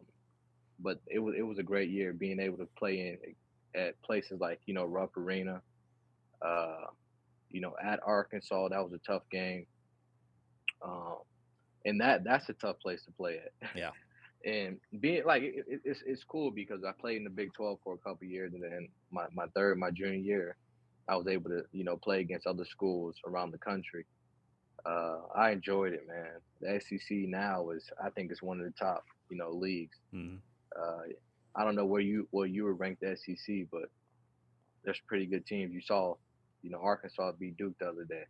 but 0.80 1.00
it 1.06 1.18
was 1.18 1.34
it 1.36 1.42
was 1.42 1.58
a 1.58 1.62
great 1.62 1.90
year 1.90 2.12
being 2.12 2.40
able 2.40 2.58
to 2.58 2.68
play 2.76 3.00
in 3.00 3.34
at 3.80 4.00
places 4.02 4.40
like 4.40 4.60
you 4.66 4.74
know 4.74 4.84
Rupp 4.84 5.16
Arena, 5.16 5.60
uh, 6.42 6.86
you 7.50 7.60
know 7.60 7.74
at 7.82 8.00
Arkansas 8.04 8.68
that 8.68 8.82
was 8.82 8.92
a 8.92 8.98
tough 9.06 9.22
game, 9.30 9.66
um, 10.84 11.18
and 11.84 12.00
that 12.00 12.24
that's 12.24 12.48
a 12.48 12.54
tough 12.54 12.78
place 12.80 13.02
to 13.04 13.12
play 13.12 13.38
at. 13.38 13.68
Yeah, 13.76 13.90
and 14.44 14.78
being 15.00 15.24
like 15.24 15.42
it, 15.42 15.64
it, 15.66 15.80
it's 15.84 16.02
it's 16.06 16.24
cool 16.24 16.50
because 16.50 16.84
I 16.84 16.92
played 16.98 17.16
in 17.16 17.24
the 17.24 17.30
Big 17.30 17.52
Twelve 17.54 17.78
for 17.82 17.94
a 17.94 17.98
couple 17.98 18.26
years, 18.26 18.52
and 18.54 18.62
then 18.62 18.88
my 19.10 19.26
my 19.34 19.46
third 19.54 19.78
my 19.78 19.90
junior 19.90 20.14
year, 20.14 20.56
I 21.08 21.16
was 21.16 21.26
able 21.26 21.50
to 21.50 21.62
you 21.72 21.84
know 21.84 21.96
play 21.96 22.20
against 22.20 22.46
other 22.46 22.64
schools 22.64 23.16
around 23.26 23.50
the 23.50 23.58
country. 23.58 24.06
Uh, 24.86 25.18
I 25.34 25.50
enjoyed 25.50 25.92
it, 25.92 26.06
man. 26.06 26.38
The 26.60 26.80
SEC 26.80 27.28
now 27.28 27.70
is 27.70 27.90
I 28.02 28.10
think 28.10 28.30
it's 28.30 28.42
one 28.42 28.60
of 28.60 28.64
the 28.64 28.72
top 28.78 29.04
you 29.28 29.36
know 29.36 29.50
leagues. 29.50 29.96
Mm-hmm. 30.14 30.36
Uh, 30.80 30.98
I 31.54 31.64
don't 31.64 31.74
know 31.74 31.86
where 31.86 32.00
you 32.00 32.28
where 32.30 32.46
you 32.46 32.64
were 32.64 32.74
ranked 32.74 33.02
SEC, 33.02 33.66
but 33.70 33.90
there's 34.84 34.98
a 35.04 35.08
pretty 35.08 35.26
good 35.26 35.46
teams. 35.46 35.72
You 35.74 35.80
saw, 35.80 36.14
you 36.62 36.70
know, 36.70 36.78
Arkansas 36.80 37.32
beat 37.38 37.56
Duke 37.56 37.74
the 37.80 37.88
other 37.88 38.04
day. 38.04 38.24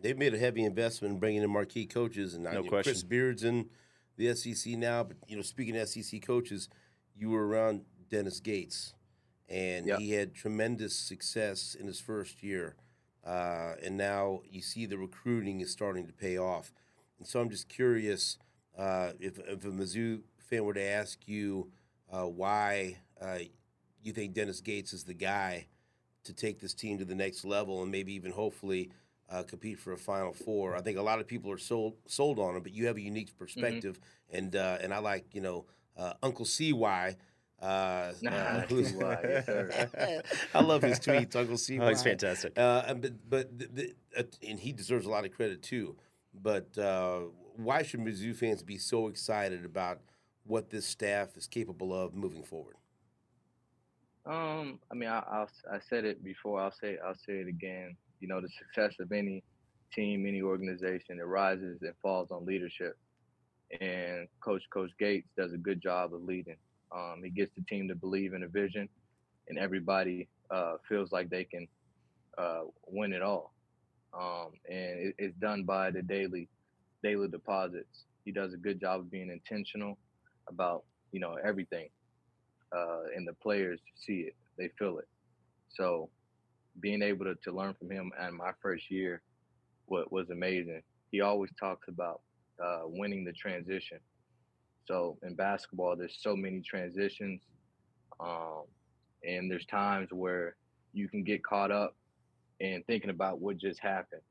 They've 0.00 0.16
made 0.16 0.34
a 0.34 0.38
heavy 0.38 0.64
investment 0.64 1.14
in 1.14 1.20
bringing 1.20 1.42
in 1.42 1.50
marquee 1.50 1.86
coaches, 1.86 2.34
and 2.34 2.44
no 2.44 2.52
know, 2.52 2.62
question. 2.64 2.92
Chris 2.92 3.02
Beard's 3.02 3.44
in 3.44 3.68
the 4.16 4.34
SEC 4.34 4.74
now. 4.74 5.04
But 5.04 5.16
you 5.26 5.36
know, 5.36 5.42
speaking 5.42 5.76
of 5.76 5.88
SEC 5.88 6.22
coaches, 6.22 6.68
you 7.14 7.30
were 7.30 7.46
around 7.46 7.82
Dennis 8.10 8.40
Gates, 8.40 8.94
and 9.48 9.86
yep. 9.86 9.98
he 9.98 10.12
had 10.12 10.34
tremendous 10.34 10.94
success 10.96 11.76
in 11.78 11.86
his 11.86 12.00
first 12.00 12.42
year. 12.42 12.76
Uh, 13.24 13.74
and 13.82 13.96
now 13.96 14.40
you 14.48 14.62
see 14.62 14.86
the 14.86 14.96
recruiting 14.96 15.60
is 15.60 15.72
starting 15.72 16.06
to 16.06 16.12
pay 16.12 16.38
off. 16.38 16.72
And 17.18 17.26
so 17.26 17.40
I'm 17.40 17.50
just 17.50 17.68
curious 17.68 18.38
uh, 18.78 19.12
if, 19.18 19.38
if 19.38 19.64
a 19.64 19.68
Mizzou 19.68 20.20
fan 20.46 20.64
were 20.64 20.74
to 20.74 20.82
ask 20.82 21.26
you 21.26 21.70
uh, 22.10 22.24
why 22.24 22.98
uh, 23.20 23.38
you 24.02 24.12
think 24.12 24.34
Dennis 24.34 24.60
Gates 24.60 24.92
is 24.92 25.04
the 25.04 25.14
guy 25.14 25.66
to 26.24 26.32
take 26.32 26.60
this 26.60 26.74
team 26.74 26.98
to 26.98 27.04
the 27.04 27.14
next 27.14 27.44
level 27.44 27.82
and 27.82 27.90
maybe 27.90 28.12
even 28.14 28.32
hopefully 28.32 28.90
uh, 29.28 29.42
compete 29.42 29.78
for 29.78 29.92
a 29.92 29.96
Final 29.96 30.32
Four, 30.32 30.76
I 30.76 30.80
think 30.80 30.98
a 30.98 31.02
lot 31.02 31.18
of 31.18 31.26
people 31.26 31.50
are 31.50 31.58
sold 31.58 31.94
sold 32.06 32.38
on 32.38 32.56
him. 32.56 32.62
But 32.62 32.72
you 32.72 32.86
have 32.86 32.96
a 32.96 33.00
unique 33.00 33.30
mm-hmm. 33.30 33.38
perspective, 33.38 33.98
mm-hmm. 33.98 34.36
and 34.36 34.56
uh, 34.56 34.78
and 34.80 34.94
I 34.94 34.98
like 34.98 35.26
you 35.32 35.40
know 35.40 35.64
uh, 35.96 36.12
Uncle 36.22 36.44
CY. 36.44 37.16
Uh, 37.60 38.12
nah, 38.20 38.30
uh, 38.30 38.66
I 40.54 40.60
love 40.60 40.82
his 40.82 41.00
tweets, 41.00 41.34
Uncle 41.34 41.56
CY. 41.56 41.78
Oh, 41.80 41.88
he's 41.88 42.02
fantastic. 42.02 42.56
Uh, 42.58 42.94
but 42.94 43.28
but 43.28 43.58
the, 43.58 43.66
the, 43.72 43.94
uh, 44.16 44.22
and 44.46 44.60
he 44.60 44.72
deserves 44.72 45.06
a 45.06 45.10
lot 45.10 45.24
of 45.24 45.32
credit 45.32 45.62
too. 45.62 45.96
But 46.34 46.76
uh, 46.78 47.20
why 47.56 47.82
should 47.82 48.00
Mizzou 48.00 48.36
fans 48.36 48.62
be 48.62 48.76
so 48.76 49.08
excited 49.08 49.64
about 49.64 50.00
what 50.46 50.70
this 50.70 50.86
staff 50.86 51.36
is 51.36 51.46
capable 51.46 51.94
of 51.94 52.14
moving 52.14 52.42
forward? 52.42 52.76
Um, 54.24 54.80
I 54.90 54.94
mean, 54.94 55.08
I, 55.08 55.18
I, 55.18 55.46
I 55.72 55.78
said 55.88 56.04
it 56.04 56.22
before. 56.24 56.60
I'll 56.60 56.72
say 56.72 56.98
I'll 57.04 57.14
say 57.14 57.34
it 57.34 57.48
again. 57.48 57.96
You 58.20 58.28
know, 58.28 58.40
the 58.40 58.48
success 58.48 58.94
of 58.98 59.12
any 59.12 59.44
team, 59.92 60.26
any 60.26 60.42
organization, 60.42 61.20
it 61.20 61.26
rises 61.26 61.78
and 61.82 61.92
falls 62.02 62.30
on 62.30 62.44
leadership. 62.44 62.96
And 63.80 64.26
Coach 64.40 64.62
Coach 64.72 64.90
Gates 64.98 65.28
does 65.36 65.52
a 65.52 65.56
good 65.56 65.80
job 65.80 66.12
of 66.12 66.22
leading. 66.22 66.56
Um, 66.94 67.20
he 67.22 67.30
gets 67.30 67.52
the 67.56 67.62
team 67.62 67.88
to 67.88 67.94
believe 67.94 68.32
in 68.32 68.42
a 68.42 68.48
vision, 68.48 68.88
and 69.48 69.58
everybody 69.58 70.28
uh, 70.50 70.74
feels 70.88 71.12
like 71.12 71.30
they 71.30 71.44
can 71.44 71.68
uh, 72.38 72.62
win 72.86 73.12
it 73.12 73.22
all. 73.22 73.52
Um, 74.18 74.52
and 74.68 75.08
it, 75.08 75.14
it's 75.18 75.36
done 75.36 75.64
by 75.64 75.90
the 75.90 76.02
daily 76.02 76.48
daily 77.02 77.28
deposits. 77.28 78.04
He 78.24 78.32
does 78.32 78.54
a 78.54 78.56
good 78.56 78.80
job 78.80 79.00
of 79.00 79.10
being 79.10 79.30
intentional 79.30 79.98
about 80.48 80.84
you 81.12 81.20
know 81.20 81.36
everything, 81.44 81.88
uh, 82.76 83.02
and 83.14 83.26
the 83.26 83.34
players 83.34 83.80
see 83.94 84.26
it, 84.28 84.34
they 84.58 84.68
feel 84.78 84.98
it. 84.98 85.08
So 85.68 86.10
being 86.80 87.02
able 87.02 87.24
to, 87.24 87.34
to 87.44 87.52
learn 87.52 87.74
from 87.74 87.90
him 87.90 88.12
and 88.18 88.36
my 88.36 88.50
first 88.62 88.90
year 88.90 89.22
what 89.86 90.12
was 90.12 90.30
amazing. 90.30 90.82
He 91.10 91.20
always 91.20 91.50
talks 91.58 91.88
about 91.88 92.20
uh, 92.62 92.82
winning 92.84 93.24
the 93.24 93.32
transition. 93.32 93.98
So 94.86 95.18
in 95.22 95.34
basketball, 95.34 95.96
there's 95.96 96.18
so 96.20 96.36
many 96.36 96.60
transitions, 96.60 97.42
um, 98.20 98.64
and 99.24 99.50
there's 99.50 99.66
times 99.66 100.08
where 100.12 100.56
you 100.92 101.08
can 101.08 101.24
get 101.24 101.44
caught 101.44 101.70
up 101.70 101.96
in 102.60 102.82
thinking 102.86 103.10
about 103.10 103.40
what 103.40 103.58
just 103.58 103.80
happened. 103.80 104.22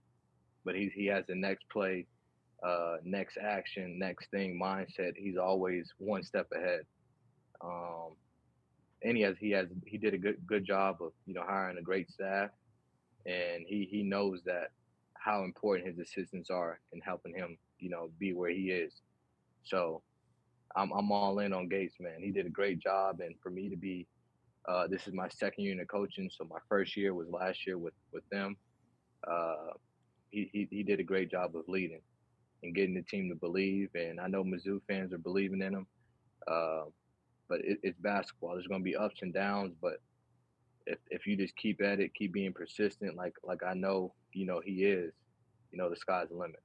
But 0.64 0.76
he 0.76 0.92
he 0.96 1.06
has 1.08 1.26
the 1.28 1.36
next 1.36 1.70
play 1.70 2.08
uh, 2.66 2.98
next 3.04 3.38
action, 3.38 4.00
next 4.00 4.32
thing 4.32 4.60
mindset. 4.62 5.14
He's 5.16 5.38
always 5.38 5.94
one 6.00 6.24
step 6.24 6.48
ahead. 6.56 6.82
Um, 7.64 8.16
and 9.04 9.16
he 9.16 9.24
has 9.24 9.36
he 9.40 9.52
has 9.52 9.68
he 9.86 9.98
did 9.98 10.14
a 10.14 10.18
good 10.18 10.38
good 10.48 10.66
job 10.66 10.98
of 11.02 11.12
you 11.26 11.34
know 11.36 11.44
hiring 11.48 11.78
a 11.78 11.82
great 11.82 12.10
staff, 12.10 12.50
and 13.26 13.66
he 13.68 13.88
he 13.90 14.02
knows 14.02 14.42
that 14.46 14.72
how 15.14 15.44
important 15.44 15.88
his 15.88 16.00
assistants 16.00 16.50
are 16.50 16.80
in 16.92 17.02
helping 17.02 17.36
him 17.36 17.58
you 17.80 17.90
know 17.90 18.10
be 18.20 18.34
where 18.34 18.50
he 18.50 18.72
is. 18.72 18.94
So 19.64 20.02
I'm 20.76 20.92
I'm 20.92 21.12
all 21.12 21.40
in 21.40 21.54
on 21.54 21.70
Gates, 21.70 21.96
man. 22.00 22.22
He 22.22 22.32
did 22.32 22.48
a 22.48 22.50
great 22.50 22.80
job, 22.80 23.20
and 23.20 23.36
for 23.44 23.52
me 23.52 23.70
to 23.70 23.78
be 23.78 24.08
uh, 24.68 24.88
this 24.88 25.08
is 25.08 25.14
my 25.14 25.30
second 25.30 25.64
year 25.64 25.80
in 25.80 25.86
coaching, 25.86 26.32
so 26.36 26.46
my 26.46 26.60
first 26.68 26.98
year 26.98 27.14
was 27.14 27.28
last 27.30 27.68
year 27.68 27.78
with 27.78 27.94
with 28.12 28.28
them. 28.32 28.58
Uh, 29.28 29.74
he, 30.32 30.50
he 30.52 30.68
he 30.72 30.84
did 30.84 31.00
a 31.00 31.04
great 31.04 31.30
job 31.30 31.56
of 31.56 31.64
leading 31.68 32.02
and 32.66 32.76
getting 32.76 32.96
the 32.96 33.04
team 33.04 33.30
to 33.30 33.36
believe. 33.36 33.90
And 33.96 34.20
I 34.20 34.28
know 34.28 34.44
Mizzou 34.44 34.82
fans 34.88 35.14
are 35.14 35.18
believing 35.18 35.62
in 35.62 35.74
him. 35.74 35.88
Uh, 36.48 36.84
but 37.48 37.60
it, 37.64 37.80
it's 37.84 37.98
basketball. 38.00 38.54
There's 38.54 38.68
going 38.68 38.82
to 38.82 38.86
be 38.86 38.96
ups 38.96 39.22
and 39.22 39.34
downs, 39.34 39.74
but 39.82 40.02
if 40.86 41.00
if 41.10 41.28
you 41.28 41.36
just 41.36 41.56
keep 41.56 41.82
at 41.82 42.00
it, 42.00 42.14
keep 42.14 42.34
being 42.34 42.54
persistent, 42.54 43.16
like 43.16 43.34
like 43.44 43.64
I 43.64 43.74
know 43.74 44.14
you 44.34 44.46
know 44.46 44.62
he 44.64 44.86
is, 44.86 45.14
you 45.72 45.78
know 45.78 45.90
the 45.90 45.96
sky's 45.96 46.30
the 46.30 46.36
limit. 46.36 46.62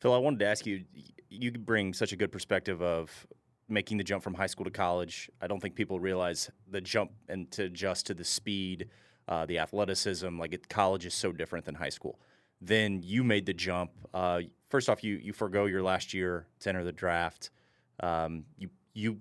Phil, 0.00 0.12
I 0.14 0.18
wanted 0.18 0.40
to 0.40 0.46
ask 0.46 0.66
you. 0.66 0.84
You 1.28 1.52
bring 1.52 1.92
such 1.92 2.12
a 2.12 2.16
good 2.16 2.32
perspective 2.32 2.82
of 2.82 3.26
making 3.68 3.98
the 3.98 4.04
jump 4.04 4.24
from 4.24 4.34
high 4.34 4.48
school 4.48 4.64
to 4.64 4.70
college. 4.70 5.30
I 5.40 5.46
don't 5.46 5.60
think 5.60 5.76
people 5.76 6.00
realize 6.00 6.50
the 6.68 6.80
jump 6.80 7.12
and 7.28 7.48
to 7.52 7.64
adjust 7.64 8.06
to 8.06 8.14
the 8.14 8.24
speed, 8.24 8.88
uh, 9.28 9.46
the 9.46 9.58
athleticism. 9.58 10.38
Like 10.38 10.52
it, 10.52 10.68
college 10.68 11.06
is 11.06 11.14
so 11.14 11.32
different 11.32 11.66
than 11.66 11.76
high 11.76 11.90
school. 11.90 12.18
Then 12.60 13.00
you 13.02 13.22
made 13.22 13.46
the 13.46 13.54
jump. 13.54 13.92
Uh, 14.12 14.40
first 14.70 14.88
off, 14.88 15.04
you 15.04 15.16
you 15.16 15.32
forego 15.32 15.66
your 15.66 15.82
last 15.82 16.14
year 16.14 16.46
to 16.60 16.68
enter 16.68 16.84
the 16.84 16.92
draft. 16.92 17.50
Um, 18.02 18.44
you 18.56 18.70
you 18.94 19.18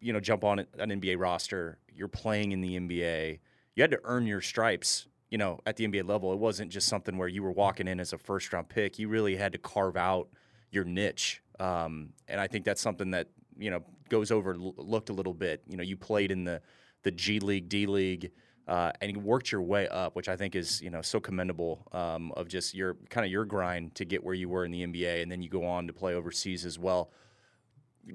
you 0.00 0.12
know 0.12 0.20
jump 0.20 0.42
on 0.42 0.58
an 0.58 0.90
NBA 0.90 1.20
roster. 1.20 1.78
You're 1.94 2.08
playing 2.08 2.52
in 2.52 2.60
the 2.60 2.78
NBA. 2.78 3.38
You 3.74 3.82
had 3.82 3.92
to 3.92 4.00
earn 4.04 4.26
your 4.26 4.40
stripes. 4.40 5.06
You 5.30 5.38
know, 5.38 5.60
at 5.66 5.76
the 5.76 5.86
NBA 5.86 6.08
level, 6.08 6.32
it 6.32 6.38
wasn't 6.38 6.70
just 6.70 6.88
something 6.88 7.18
where 7.18 7.28
you 7.28 7.42
were 7.42 7.52
walking 7.52 7.88
in 7.88 8.00
as 8.00 8.12
a 8.12 8.18
first 8.18 8.52
round 8.52 8.68
pick. 8.68 8.98
You 8.98 9.08
really 9.08 9.36
had 9.36 9.52
to 9.52 9.58
carve 9.58 9.96
out 9.96 10.28
your 10.70 10.84
niche, 10.84 11.42
um, 11.60 12.10
and 12.28 12.40
I 12.40 12.46
think 12.46 12.64
that's 12.64 12.80
something 12.80 13.10
that 13.10 13.28
you 13.58 13.70
know 13.70 13.82
goes 14.08 14.30
overlooked 14.30 15.10
a 15.10 15.12
little 15.12 15.34
bit. 15.34 15.62
You 15.68 15.76
know, 15.76 15.82
you 15.82 15.96
played 15.96 16.30
in 16.30 16.44
the 16.44 16.62
the 17.02 17.10
G 17.10 17.40
League, 17.40 17.68
D 17.68 17.86
League 17.86 18.32
uh, 18.68 18.90
and 19.00 19.12
you 19.12 19.20
worked 19.20 19.52
your 19.52 19.62
way 19.62 19.88
up, 19.88 20.16
which 20.16 20.28
I 20.28 20.36
think 20.36 20.56
is 20.56 20.80
you 20.80 20.90
know 20.90 21.02
so 21.02 21.20
commendable 21.20 21.86
um, 21.92 22.32
of 22.32 22.48
just 22.48 22.74
your 22.74 22.96
kind 23.10 23.24
of 23.24 23.30
your 23.30 23.44
grind 23.44 23.94
to 23.96 24.04
get 24.04 24.24
where 24.24 24.34
you 24.34 24.48
were 24.48 24.64
in 24.64 24.72
the 24.72 24.84
NBA, 24.86 25.22
and 25.22 25.30
then 25.30 25.42
you 25.42 25.48
go 25.48 25.64
on 25.64 25.86
to 25.86 25.92
play 25.92 26.14
overseas 26.14 26.64
as 26.64 26.78
well. 26.78 27.10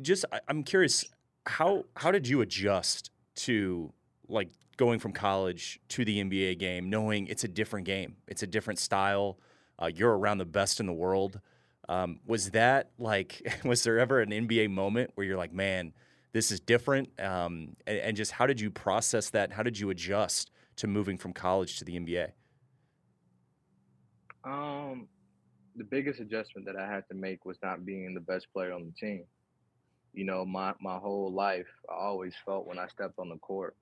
Just 0.02 0.26
I, 0.32 0.40
I'm 0.48 0.64
curious 0.64 1.06
how 1.46 1.86
how 1.96 2.12
did 2.12 2.28
you 2.28 2.42
adjust 2.42 3.12
to 3.36 3.94
like 4.28 4.50
going 4.78 5.00
from 5.00 5.14
college 5.14 5.80
to 5.90 6.04
the 6.04 6.22
NBA 6.24 6.60
game, 6.60 6.90
knowing 6.90 7.28
it's 7.28 7.44
a 7.44 7.48
different 7.48 7.86
game, 7.86 8.18
it's 8.28 8.44
a 8.44 8.48
different 8.48 8.80
style. 8.80 9.40
Uh, 9.82 9.90
you're 9.94 10.18
around 10.18 10.38
the 10.38 10.46
best 10.46 10.80
in 10.80 10.86
the 10.86 10.94
world. 10.94 11.40
Um, 11.88 12.20
was 12.26 12.52
that 12.52 12.92
like 13.00 13.60
was 13.64 13.84
there 13.84 14.00
ever 14.00 14.20
an 14.20 14.32
NBA 14.32 14.70
moment 14.70 15.12
where 15.16 15.26
you're 15.26 15.38
like, 15.38 15.54
man? 15.54 15.94
This 16.34 16.52
is 16.52 16.60
different? 16.60 17.10
Um, 17.20 17.76
and, 17.86 17.98
and, 18.00 18.18
just 18.18 18.32
how 18.32 18.46
did 18.46 18.60
you 18.60 18.72
process 18.72 19.30
that? 19.32 19.52
How 19.52 19.64
did 19.64 19.78
you 19.78 19.90
adjust 19.90 20.52
to 20.78 20.88
moving 20.88 21.18
from 21.18 21.34
college 21.34 21.78
to 21.80 21.86
the 21.86 22.00
NBA? 22.00 22.32
Um, 24.44 25.08
the 25.76 25.84
biggest 25.84 26.20
adjustment 26.20 26.66
that 26.68 26.76
I 26.76 26.88
had 26.88 27.04
to 27.10 27.16
make 27.16 27.46
was 27.46 27.58
not 27.62 27.86
being 27.86 28.14
the 28.14 28.22
best 28.22 28.48
player 28.54 28.74
on 28.74 28.86
the 28.86 28.92
team. 28.92 29.24
You 30.14 30.26
know, 30.26 30.46
my, 30.46 30.74
my 30.82 30.98
whole 30.98 31.32
life, 31.32 31.68
I 31.90 32.06
always 32.06 32.34
felt 32.46 32.68
when 32.68 32.80
I 32.80 32.88
stepped 32.88 33.20
on 33.20 33.30
the 33.30 33.38
court, 33.38 33.76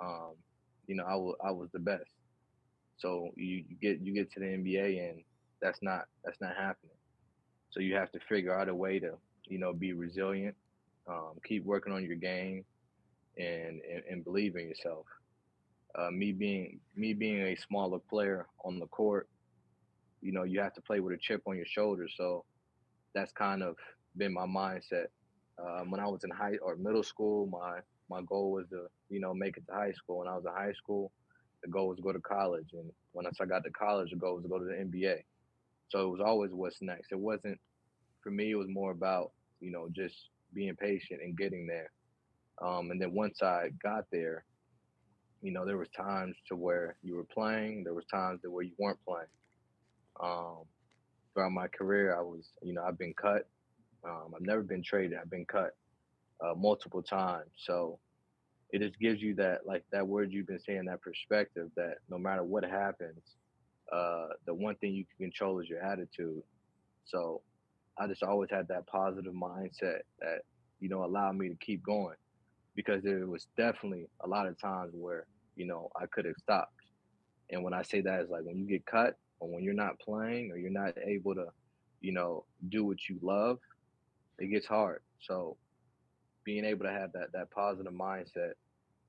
um, 0.00 0.32
you 0.86 0.96
know, 0.96 1.04
I, 1.04 1.12
w- 1.12 1.36
I 1.44 1.50
was 1.50 1.68
the 1.72 1.78
best. 1.78 2.10
So 2.98 3.30
you, 3.36 3.64
you 3.68 3.76
get 3.80 4.00
you 4.00 4.14
get 4.14 4.32
to 4.32 4.40
the 4.40 4.46
NBA 4.46 5.10
and 5.10 5.22
that's 5.60 5.80
not 5.82 6.06
that's 6.24 6.40
not 6.40 6.56
happening. 6.56 6.96
So 7.70 7.80
you 7.80 7.94
have 7.94 8.10
to 8.12 8.20
figure 8.28 8.58
out 8.58 8.68
a 8.68 8.74
way 8.74 8.98
to 9.00 9.12
you 9.48 9.58
know 9.58 9.72
be 9.74 9.92
resilient 9.92 10.56
um, 11.08 11.34
keep 11.44 11.64
working 11.64 11.92
on 11.92 12.04
your 12.04 12.16
game, 12.16 12.64
and, 13.36 13.80
and, 13.90 14.02
and 14.10 14.24
believe 14.24 14.56
in 14.56 14.68
yourself. 14.68 15.06
Uh, 15.94 16.10
me 16.10 16.32
being 16.32 16.78
me 16.94 17.14
being 17.14 17.40
a 17.40 17.56
smaller 17.56 17.98
player 18.10 18.46
on 18.64 18.78
the 18.78 18.86
court, 18.86 19.28
you 20.20 20.32
know, 20.32 20.42
you 20.42 20.60
have 20.60 20.74
to 20.74 20.82
play 20.82 21.00
with 21.00 21.14
a 21.14 21.18
chip 21.18 21.42
on 21.46 21.56
your 21.56 21.66
shoulder. 21.66 22.06
So 22.16 22.44
that's 23.14 23.32
kind 23.32 23.62
of 23.62 23.76
been 24.16 24.34
my 24.34 24.46
mindset. 24.46 25.06
Um, 25.58 25.90
when 25.90 26.00
I 26.00 26.06
was 26.06 26.22
in 26.24 26.30
high 26.30 26.56
or 26.62 26.76
middle 26.76 27.02
school, 27.02 27.46
my 27.46 27.80
my 28.10 28.22
goal 28.28 28.52
was 28.52 28.66
to 28.70 28.86
you 29.08 29.20
know 29.20 29.32
make 29.32 29.56
it 29.56 29.64
to 29.68 29.74
high 29.74 29.92
school. 29.92 30.18
When 30.18 30.28
I 30.28 30.34
was 30.34 30.44
in 30.44 30.52
high 30.52 30.74
school, 30.74 31.12
the 31.62 31.70
goal 31.70 31.88
was 31.88 31.96
to 31.96 32.02
go 32.02 32.12
to 32.12 32.20
college, 32.20 32.68
and 32.74 32.90
once 33.14 33.38
I 33.40 33.46
got 33.46 33.64
to 33.64 33.70
college, 33.70 34.10
the 34.10 34.16
goal 34.16 34.34
was 34.34 34.44
to 34.44 34.50
go 34.50 34.58
to 34.58 34.64
the 34.64 34.72
NBA. 34.72 35.22
So 35.88 36.06
it 36.06 36.10
was 36.10 36.20
always 36.20 36.50
what's 36.52 36.82
next. 36.82 37.12
It 37.12 37.18
wasn't 37.18 37.58
for 38.22 38.30
me. 38.30 38.50
It 38.50 38.56
was 38.56 38.68
more 38.68 38.90
about 38.90 39.32
you 39.60 39.70
know 39.70 39.88
just 39.94 40.16
being 40.56 40.74
patient 40.74 41.20
and 41.22 41.36
getting 41.36 41.66
there. 41.66 41.92
Um, 42.60 42.90
and 42.90 43.00
then 43.00 43.12
once 43.12 43.42
I 43.42 43.68
got 43.82 44.06
there, 44.10 44.44
you 45.42 45.52
know, 45.52 45.66
there 45.66 45.76
was 45.76 45.88
times 45.96 46.34
to 46.48 46.56
where 46.56 46.96
you 47.02 47.14
were 47.14 47.24
playing, 47.24 47.84
there 47.84 47.94
was 47.94 48.06
times 48.06 48.40
to 48.42 48.50
where 48.50 48.64
you 48.64 48.72
weren't 48.78 48.98
playing. 49.06 49.28
Um, 50.18 50.64
throughout 51.34 51.52
my 51.52 51.68
career, 51.68 52.16
I 52.16 52.22
was, 52.22 52.48
you 52.62 52.72
know, 52.72 52.82
I've 52.82 52.98
been 52.98 53.14
cut. 53.14 53.46
Um, 54.02 54.32
I've 54.34 54.46
never 54.46 54.62
been 54.62 54.82
traded. 54.82 55.18
I've 55.20 55.30
been 55.30 55.44
cut 55.44 55.76
uh, 56.40 56.54
multiple 56.54 57.02
times. 57.02 57.50
So 57.66 57.98
it 58.70 58.80
just 58.80 58.98
gives 58.98 59.20
you 59.20 59.34
that, 59.34 59.66
like 59.66 59.84
that 59.92 60.06
word 60.06 60.32
you've 60.32 60.46
been 60.46 60.60
saying, 60.66 60.86
that 60.86 61.02
perspective 61.02 61.70
that 61.76 61.96
no 62.08 62.18
matter 62.18 62.42
what 62.42 62.64
happens, 62.64 63.20
uh, 63.92 64.28
the 64.46 64.54
one 64.54 64.74
thing 64.76 64.94
you 64.94 65.04
can 65.04 65.26
control 65.26 65.60
is 65.60 65.68
your 65.68 65.82
attitude. 65.82 66.42
So 67.04 67.42
I 67.98 68.06
just 68.06 68.22
always 68.22 68.50
had 68.50 68.68
that 68.68 68.86
positive 68.86 69.32
mindset 69.32 70.00
that, 70.20 70.40
you 70.80 70.88
know, 70.88 71.04
allowed 71.04 71.36
me 71.36 71.48
to 71.48 71.54
keep 71.56 71.82
going 71.82 72.16
because 72.74 73.02
there 73.02 73.26
was 73.26 73.46
definitely 73.56 74.06
a 74.20 74.28
lot 74.28 74.46
of 74.46 74.60
times 74.60 74.92
where, 74.94 75.26
you 75.56 75.66
know, 75.66 75.90
I 76.00 76.06
could 76.06 76.26
have 76.26 76.36
stopped. 76.38 76.74
And 77.50 77.62
when 77.64 77.72
I 77.72 77.82
say 77.82 78.00
that 78.02 78.20
is 78.20 78.30
like 78.30 78.44
when 78.44 78.58
you 78.58 78.66
get 78.66 78.84
cut 78.86 79.16
or 79.40 79.48
when 79.48 79.64
you're 79.64 79.74
not 79.74 79.98
playing 79.98 80.50
or 80.50 80.58
you're 80.58 80.70
not 80.70 80.94
able 81.02 81.34
to, 81.34 81.46
you 82.00 82.12
know, 82.12 82.44
do 82.68 82.84
what 82.84 83.08
you 83.08 83.18
love, 83.22 83.58
it 84.38 84.48
gets 84.48 84.66
hard. 84.66 85.00
So 85.20 85.56
being 86.44 86.64
able 86.64 86.84
to 86.84 86.92
have 86.92 87.12
that 87.12 87.32
that 87.32 87.50
positive 87.50 87.92
mindset, 87.92 88.52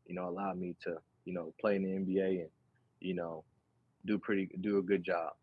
you 0.05 0.15
know, 0.15 0.29
allowed 0.29 0.57
me 0.57 0.75
to, 0.83 0.95
you 1.25 1.33
know, 1.33 1.53
play 1.59 1.75
in 1.75 1.83
the 1.83 1.89
NBA 1.89 2.41
and, 2.41 2.49
you 3.01 3.13
know, 3.13 3.43
do 4.05 4.17
pretty 4.17 4.49
do 4.61 4.77
a 4.77 4.81
good 4.81 5.03
job. 5.03 5.33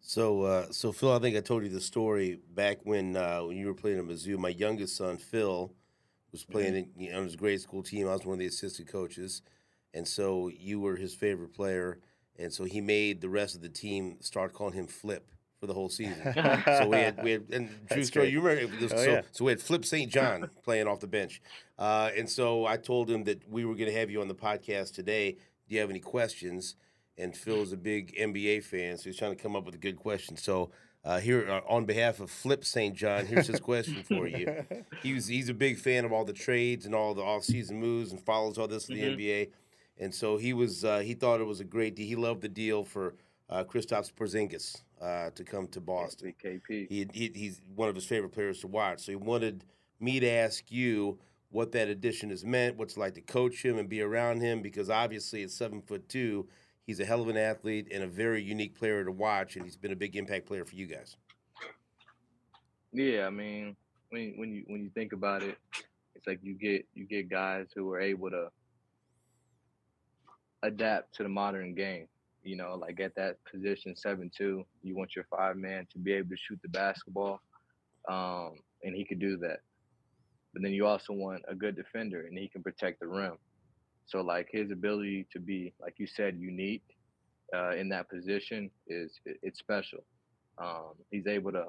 So, 0.00 0.42
uh, 0.42 0.66
so 0.70 0.92
Phil, 0.92 1.12
I 1.12 1.18
think 1.18 1.36
I 1.36 1.40
told 1.40 1.62
you 1.62 1.68
the 1.68 1.80
story 1.80 2.40
back 2.54 2.78
when 2.84 3.16
uh, 3.16 3.40
when 3.40 3.56
you 3.56 3.66
were 3.66 3.74
playing 3.74 3.98
at 3.98 4.04
Mizzou. 4.04 4.38
My 4.38 4.48
youngest 4.48 4.96
son, 4.96 5.18
Phil, 5.18 5.72
was 6.32 6.42
playing 6.44 6.74
mm-hmm. 6.74 7.00
in, 7.02 7.14
on 7.14 7.24
his 7.24 7.36
grade 7.36 7.60
school 7.60 7.82
team. 7.82 8.08
I 8.08 8.12
was 8.12 8.24
one 8.24 8.34
of 8.34 8.38
the 8.38 8.46
assistant 8.46 8.88
coaches, 8.88 9.42
and 9.92 10.06
so 10.06 10.48
you 10.48 10.80
were 10.80 10.96
his 10.96 11.14
favorite 11.14 11.52
player, 11.52 11.98
and 12.38 12.52
so 12.52 12.64
he 12.64 12.80
made 12.80 13.20
the 13.20 13.28
rest 13.28 13.54
of 13.54 13.60
the 13.60 13.68
team 13.68 14.16
start 14.20 14.52
calling 14.52 14.74
him 14.74 14.86
Flip 14.86 15.30
for 15.60 15.66
the 15.66 15.74
whole 15.74 15.90
season. 15.90 16.16
so 16.34 16.88
we 16.88 16.96
had 16.96 17.22
we 17.22 17.32
had 17.32 17.44
and 17.52 18.06
story. 18.06 18.30
You 18.30 18.40
remember? 18.40 18.74
Was, 18.82 18.92
oh, 18.92 18.96
so, 18.96 19.10
yeah. 19.10 19.22
so 19.32 19.44
we 19.44 19.52
had 19.52 19.60
Flip 19.60 19.84
St. 19.84 20.10
John 20.10 20.48
playing 20.64 20.88
off 20.88 21.00
the 21.00 21.06
bench, 21.06 21.42
uh, 21.78 22.10
and 22.16 22.28
so 22.28 22.64
I 22.64 22.78
told 22.78 23.10
him 23.10 23.24
that 23.24 23.48
we 23.48 23.64
were 23.64 23.74
going 23.74 23.90
to 23.90 23.96
have 23.96 24.10
you 24.10 24.22
on 24.22 24.28
the 24.28 24.34
podcast 24.34 24.94
today. 24.94 25.32
Do 25.68 25.74
you 25.74 25.80
have 25.80 25.90
any 25.90 26.00
questions? 26.00 26.74
And 27.20 27.36
Phil 27.36 27.62
is 27.62 27.72
a 27.72 27.76
big 27.76 28.16
NBA 28.16 28.64
fan, 28.64 28.96
so 28.96 29.04
he's 29.04 29.16
trying 29.16 29.36
to 29.36 29.42
come 29.42 29.54
up 29.54 29.64
with 29.64 29.74
a 29.74 29.78
good 29.78 29.96
question. 29.96 30.36
So 30.36 30.70
uh, 31.04 31.20
here, 31.20 31.48
uh, 31.48 31.60
on 31.68 31.84
behalf 31.84 32.20
of 32.20 32.30
Flip 32.30 32.64
St. 32.64 32.94
John, 32.94 33.26
here's 33.26 33.46
his 33.46 33.60
question 33.60 34.02
for 34.02 34.26
you. 34.26 34.64
He's 35.02 35.26
he's 35.26 35.48
a 35.48 35.54
big 35.54 35.78
fan 35.78 36.04
of 36.04 36.12
all 36.12 36.26
the 36.26 36.34
trades 36.34 36.84
and 36.84 36.94
all 36.94 37.14
the 37.14 37.22
off-season 37.22 37.80
moves 37.80 38.10
and 38.10 38.20
follows 38.20 38.58
all 38.58 38.68
this 38.68 38.90
in 38.90 38.96
the 38.96 39.02
mm-hmm. 39.02 39.18
NBA, 39.18 39.50
and 39.98 40.14
so 40.14 40.36
he 40.36 40.52
was 40.52 40.84
uh, 40.84 40.98
he 40.98 41.14
thought 41.14 41.40
it 41.40 41.46
was 41.46 41.60
a 41.60 41.64
great 41.64 41.96
deal. 41.96 42.06
He 42.06 42.16
loved 42.16 42.42
the 42.42 42.50
deal 42.50 42.84
for 42.84 43.14
uh, 43.48 43.64
Kristaps 43.64 44.12
Porzingis 44.12 44.82
uh, 45.00 45.30
to 45.30 45.42
come 45.44 45.68
to 45.68 45.80
Boston. 45.80 46.34
KP. 46.42 46.86
He, 46.88 47.06
he, 47.12 47.32
he's 47.34 47.62
one 47.74 47.88
of 47.88 47.94
his 47.94 48.04
favorite 48.04 48.32
players 48.32 48.60
to 48.60 48.66
watch. 48.66 49.00
So 49.00 49.12
he 49.12 49.16
wanted 49.16 49.64
me 49.98 50.20
to 50.20 50.28
ask 50.28 50.70
you 50.70 51.18
what 51.50 51.72
that 51.72 51.88
addition 51.88 52.30
has 52.30 52.44
meant, 52.44 52.76
what's 52.76 52.96
like 52.96 53.14
to 53.14 53.20
coach 53.20 53.64
him 53.64 53.78
and 53.78 53.88
be 53.88 54.02
around 54.02 54.40
him, 54.40 54.62
because 54.62 54.88
obviously 54.90 55.42
at 55.42 55.50
seven 55.50 55.80
foot 55.80 56.08
two 56.08 56.46
He's 56.90 56.98
a 56.98 57.04
hell 57.04 57.22
of 57.22 57.28
an 57.28 57.36
athlete 57.36 57.86
and 57.92 58.02
a 58.02 58.08
very 58.08 58.42
unique 58.42 58.76
player 58.76 59.04
to 59.04 59.12
watch, 59.12 59.54
and 59.54 59.64
he's 59.64 59.76
been 59.76 59.92
a 59.92 59.96
big 59.96 60.16
impact 60.16 60.46
player 60.46 60.64
for 60.64 60.74
you 60.74 60.88
guys. 60.88 61.16
Yeah, 62.92 63.28
I 63.28 63.30
mean, 63.30 63.76
when 64.08 64.34
when 64.38 64.50
you 64.50 64.64
when 64.66 64.82
you 64.82 64.90
think 64.92 65.12
about 65.12 65.44
it, 65.44 65.56
it's 66.16 66.26
like 66.26 66.40
you 66.42 66.52
get 66.54 66.84
you 66.92 67.04
get 67.04 67.30
guys 67.30 67.68
who 67.76 67.88
are 67.92 68.00
able 68.00 68.28
to 68.30 68.48
adapt 70.64 71.14
to 71.14 71.22
the 71.22 71.28
modern 71.28 71.76
game. 71.76 72.08
You 72.42 72.56
know, 72.56 72.74
like 72.74 72.98
at 72.98 73.14
that 73.14 73.36
position 73.44 73.94
seven 73.94 74.28
two, 74.36 74.64
you 74.82 74.96
want 74.96 75.14
your 75.14 75.26
five 75.30 75.56
man 75.56 75.86
to 75.92 75.98
be 76.00 76.14
able 76.14 76.30
to 76.30 76.36
shoot 76.36 76.58
the 76.60 76.70
basketball, 76.70 77.40
um, 78.08 78.54
and 78.82 78.96
he 78.96 79.04
could 79.04 79.20
do 79.20 79.36
that. 79.36 79.60
But 80.52 80.62
then 80.62 80.72
you 80.72 80.86
also 80.86 81.12
want 81.12 81.44
a 81.46 81.54
good 81.54 81.76
defender, 81.76 82.26
and 82.26 82.36
he 82.36 82.48
can 82.48 82.64
protect 82.64 82.98
the 82.98 83.06
rim. 83.06 83.36
So 84.10 84.22
like 84.22 84.48
his 84.50 84.72
ability 84.72 85.28
to 85.32 85.38
be, 85.38 85.72
like 85.80 85.94
you 85.98 86.06
said, 86.08 86.36
unique 86.36 86.82
uh, 87.54 87.76
in 87.76 87.88
that 87.90 88.08
position 88.08 88.68
is 88.88 89.12
it's 89.24 89.60
special. 89.60 90.00
Um, 90.58 90.94
he's 91.12 91.28
able 91.28 91.52
to, 91.52 91.66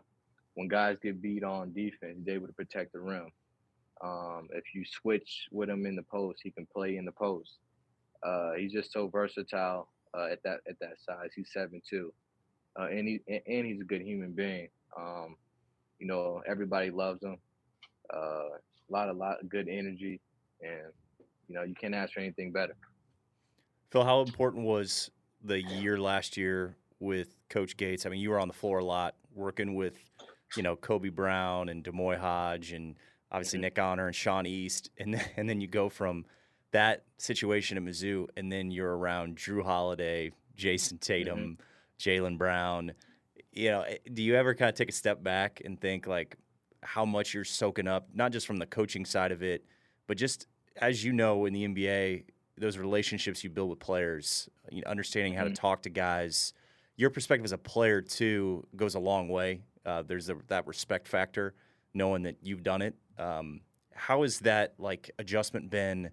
when 0.56 0.68
guys 0.68 0.98
get 1.04 1.22
beat 1.22 1.44
on 1.44 1.72
defense, 1.72 2.18
he's 2.18 2.34
able 2.34 2.48
to 2.48 2.54
protect 2.54 2.94
the 2.94 3.00
rim. 3.00 3.32
Um, 4.04 4.48
if 4.54 4.64
you 4.74 4.84
switch 4.86 5.48
with 5.52 5.70
him 5.70 5.86
in 5.86 5.96
the 5.96 6.02
post, 6.02 6.40
he 6.44 6.50
can 6.50 6.66
play 6.66 6.98
in 6.98 7.06
the 7.06 7.12
post. 7.12 7.60
Uh, 8.24 8.54
he's 8.58 8.72
just 8.72 8.92
so 8.92 9.08
versatile 9.08 9.88
uh, 10.18 10.26
at 10.32 10.42
that 10.44 10.62
at 10.68 10.80
that 10.80 11.00
size. 11.06 11.30
He's 11.36 11.52
seven 11.54 11.80
two, 11.88 12.12
uh, 12.80 12.88
and 12.88 13.08
he 13.08 13.22
and 13.28 13.66
he's 13.68 13.82
a 13.82 13.86
good 13.86 14.02
human 14.02 14.32
being. 14.32 14.70
Um, 14.98 15.36
you 16.00 16.08
know, 16.08 16.42
everybody 16.48 16.90
loves 16.90 17.22
him. 17.22 17.38
Uh, 18.12 18.58
a 18.58 18.90
lot, 18.90 19.10
a 19.10 19.14
lot 19.14 19.42
of 19.42 19.50
good 19.50 19.70
energy, 19.70 20.20
and 20.62 20.92
you 21.48 21.56
know, 21.56 21.64
you 21.64 21.76
can't 21.76 21.94
ask 21.94 22.14
for 22.14 22.20
anything 22.20 22.52
better. 22.52 22.76
Phil, 23.92 24.04
how 24.04 24.22
important 24.22 24.66
was 24.66 25.12
the 25.44 25.62
year 25.62 25.98
last 25.98 26.38
year 26.38 26.76
with 27.00 27.36
Coach 27.50 27.76
Gates? 27.76 28.06
I 28.06 28.10
mean, 28.10 28.22
you 28.22 28.30
were 28.30 28.40
on 28.40 28.48
the 28.48 28.54
floor 28.54 28.80
a 28.80 28.86
lot, 28.86 29.16
working 29.34 29.76
with, 29.76 29.96
you 30.56 30.64
know, 30.64 30.76
Kobe 30.76 31.10
Brown 31.10 31.70
and 31.70 31.84
D'Moi 31.84 32.18
Hodge 32.18 32.72
and 32.72 32.96
obviously 33.32 33.58
mm-hmm. 33.58 33.64
Nick 33.64 33.80
Honor 33.80 34.08
and 34.08 34.16
Sean 34.16 34.46
East, 34.46 34.90
and 34.98 35.14
then, 35.14 35.26
and 35.38 35.50
then 35.50 35.62
you 35.62 35.68
go 35.68 35.90
from 35.90 36.26
that 36.72 37.04
situation 37.18 37.78
at 37.78 37.84
Mizzou, 37.84 38.28
and 38.38 38.52
then 38.52 38.72
you're 38.72 38.96
around 38.96 39.36
Jrue 39.36 39.64
Holiday, 39.64 40.32
Jayson 40.56 41.00
Tatum, 41.00 41.40
mm-hmm. 41.40 41.62
Jaylen 42.00 42.38
Brown. 42.38 42.94
you 43.52 43.70
know, 43.70 43.82
eh, 43.82 43.98
do 44.14 44.24
you 44.24 44.36
ever 44.36 44.56
kind 44.56 44.70
of 44.70 44.76
take 44.76 44.90
a 44.90 44.94
step 44.94 45.22
back 45.22 45.62
and 45.66 45.80
think 45.80 46.08
like 46.08 46.38
how 46.82 47.06
much 47.06 47.34
you're 47.34 47.44
soaking 47.44 47.88
up, 47.88 48.08
not 48.14 48.32
just 48.32 48.48
from 48.48 48.58
the 48.58 48.66
coaching 48.66 49.06
side 49.06 49.32
of 49.32 49.44
it, 49.44 49.66
but 50.08 50.18
just 50.18 50.48
as 50.78 51.04
you 51.04 51.14
know 51.14 51.46
in 51.46 51.54
the 51.54 51.68
NBA, 51.68 52.24
those 52.58 52.78
relationships 52.78 53.44
you 53.44 53.50
build 53.50 53.70
with 53.70 53.80
players, 53.80 54.50
you 54.72 54.82
know, 54.82 54.90
understanding 54.90 55.34
how 55.34 55.44
mm-hmm. 55.44 55.54
to 55.54 55.62
talk 55.62 55.82
to 55.84 55.90
guys. 55.90 56.54
Your 56.96 57.10
perspective 57.10 57.46
as 57.46 57.52
a 57.52 57.58
player 57.58 58.02
too 58.02 58.66
goes 58.76 58.96
a 58.96 59.00
long 59.00 59.28
way. 59.28 59.62
Uh, 59.86 60.04
there's 60.04 60.30
a, 60.30 60.38
that 60.48 60.68
respect 60.68 61.08
factor, 61.08 61.56
knowing 61.94 62.24
that 62.24 62.38
you've 62.42 62.64
done 62.64 62.82
it. 62.82 62.96
Um, 63.18 63.62
how 63.94 64.22
has 64.22 64.40
that 64.40 64.76
like 64.78 65.10
adjustment 65.20 65.70
been, 65.70 66.12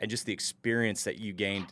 and 0.00 0.10
just 0.10 0.26
the 0.26 0.32
experience 0.32 1.04
that 1.04 1.18
you 1.18 1.32
gained 1.32 1.66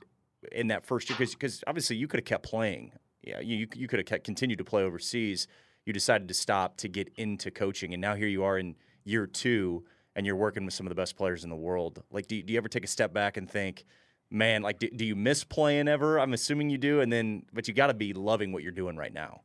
in 0.53 0.69
that 0.69 0.87
first 0.87 1.11
year? 1.11 1.17
Because 1.19 1.63
obviously 1.67 1.97
you 1.97 2.07
could 2.07 2.19
have 2.21 2.25
kept 2.25 2.45
playing. 2.45 2.93
Yeah, 3.23 3.41
you 3.41 3.67
you 3.75 3.89
could 3.89 4.09
have 4.09 4.23
continued 4.23 4.59
to 4.59 4.65
play 4.65 4.83
overseas. 4.83 5.49
You 5.85 5.93
decided 5.93 6.29
to 6.29 6.35
stop 6.35 6.77
to 6.79 6.89
get 6.89 7.13
into 7.17 7.51
coaching, 7.51 7.93
and 7.93 8.01
now 8.01 8.15
here 8.15 8.29
you 8.29 8.45
are 8.45 8.59
in 8.59 8.77
year 9.05 9.27
two, 9.27 9.85
and 10.15 10.27
you're 10.27 10.37
working 10.37 10.65
with 10.65 10.75
some 10.75 10.87
of 10.87 10.91
the 10.91 10.95
best 10.95 11.17
players 11.17 11.45
in 11.45 11.51
the 11.51 11.57
world. 11.57 12.03
Like, 12.11 12.27
do, 12.27 12.43
do 12.43 12.53
you 12.53 12.59
ever 12.59 12.69
take 12.69 12.85
a 12.85 12.89
step 12.89 13.13
back 13.13 13.37
and 13.37 13.51
think? 13.51 13.85
man, 14.33 14.63
like, 14.63 14.79
do, 14.79 14.89
do 14.89 15.05
you 15.05 15.15
miss 15.15 15.45
playing 15.45 15.87
ever? 15.87 16.19
I'm 16.19 16.33
assuming 16.33 16.71
you 16.71 16.79
do. 16.79 17.01
And 17.01 17.13
then, 17.13 17.45
but 17.53 17.69
you 17.69 17.75
got 17.75 17.89
to 17.89 17.95
be 17.95 18.13
loving 18.15 18.53
what 18.53 18.63
you're 18.63 18.73
doing 18.73 18.97
right 18.97 19.13
now. 19.13 19.43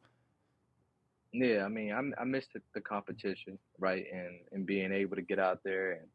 Yeah, 1.33 1.65
I 1.65 1.67
mean, 1.67 1.91
I, 1.91 2.21
I 2.21 2.23
miss 2.23 2.45
the, 2.53 2.61
the, 2.73 2.81
competition, 2.81 3.59
right, 3.77 4.05
and 4.11 4.39
and 4.53 4.65
being 4.65 4.93
able 4.93 5.17
to 5.17 5.21
get 5.21 5.39
out 5.39 5.59
there 5.63 5.91
and 5.91 6.07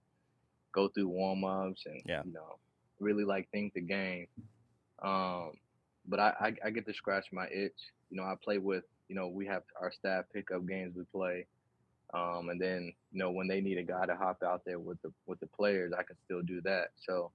go 0.73 0.89
through 0.89 1.09
warm 1.09 1.45
ups 1.45 1.83
and 1.85 2.03
yeah. 2.07 2.23
you 2.25 2.33
know 2.33 2.57
really 2.99 3.23
like 3.23 3.49
think 3.53 3.75
the 3.75 3.83
game. 3.83 4.27
Um, 5.03 5.53
but 6.09 6.19
I, 6.19 6.33
I, 6.41 6.53
I 6.67 6.71
get 6.71 6.87
to 6.87 6.95
scratch 6.95 7.27
my 7.31 7.47
itch. 7.49 7.79
You 8.11 8.17
know, 8.17 8.25
I 8.25 8.35
play 8.43 8.57
with 8.57 8.85
you 9.09 9.15
know 9.15 9.29
we 9.29 9.47
have 9.47 9.63
our 9.81 9.93
staff 9.93 10.25
pickup 10.33 10.67
games 10.67 10.95
we 10.97 11.05
play, 11.13 11.47
um, 12.15 12.51
and 12.51 12.61
then 12.61 12.93
you 13.11 13.19
know 13.19 13.31
when 13.31 13.49
they 13.49 13.61
need 13.61 13.79
a 13.79 13.83
guy 13.83 14.07
to 14.07 14.17
hop 14.17 14.43
out 14.43 14.63
there 14.67 14.79
with 14.79 15.01
the 15.03 15.13
with 15.27 15.41
the 15.41 15.47
players, 15.47 15.93
I 15.97 16.03
can 16.03 16.17
still 16.25 16.43
do 16.43 16.61
that. 16.63 16.89
So 17.07 17.31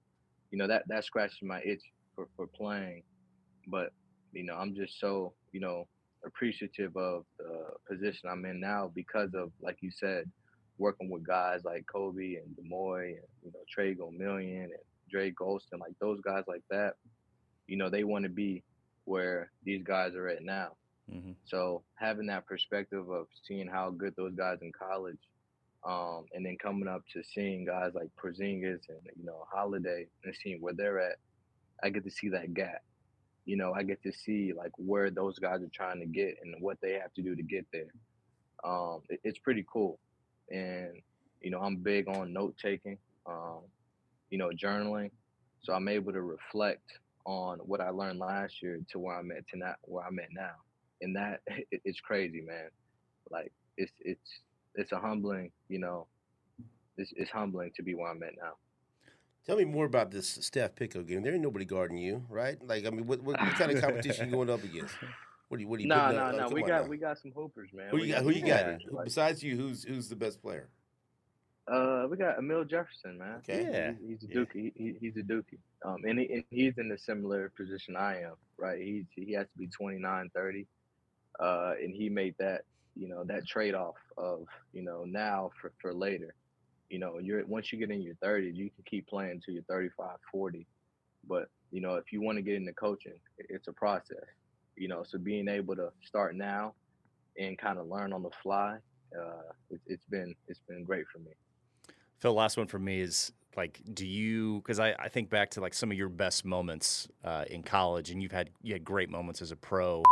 you 0.51 0.57
know 0.57 0.67
that 0.67 0.87
that 0.87 1.03
scratches 1.03 1.39
my 1.41 1.61
itch 1.61 1.81
for, 2.15 2.27
for 2.35 2.47
playing. 2.47 3.03
But 3.67 3.91
you 4.33 4.43
know, 4.43 4.55
I'm 4.55 4.75
just 4.75 4.99
so 4.99 5.33
you 5.51 5.59
know 5.59 5.87
appreciative 6.25 6.95
of 6.97 7.25
the 7.37 7.71
position 7.89 8.29
I'm 8.29 8.45
in 8.45 8.59
now 8.59 8.91
because 8.93 9.33
of 9.33 9.51
like 9.61 9.77
you 9.81 9.91
said, 9.91 10.29
working 10.77 11.09
with 11.09 11.25
guys 11.25 11.61
like 11.65 11.85
Kobe 11.91 12.35
and 12.35 12.55
D'Moi 12.55 13.07
and 13.07 13.27
you 13.43 13.51
know 13.53 13.61
Tre 13.69 13.95
Gomillion 13.95 14.65
and 14.65 14.71
Dre 15.09 15.31
Golston, 15.31 15.79
like 15.79 15.93
those 15.99 16.21
guys 16.21 16.43
like 16.47 16.63
that. 16.69 16.93
You 17.67 17.77
know, 17.77 17.89
they 17.89 18.03
want 18.03 18.23
to 18.23 18.29
be 18.29 18.63
where 19.05 19.51
these 19.63 19.83
guys 19.83 20.15
are 20.15 20.27
at 20.27 20.43
now. 20.43 20.73
Mm-hmm. 21.11 21.31
So 21.45 21.83
having 21.95 22.27
that 22.27 22.45
perspective 22.45 23.09
of 23.09 23.27
seeing 23.43 23.67
how 23.67 23.91
good 23.91 24.13
those 24.17 24.35
guys 24.35 24.57
in 24.61 24.71
college 24.71 25.19
um, 25.87 26.25
and 26.33 26.45
then 26.45 26.57
coming 26.61 26.87
up 26.87 27.03
to 27.13 27.23
seeing 27.23 27.65
guys 27.65 27.91
like 27.93 28.09
Porzingis 28.21 28.89
and 28.89 28.99
you 29.15 29.23
know 29.25 29.45
Holiday 29.51 30.07
and 30.23 30.35
seeing 30.35 30.61
where 30.61 30.73
they're 30.73 30.99
at, 30.99 31.17
I 31.83 31.89
get 31.89 32.03
to 32.03 32.11
see 32.11 32.29
that 32.29 32.53
gap. 32.53 32.83
You 33.45 33.55
know, 33.55 33.73
I 33.73 33.83
get 33.83 34.03
to 34.03 34.11
see 34.11 34.51
like 34.53 34.71
where 34.77 35.09
those 35.09 35.39
guys 35.39 35.61
are 35.61 35.71
trying 35.73 36.01
to 36.01 36.05
get 36.05 36.37
and 36.43 36.55
what 36.59 36.77
they 36.81 36.93
have 36.93 37.13
to 37.13 37.21
do 37.21 37.35
to 37.35 37.43
get 37.43 37.65
there. 37.71 37.93
Um, 38.65 39.01
it, 39.09 39.21
it's 39.23 39.39
pretty 39.39 39.65
cool, 39.71 39.99
and 40.51 41.01
you 41.41 41.51
know 41.51 41.59
I'm 41.59 41.77
big 41.77 42.09
on 42.09 42.33
note 42.33 42.55
taking, 42.61 42.97
um, 43.25 43.61
you 44.29 44.37
know 44.37 44.49
journaling, 44.49 45.11
so 45.61 45.73
I'm 45.73 45.87
able 45.87 46.11
to 46.11 46.21
reflect 46.21 46.91
on 47.25 47.59
what 47.59 47.79
I 47.79 47.89
learned 47.91 48.19
last 48.19 48.61
year 48.61 48.79
to 48.91 48.99
where 48.99 49.17
I'm 49.17 49.31
at 49.31 49.47
to 49.49 49.57
now, 49.57 49.75
where 49.83 50.05
I'm 50.05 50.19
at 50.19 50.33
now, 50.33 50.55
and 51.01 51.15
that 51.15 51.41
it's 51.71 51.99
crazy, 51.99 52.41
man. 52.41 52.69
Like 53.29 53.51
it's 53.77 53.91
it's 53.99 54.41
it's 54.75 54.91
a 54.91 54.99
humbling, 54.99 55.51
you 55.69 55.79
know, 55.79 56.07
it's, 56.97 57.11
it's 57.15 57.31
humbling 57.31 57.71
to 57.75 57.83
be 57.83 57.95
where 57.95 58.11
I'm 58.11 58.21
at 58.23 58.33
now. 58.37 58.53
Tell 59.45 59.57
me 59.57 59.65
more 59.65 59.85
about 59.85 60.11
this 60.11 60.27
Steph 60.27 60.75
pickup 60.75 61.07
game. 61.07 61.23
There 61.23 61.33
ain't 61.33 61.41
nobody 61.41 61.63
guarding 61.63 61.97
you, 61.97 62.25
right? 62.29 62.57
Like, 62.67 62.85
I 62.85 62.89
mean, 62.89 63.07
what, 63.07 63.23
what, 63.23 63.39
what 63.39 63.53
kind 63.53 63.71
of 63.71 63.81
competition 63.81 64.27
you 64.27 64.35
going 64.35 64.49
up 64.49 64.61
against? 64.63 64.93
What 65.47 65.57
do 65.57 65.63
you? 65.63 65.69
What 65.69 65.77
do 65.77 65.83
you? 65.83 65.89
No, 65.89 66.11
no, 66.11 66.31
no. 66.31 66.49
We 66.49 66.61
got 66.61 66.83
now. 66.83 66.87
we 66.89 66.97
got 66.97 67.17
some 67.17 67.31
hoopers, 67.31 67.69
man. 67.73 67.87
Who 67.89 68.03
you 68.03 68.13
got? 68.13 68.23
Who 68.23 68.31
you 68.31 68.45
got? 68.45 68.65
Like, 68.91 69.05
Besides 69.05 69.41
you, 69.41 69.55
who's 69.55 69.85
who's 69.85 70.09
the 70.09 70.17
best 70.17 70.41
player? 70.41 70.67
Uh, 71.71 72.07
we 72.09 72.17
got 72.17 72.37
Amile 72.37 72.65
Jefferson, 72.65 73.17
man. 73.17 73.35
Okay. 73.37 73.67
Yeah. 73.69 73.91
He's, 74.05 74.21
he's 74.21 74.29
a 74.29 74.33
dookie. 74.33 74.71
Yeah. 74.75 74.93
He, 74.93 74.95
he's 74.99 75.17
a 75.17 75.21
dookie. 75.21 75.59
Um, 75.85 75.97
and, 76.05 76.19
he, 76.19 76.33
and 76.33 76.43
he's 76.49 76.77
in 76.77 76.91
a 76.91 76.97
similar 76.97 77.51
position 77.57 77.95
I 77.97 78.21
am, 78.21 78.35
right? 78.57 78.79
He 78.79 79.05
he 79.15 79.33
has 79.33 79.47
to 79.47 79.57
be 79.57 79.67
29, 79.67 80.29
30. 80.33 80.65
Uh, 81.39 81.73
and 81.81 81.93
he 81.93 82.09
made 82.09 82.35
that 82.39 82.61
you 82.95 83.07
know 83.07 83.23
that 83.23 83.45
trade 83.45 83.75
off 83.75 83.95
of 84.17 84.45
you 84.73 84.81
know 84.81 85.03
now 85.05 85.51
for, 85.61 85.71
for 85.81 85.93
later. 85.93 86.33
You 86.89 86.99
know 86.99 87.19
you're 87.19 87.45
once 87.45 87.71
you 87.71 87.79
get 87.79 87.91
in 87.91 88.01
your 88.01 88.15
30s 88.15 88.55
you 88.55 88.69
can 88.69 88.83
keep 88.85 89.07
playing 89.07 89.31
until 89.31 89.53
you're 89.53 89.63
35 89.63 90.17
40 90.31 90.65
but 91.27 91.49
you 91.71 91.81
know 91.81 91.95
if 91.95 92.13
you 92.13 92.21
want 92.21 92.37
to 92.37 92.41
get 92.41 92.55
into 92.55 92.73
coaching 92.73 93.19
it's 93.37 93.67
a 93.67 93.73
process. 93.73 94.25
You 94.75 94.87
know 94.87 95.03
so 95.07 95.17
being 95.17 95.47
able 95.47 95.75
to 95.75 95.91
start 96.05 96.35
now 96.35 96.73
and 97.37 97.57
kind 97.57 97.77
of 97.77 97.87
learn 97.87 98.13
on 98.13 98.23
the 98.23 98.31
fly 98.41 98.77
uh, 99.15 99.51
it, 99.69 99.79
it's 99.85 100.05
been 100.05 100.35
it's 100.47 100.61
been 100.67 100.83
great 100.83 101.05
for 101.11 101.19
me. 101.19 101.31
Phil 102.19 102.33
last 102.33 102.57
one 102.57 102.67
for 102.67 102.79
me 102.79 102.99
is 102.99 103.31
like 103.55 103.81
do 103.93 104.05
you 104.05 104.61
because 104.61 104.79
I, 104.79 104.95
I 104.97 105.09
think 105.09 105.29
back 105.29 105.51
to 105.51 105.61
like 105.61 105.73
some 105.73 105.91
of 105.91 105.97
your 105.97 106.09
best 106.09 106.45
moments 106.45 107.07
uh, 107.23 107.45
in 107.49 107.63
college 107.63 108.11
and 108.11 108.21
you've 108.21 108.31
had 108.31 108.49
you 108.61 108.73
had 108.73 108.83
great 108.85 109.09
moments 109.09 109.41
as 109.41 109.51
a 109.51 109.55
pro 109.55 110.03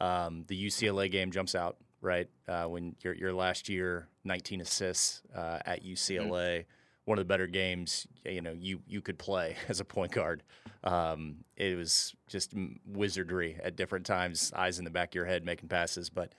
um, 0.00 0.44
the 0.48 0.66
ucla 0.66 1.10
game 1.10 1.30
jumps 1.30 1.54
out 1.54 1.76
right? 2.00 2.28
Uh, 2.48 2.64
when 2.64 2.96
your 3.02 3.14
your 3.14 3.32
last 3.32 3.68
year, 3.68 4.08
19 4.24 4.60
assists 4.60 5.22
uh, 5.34 5.58
at 5.64 5.84
UCLA, 5.84 6.60
mm-hmm. 6.60 6.68
one 7.04 7.18
of 7.18 7.22
the 7.22 7.28
better 7.28 7.46
games 7.46 8.06
you 8.24 8.40
know 8.40 8.52
you 8.52 8.80
you 8.86 9.00
could 9.00 9.18
play 9.18 9.56
as 9.68 9.80
a 9.80 9.84
point 9.84 10.12
guard. 10.12 10.42
Um, 10.82 11.44
it 11.56 11.76
was 11.76 12.14
just 12.26 12.54
wizardry 12.86 13.58
at 13.62 13.76
different 13.76 14.06
times, 14.06 14.52
eyes 14.56 14.78
in 14.78 14.84
the 14.84 14.90
back 14.90 15.10
of 15.10 15.14
your 15.14 15.26
head 15.26 15.44
making 15.44 15.68
passes. 15.68 16.08
But 16.08 16.34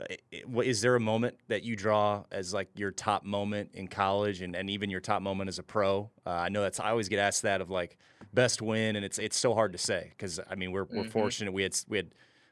uh, 0.00 0.60
is 0.60 0.80
there 0.80 0.96
a 0.96 1.00
moment 1.00 1.36
that 1.46 1.62
you 1.62 1.76
draw 1.76 2.24
as 2.32 2.52
like 2.52 2.68
your 2.74 2.90
top 2.90 3.24
moment 3.24 3.70
in 3.74 3.86
college, 3.86 4.42
and, 4.42 4.56
and 4.56 4.68
even 4.68 4.90
your 4.90 5.00
top 5.00 5.22
moment 5.22 5.48
as 5.48 5.60
a 5.60 5.62
pro? 5.62 6.10
Uh, 6.26 6.30
I 6.30 6.48
know 6.48 6.62
that's 6.62 6.80
I 6.80 6.90
always 6.90 7.08
get 7.08 7.20
asked 7.20 7.42
that 7.42 7.60
of 7.60 7.70
like 7.70 7.96
best 8.32 8.60
win, 8.60 8.96
and 8.96 9.04
it's 9.04 9.18
it's 9.18 9.36
so 9.36 9.54
hard 9.54 9.72
to 9.72 9.78
say 9.78 10.08
because 10.10 10.40
I 10.50 10.56
mean 10.56 10.72
we're 10.72 10.86
mm-hmm. 10.86 10.98
we're 10.98 11.08
fortunate 11.08 11.52
we 11.52 11.62
had 11.62 11.76
we 11.88 11.98
had 11.98 12.10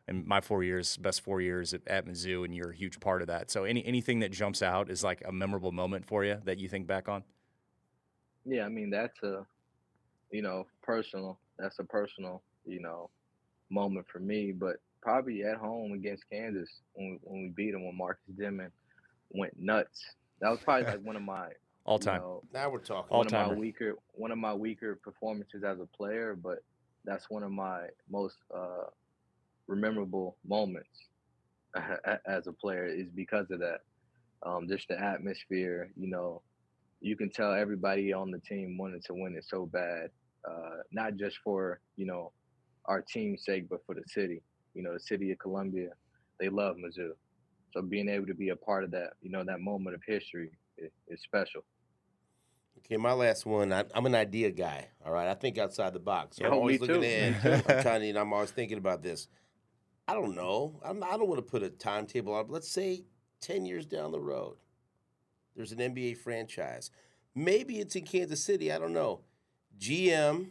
in 0.09 0.27
my 0.27 0.41
four 0.41 0.65
years, 0.65 0.97
best 0.97 1.21
four 1.23 1.41
years 1.41 1.75
at, 1.75 1.87
at 1.87 2.07
Mizzou, 2.07 2.45
and 2.45 2.55
you're 2.55 2.71
a 2.71 2.75
huge 2.77 3.01
part 3.01 3.23
of 3.23 3.29
that. 3.29 3.51
So 3.51 3.65
any 3.65 3.85
anything 3.85 4.21
that 4.21 4.33
jumps 4.33 4.63
out 4.63 4.91
is 4.91 5.05
like 5.05 5.23
a 5.27 5.33
memorable 5.33 5.73
moment 5.73 6.07
for 6.07 6.25
you 6.25 6.39
that 6.45 6.59
you 6.59 6.69
think 6.69 6.87
back 6.87 7.09
on. 7.09 7.23
Yeah, 8.45 8.65
I 8.65 8.69
mean 8.69 8.91
that's 8.91 9.23
a, 9.23 9.47
you 10.31 10.43
know, 10.43 10.67
personal. 10.83 11.39
That's 11.59 11.79
a 11.79 11.85
personal, 11.85 12.43
you 12.67 12.81
know, 12.81 13.11
moment 13.71 14.07
for 14.13 14.19
me. 14.19 14.53
But 14.53 14.77
probably 15.01 15.45
at 15.45 15.57
home 15.57 15.93
against 15.93 16.25
Kansas 16.31 16.69
when 16.95 17.11
we, 17.13 17.19
when 17.23 17.43
we 17.43 17.49
beat 17.51 17.73
them 17.73 17.85
when 17.85 17.97
Marcus 17.97 18.23
Denmon 18.39 18.71
went 19.31 19.59
nuts. 19.59 20.01
That 20.41 20.51
was 20.51 20.61
probably 20.61 20.87
like 20.87 21.03
one 21.03 21.17
of 21.17 21.23
my 21.23 21.49
all 21.85 21.99
time. 22.01 22.17
You 22.17 22.21
know, 22.21 22.43
now 22.53 22.71
we're 22.71 22.81
talking. 22.81 23.17
One 23.17 23.27
of 23.27 23.33
my 23.33 23.53
weaker 23.53 23.95
one 24.15 24.33
of 24.33 24.39
my 24.39 24.55
weaker 24.55 24.97
performances 24.97 25.63
as 25.63 25.79
a 25.79 25.87
player, 25.87 26.37
but 26.41 26.65
that's 27.05 27.31
one 27.31 27.43
of 27.43 27.53
my 27.53 27.87
most 28.11 28.37
uh, 28.55 28.87
memorable 29.69 30.37
moments 30.47 31.09
as 32.27 32.47
a 32.47 32.53
player 32.53 32.87
is 32.87 33.09
because 33.15 33.51
of 33.51 33.61
that. 33.61 33.81
Um, 34.45 34.67
just 34.69 34.89
the 34.89 35.01
atmosphere, 35.01 35.91
you 35.97 36.11
know, 36.11 36.43
you 37.01 37.17
can 37.17 37.31
tell 37.31 37.55
everybody 37.55 38.13
on 38.13 38.31
the 38.31 38.41
team 38.41 38.77
wanted 38.77 39.05
to 39.05 39.15
win 39.15 39.37
it 39.37 39.45
so 39.47 39.67
bad, 39.67 40.11
uh, 40.49 40.83
not 40.93 41.17
just 41.17 41.39
for 41.45 41.81
you 41.97 42.07
know 42.07 42.33
our 42.87 43.01
team's 43.01 43.45
sake, 43.45 43.69
but 43.69 43.85
for 43.87 43.95
the 43.95 44.03
city. 44.07 44.43
You 44.75 44.83
know, 44.83 44.95
the 44.95 45.01
city 45.01 45.31
of 45.31 45.39
Columbia, 45.39 45.91
they 46.41 46.49
love 46.49 46.77
Mizzou, 46.77 47.13
so 47.73 47.83
being 47.83 48.09
able 48.09 48.27
to 48.27 48.35
be 48.35 48.51
a 48.51 48.57
part 48.57 48.85
of 48.85 48.91
that, 48.91 49.15
you 49.23 49.31
know, 49.31 49.43
that 49.45 49.61
moment 49.61 49.97
of 49.97 50.03
history 50.07 50.51
is, 50.77 50.91
is 51.09 51.23
special. 51.23 51.63
Okay, 52.79 52.97
my 52.97 53.13
last 53.13 53.47
one. 53.47 53.73
I, 53.73 53.85
am 53.95 54.07
an 54.07 54.15
idea 54.15 54.51
guy. 54.51 54.89
All 55.05 55.13
right, 55.13 55.29
I 55.29 55.35
think 55.35 55.59
outside 55.59 55.93
the 55.93 56.01
box. 56.01 56.37
So 56.37 56.47
I'm 56.47 56.53
always 56.53 56.81
looking 56.81 57.03
in. 57.03 57.35
I'm 57.45 57.83
trying 57.83 58.01
to. 58.01 58.07
You 58.07 58.13
know, 58.13 58.23
I'm 58.23 58.33
always 58.33 58.51
thinking 58.51 58.79
about 58.79 59.03
this. 59.03 59.29
I 60.09 60.15
don't 60.15 60.35
know. 60.35 60.81
I'm, 60.85 61.03
I 61.03 61.17
don't 61.17 61.29
want 61.29 61.39
to 61.39 61.51
put 61.51 61.63
a 61.63 61.71
timetable 61.71 62.35
on. 62.35 62.47
But 62.47 62.53
let's 62.53 62.69
say 62.69 63.05
ten 63.41 63.65
years 63.65 63.87
down 63.87 64.13
the 64.13 64.21
road, 64.21 64.57
there's 65.57 65.73
an 65.73 65.79
NBA 65.79 66.19
franchise. 66.19 66.91
Maybe 67.35 67.79
it's 67.79 67.97
in 67.97 68.05
Kansas 68.05 68.43
City. 68.43 68.73
I 68.73 68.79
don't 68.79 68.93
know. 68.93 69.21
GM, 69.79 70.51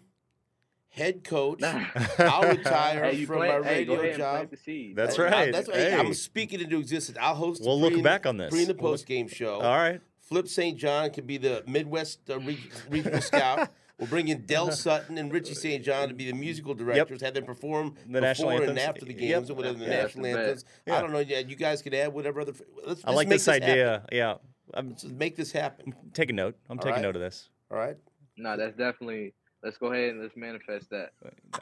head 0.90 1.24
coach. 1.24 1.62
I'll 2.20 2.50
retire 2.50 3.04
hey, 3.06 3.26
from 3.26 3.40
my 3.40 3.56
radio 3.56 4.16
job. 4.16 4.50
That's 4.96 5.20
right. 5.20 5.34
I, 5.34 5.52
that's 5.52 5.70
hey. 5.70 5.96
I'm 5.96 6.14
speaking 6.14 6.62
into 6.62 6.80
existence. 6.80 7.18
I'll 7.22 7.36
host. 7.36 7.62
We'll 7.64 7.80
look 7.80 8.02
back 8.04 8.26
on 8.26 8.38
this. 8.38 8.52
Pre 8.52 8.66
the 8.66 8.74
post 8.74 9.06
game 9.06 9.28
show. 9.28 9.56
All 9.56 9.78
right. 9.78 10.02
Flip 10.22 10.48
St. 10.48 10.78
John 10.78 11.10
could 11.12 11.28
be 11.28 11.38
the 11.38 11.62
Midwest 11.68 12.30
uh, 12.30 12.40
regional 12.40 13.20
scout 13.20 13.70
We'll 14.02 14.10
bring 14.10 14.30
in 14.30 14.46
Del 14.48 14.72
Sutton 14.72 15.20
and 15.20 15.32
Richie 15.32 15.54
St. 15.54 15.86
John 15.86 16.08
to 16.10 16.14
be 16.16 16.26
the 16.26 16.36
musical 16.36 16.74
directors. 16.74 17.22
Have 17.22 17.36
them 17.36 17.46
perform 17.46 17.94
The 18.10 18.20
before 18.20 18.64
and 18.64 18.80
after 18.80 19.06
the 19.06 19.12
Yep. 19.14 19.20
games 19.20 19.50
or 19.52 19.54
whatever 19.54 19.78
the 19.78 19.86
Yeah, 19.86 19.90
national 20.04 20.24
the 20.24 20.34
best. 20.34 20.40
anthems. 20.40 20.66
Yeah. 20.88 20.98
I 20.98 21.02
don't 21.02 21.12
know. 21.14 21.20
Yeah, 21.20 21.40
you 21.40 21.56
guys 21.56 21.84
could 21.84 21.94
add 21.94 22.12
whatever 22.12 22.42
other. 22.42 22.54
Let's, 22.86 23.06
I 23.06 23.12
like 23.12 23.28
make 23.28 23.36
this 23.38 23.46
happen. 23.46 23.64
idea. 23.70 24.06
Yeah, 24.12 24.36
I'm 24.74 24.90
Let's 24.90 25.04
just 25.04 25.14
make 25.14 25.36
this 25.36 25.52
happen. 25.52 25.94
taking 26.14 26.36
note. 26.36 26.58
I'm 26.68 26.80
taking 26.80 26.94
right. 26.94 27.02
note 27.04 27.16
of 27.16 27.22
this. 27.22 27.50
All 27.70 27.78
right. 27.78 27.96
No, 28.38 28.58
that's 28.58 28.76
definitely. 28.76 29.34
Let's 29.64 29.78
go 29.78 29.94
ahead 29.94 30.10
and 30.10 30.24
let's 30.24 30.36
manifest 30.36 30.90
that. 30.90 31.12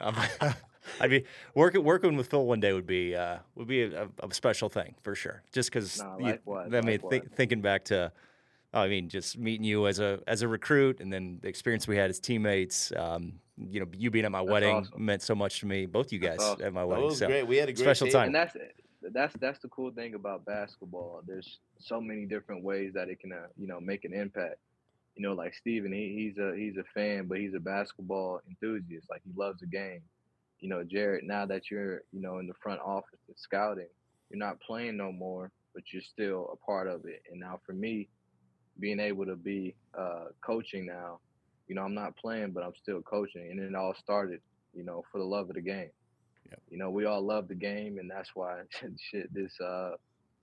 Um, 0.00 0.16
I'd 1.00 1.10
be 1.10 1.24
working 1.54 1.84
working 1.84 2.16
with 2.16 2.28
Phil 2.30 2.46
one 2.46 2.58
day 2.58 2.72
would 2.72 2.86
be 2.86 3.14
uh, 3.14 3.36
would 3.54 3.68
be 3.68 3.82
a, 3.82 4.08
a 4.22 4.32
special 4.32 4.70
thing 4.70 4.94
for 5.02 5.14
sure. 5.14 5.42
Just 5.52 5.70
because 5.70 5.98
Nah, 6.00 6.16
likewise, 6.16 6.68
I 6.72 6.80
mean, 6.80 7.00
likewise. 7.02 7.20
thi- 7.20 7.28
thinking 7.36 7.60
back 7.60 7.84
to, 7.86 8.10
I 8.72 8.88
mean, 8.88 9.08
just 9.08 9.36
meeting 9.38 9.64
you 9.64 9.86
as 9.86 9.98
a 9.98 10.20
as 10.26 10.42
a 10.42 10.48
recruit, 10.48 11.00
and 11.00 11.12
then 11.12 11.38
the 11.42 11.48
experience 11.48 11.88
we 11.88 11.96
had 11.96 12.10
as 12.10 12.20
teammates. 12.20 12.92
Um, 12.96 13.34
you 13.56 13.80
know, 13.80 13.86
you 13.92 14.10
being 14.10 14.24
at 14.24 14.32
my 14.32 14.40
wedding 14.40 14.76
awesome. 14.76 15.04
meant 15.04 15.20
so 15.22 15.34
much 15.34 15.60
to 15.60 15.66
me. 15.66 15.84
Both 15.84 16.12
you 16.12 16.18
guys 16.18 16.38
awesome. 16.40 16.64
at 16.64 16.72
my 16.72 16.80
That 16.80 16.86
wedding. 16.88 17.04
was 17.04 17.18
so 17.18 17.26
great. 17.26 17.46
We 17.46 17.56
had 17.58 17.68
a 17.68 17.72
great 17.72 17.82
special 17.84 18.06
day. 18.06 18.12
time. 18.12 18.26
And 18.26 18.34
that's 18.34 18.56
that's 19.12 19.34
that's 19.40 19.58
the 19.58 19.68
cool 19.68 19.90
thing 19.90 20.14
about 20.14 20.44
basketball. 20.44 21.22
There's 21.26 21.58
so 21.78 22.00
many 22.00 22.24
different 22.26 22.64
ways 22.64 22.92
that 22.94 23.08
it 23.08 23.20
can, 23.20 23.32
uh, 23.32 23.46
you 23.58 23.66
know, 23.66 23.80
make 23.80 24.04
an 24.04 24.14
impact. 24.14 24.56
You 25.16 25.26
know, 25.28 25.34
like 25.34 25.54
Steven, 25.54 25.92
he, 25.92 26.14
he's 26.34 26.38
a 26.38 26.54
he's 26.56 26.76
a 26.76 26.84
fan, 26.94 27.26
but 27.26 27.38
he's 27.38 27.54
a 27.54 27.60
basketball 27.60 28.40
enthusiast. 28.48 29.10
Like 29.10 29.22
he 29.24 29.32
loves 29.36 29.60
the 29.60 29.66
game. 29.66 30.00
You 30.60 30.68
know, 30.68 30.84
Jarrett, 30.84 31.24
now 31.24 31.44
that 31.46 31.70
you're, 31.70 32.02
you 32.12 32.20
know, 32.20 32.38
in 32.38 32.46
the 32.46 32.54
front 32.62 32.80
office 32.80 33.18
and 33.28 33.36
scouting, 33.36 33.88
you're 34.30 34.38
not 34.38 34.60
playing 34.60 34.96
no 34.96 35.10
more, 35.10 35.50
but 35.74 35.82
you're 35.92 36.02
still 36.02 36.50
a 36.52 36.56
part 36.64 36.86
of 36.86 37.04
it. 37.06 37.22
And 37.30 37.40
now 37.40 37.60
for 37.66 37.72
me, 37.72 38.08
being 38.80 38.98
able 39.00 39.26
to 39.26 39.36
be 39.36 39.74
uh, 39.96 40.26
coaching 40.44 40.86
now, 40.86 41.18
you 41.68 41.74
know, 41.74 41.82
I'm 41.82 41.94
not 41.94 42.16
playing, 42.16 42.50
but 42.52 42.64
I'm 42.64 42.72
still 42.82 43.00
coaching. 43.02 43.48
And 43.50 43.60
it 43.60 43.74
all 43.74 43.94
started, 44.02 44.40
you 44.74 44.82
know, 44.82 45.04
for 45.12 45.18
the 45.18 45.24
love 45.24 45.48
of 45.50 45.54
the 45.54 45.60
game. 45.60 45.90
You 46.68 46.78
know, 46.78 46.90
we 46.90 47.04
all 47.04 47.22
love 47.22 47.46
the 47.46 47.54
game, 47.54 47.98
and 47.98 48.10
that's 48.10 48.30
why 48.34 48.62
shit 49.10 49.32
this 49.32 49.52
uh 49.60 49.92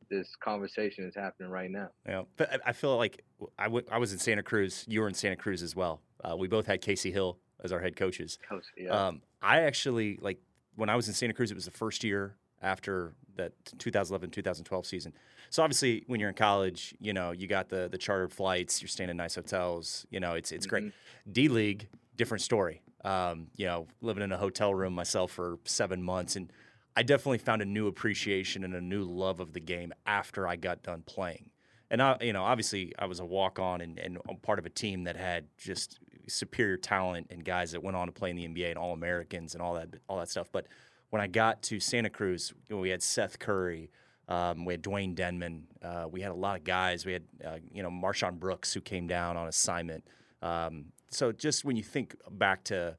this 0.10 0.30
conversation 0.42 1.04
is 1.04 1.14
happening 1.14 1.50
right 1.52 1.70
now. 1.70 1.90
Yeah, 2.08 2.22
but 2.38 2.54
I- 2.54 2.70
I 2.70 2.72
feel 2.72 2.96
like 2.96 3.26
I, 3.60 3.66
w- 3.66 3.86
I 3.92 3.98
was 3.98 4.14
in 4.14 4.20
Santa 4.20 4.42
Cruz. 4.44 4.86
You 4.88 5.02
were 5.02 5.10
in 5.10 5.14
Santa 5.14 5.36
Cruz 5.36 5.62
as 5.62 5.76
well. 5.76 6.00
Uh, 6.24 6.38
we 6.38 6.48
both 6.48 6.66
had 6.66 6.80
Casey 6.80 7.12
Hill 7.12 7.40
as 7.62 7.74
our 7.74 7.82
head 7.82 7.98
coaches. 7.98 8.40
Coach, 8.48 8.64
yeah. 8.78 9.08
Um, 9.08 9.22
I 9.42 9.62
actually 9.64 10.18
like 10.22 10.40
when 10.78 10.90
I 10.90 10.96
was 10.96 11.10
in 11.10 11.14
Santa 11.14 11.34
Cruz. 11.34 11.52
It 11.52 11.56
was 11.56 11.66
the 11.66 11.72
first 11.72 12.06
year 12.06 12.38
after 12.62 13.14
that 13.38 13.54
2011 13.80 14.30
2012 14.32 14.86
season. 14.86 15.14
So 15.50 15.64
obviously, 15.64 16.04
when 16.08 16.20
you're 16.20 16.30
in 16.30 16.36
college, 16.36 16.94
you 17.00 17.14
know 17.14 17.32
you 17.32 17.48
got 17.48 17.70
the 17.70 17.88
the 17.90 17.98
chartered 17.98 18.34
flights. 18.34 18.82
You're 18.82 18.90
staying 18.90 19.10
in 19.10 19.18
nice 19.18 19.36
hotels. 19.36 20.06
You 20.10 20.20
know 20.20 20.34
it's 20.34 20.52
it's 20.52 20.66
great. 20.66 20.92
D 21.32 21.48
League, 21.48 21.88
different 22.16 22.42
story. 22.42 22.82
Um, 23.06 23.48
you 23.56 23.68
know, 23.68 23.88
living 24.02 24.24
in 24.24 24.32
a 24.32 24.38
hotel 24.38 24.74
room 24.74 24.94
myself 24.94 25.32
for 25.32 25.60
seven 25.66 26.04
months, 26.04 26.36
and 26.36 26.52
I 26.98 27.04
definitely 27.04 27.38
found 27.38 27.62
a 27.62 27.66
new 27.66 27.88
appreciation 27.88 28.64
and 28.64 28.74
a 28.74 28.82
new 28.82 29.04
love 29.04 29.40
of 29.40 29.54
the 29.54 29.60
game 29.60 29.94
after 30.08 30.48
I 30.48 30.56
got 30.56 30.82
done 30.82 31.04
playing. 31.06 31.52
And 31.92 32.02
I, 32.02 32.18
you 32.22 32.34
know, 32.34 32.44
obviously, 32.44 32.92
I 32.98 33.06
was 33.06 33.20
a 33.20 33.26
walk 33.26 33.60
on 33.60 33.82
and, 33.82 34.00
and 34.00 34.18
I'm 34.28 34.38
part 34.38 34.58
of 34.58 34.66
a 34.66 34.70
team 34.70 35.04
that 35.04 35.16
had 35.16 35.46
just 35.58 36.00
superior 36.28 36.76
talent 36.76 37.28
and 37.30 37.46
guys 37.46 37.72
that 37.72 37.84
went 37.84 37.96
on 37.96 38.08
to 38.08 38.12
play 38.12 38.32
in 38.32 38.36
the 38.36 38.48
NBA 38.48 38.70
and 38.70 38.80
All 38.80 38.94
Americans 38.94 39.54
and 39.54 39.62
all 39.62 39.76
that, 39.76 39.90
all 40.10 40.18
that 40.18 40.30
stuff. 40.30 40.50
But 40.52 40.66
when 41.10 41.22
I 41.22 41.28
got 41.28 41.62
to 41.64 41.80
Santa 41.80 42.10
Cruz, 42.10 42.54
we 42.70 42.90
had 42.90 43.02
Seth 43.02 43.40
Curry, 43.40 43.90
um, 44.28 44.66
we 44.66 44.74
had 44.74 44.84
Dewayne 44.84 45.16
Dedmon, 45.16 45.62
uh, 45.82 46.08
we 46.10 46.22
had 46.22 46.32
a 46.32 46.36
lot 46.36 46.58
of 46.58 46.64
guys. 46.64 47.06
We 47.06 47.14
had, 47.14 47.24
uh, 47.46 47.58
you 47.72 47.82
know, 47.82 47.90
MarShon 47.90 48.40
Brooks 48.40 48.74
who 48.74 48.82
came 48.82 49.08
down 49.08 49.38
on 49.38 49.48
assignment. 49.48 50.04
Um, 50.42 50.88
so 51.10 51.32
just 51.32 51.64
when 51.64 51.78
you 51.78 51.84
think 51.84 52.16
back 52.32 52.64
to 52.66 52.98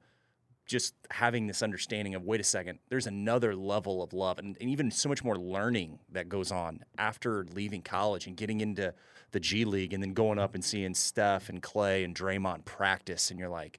just 0.65 0.95
having 1.11 1.47
this 1.47 1.63
understanding 1.63 2.15
of 2.15 2.25
wait 2.25 2.41
a 2.41 2.45
second, 2.45 2.79
there's 2.89 3.07
another 3.07 3.55
level 3.55 4.03
of 4.03 4.13
love 4.13 4.39
and, 4.39 4.57
and 4.61 4.71
even 4.71 4.91
so 4.91 5.09
much 5.09 5.23
more 5.23 5.37
learning 5.37 5.99
that 6.13 6.29
goes 6.29 6.51
on 6.51 6.81
after 6.99 7.47
leaving 7.53 7.83
college 7.83 8.27
and 8.27 8.37
getting 8.37 8.61
into 8.61 8.95
the 9.33 9.41
G 9.41 9.65
League 9.65 9.93
and 9.93 10.03
then 10.03 10.15
going 10.15 10.39
up 10.39 10.55
and 10.55 10.65
seeing 10.65 10.95
Steph 10.95 11.49
and 11.49 11.63
Clay 11.63 12.05
and 12.05 12.15
Draymond 12.15 12.65
practice 12.65 13.31
and 13.31 13.39
you're 13.39 13.49
like, 13.49 13.79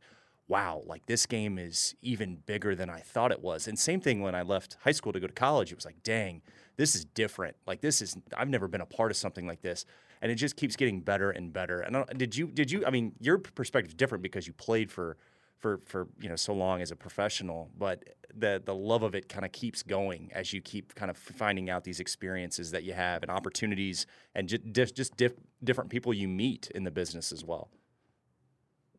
wow, 0.50 0.82
like 0.88 1.06
this 1.06 1.28
game 1.28 1.60
is 1.60 1.96
even 2.02 2.38
bigger 2.48 2.76
than 2.76 2.90
I 2.90 3.00
thought 3.00 3.32
it 3.32 3.42
was. 3.42 3.68
And 3.68 3.78
same 3.78 4.02
thing 4.02 4.20
when 4.22 4.34
I 4.34 4.42
left 4.42 4.78
high 4.82 4.92
school 4.92 5.14
to 5.14 5.20
go 5.20 5.28
to 5.28 5.34
college, 5.34 5.72
it 5.72 5.76
was 5.76 5.86
like, 5.86 6.02
dang, 6.04 6.42
this 6.76 6.96
is 6.96 7.06
different. 7.06 7.56
Like 7.68 7.82
this 7.82 8.02
is 8.02 8.18
I've 8.36 8.50
never 8.50 8.68
been 8.68 8.82
a 8.82 8.86
part 8.86 9.12
of 9.12 9.18
something 9.18 9.46
like 9.48 9.62
this. 9.62 9.86
And 10.22 10.32
it 10.32 10.36
just 10.36 10.58
keeps 10.58 10.76
getting 10.76 11.00
better 11.00 11.30
and 11.30 11.54
better. 11.54 11.82
And 11.82 12.06
did 12.18 12.36
you 12.36 12.48
did 12.48 12.72
you 12.72 12.86
I 12.86 12.90
mean, 12.90 13.14
your 13.20 13.38
perspective 13.38 13.92
is 13.92 13.96
different 13.96 14.24
because 14.24 14.48
you 14.48 14.54
played 14.54 14.92
for 14.92 15.18
for 15.60 15.82
for 15.86 16.08
you 16.20 16.30
know 16.30 16.36
so 16.36 16.54
long 16.54 16.82
as 16.82 16.90
a 16.90 16.96
professional, 16.96 17.70
but 17.78 18.04
the 18.36 18.62
the 18.66 18.74
love 18.74 19.04
of 19.04 19.14
it 19.14 19.30
kind 19.30 19.46
of 19.46 19.52
keeps 19.52 19.84
going 19.84 20.32
as 20.34 20.52
you 20.52 20.62
keep 20.62 20.96
kind 20.96 21.12
of 21.12 21.18
finding 21.18 21.70
out 21.70 21.84
these 21.84 22.00
experiences 22.00 22.72
that 22.72 22.84
you 22.84 22.94
have 22.94 23.22
and 23.22 23.30
opportunities 23.30 24.08
and 24.34 24.50
just 24.50 24.64
just, 24.72 24.96
just 24.96 25.16
diff, 25.16 25.34
different 25.64 25.92
people 25.92 26.14
you 26.14 26.28
meet 26.28 26.72
in 26.74 26.84
the 26.84 26.92
business 26.92 27.32
as 27.32 27.46
well. 27.46 27.70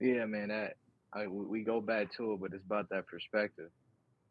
Yeah, 0.01 0.24
man. 0.26 0.48
That 0.48 0.76
I, 1.12 1.26
we 1.26 1.62
go 1.62 1.80
back 1.80 2.14
to 2.16 2.32
it, 2.32 2.40
but 2.40 2.52
it's 2.52 2.64
about 2.64 2.88
that 2.90 3.06
perspective, 3.06 3.70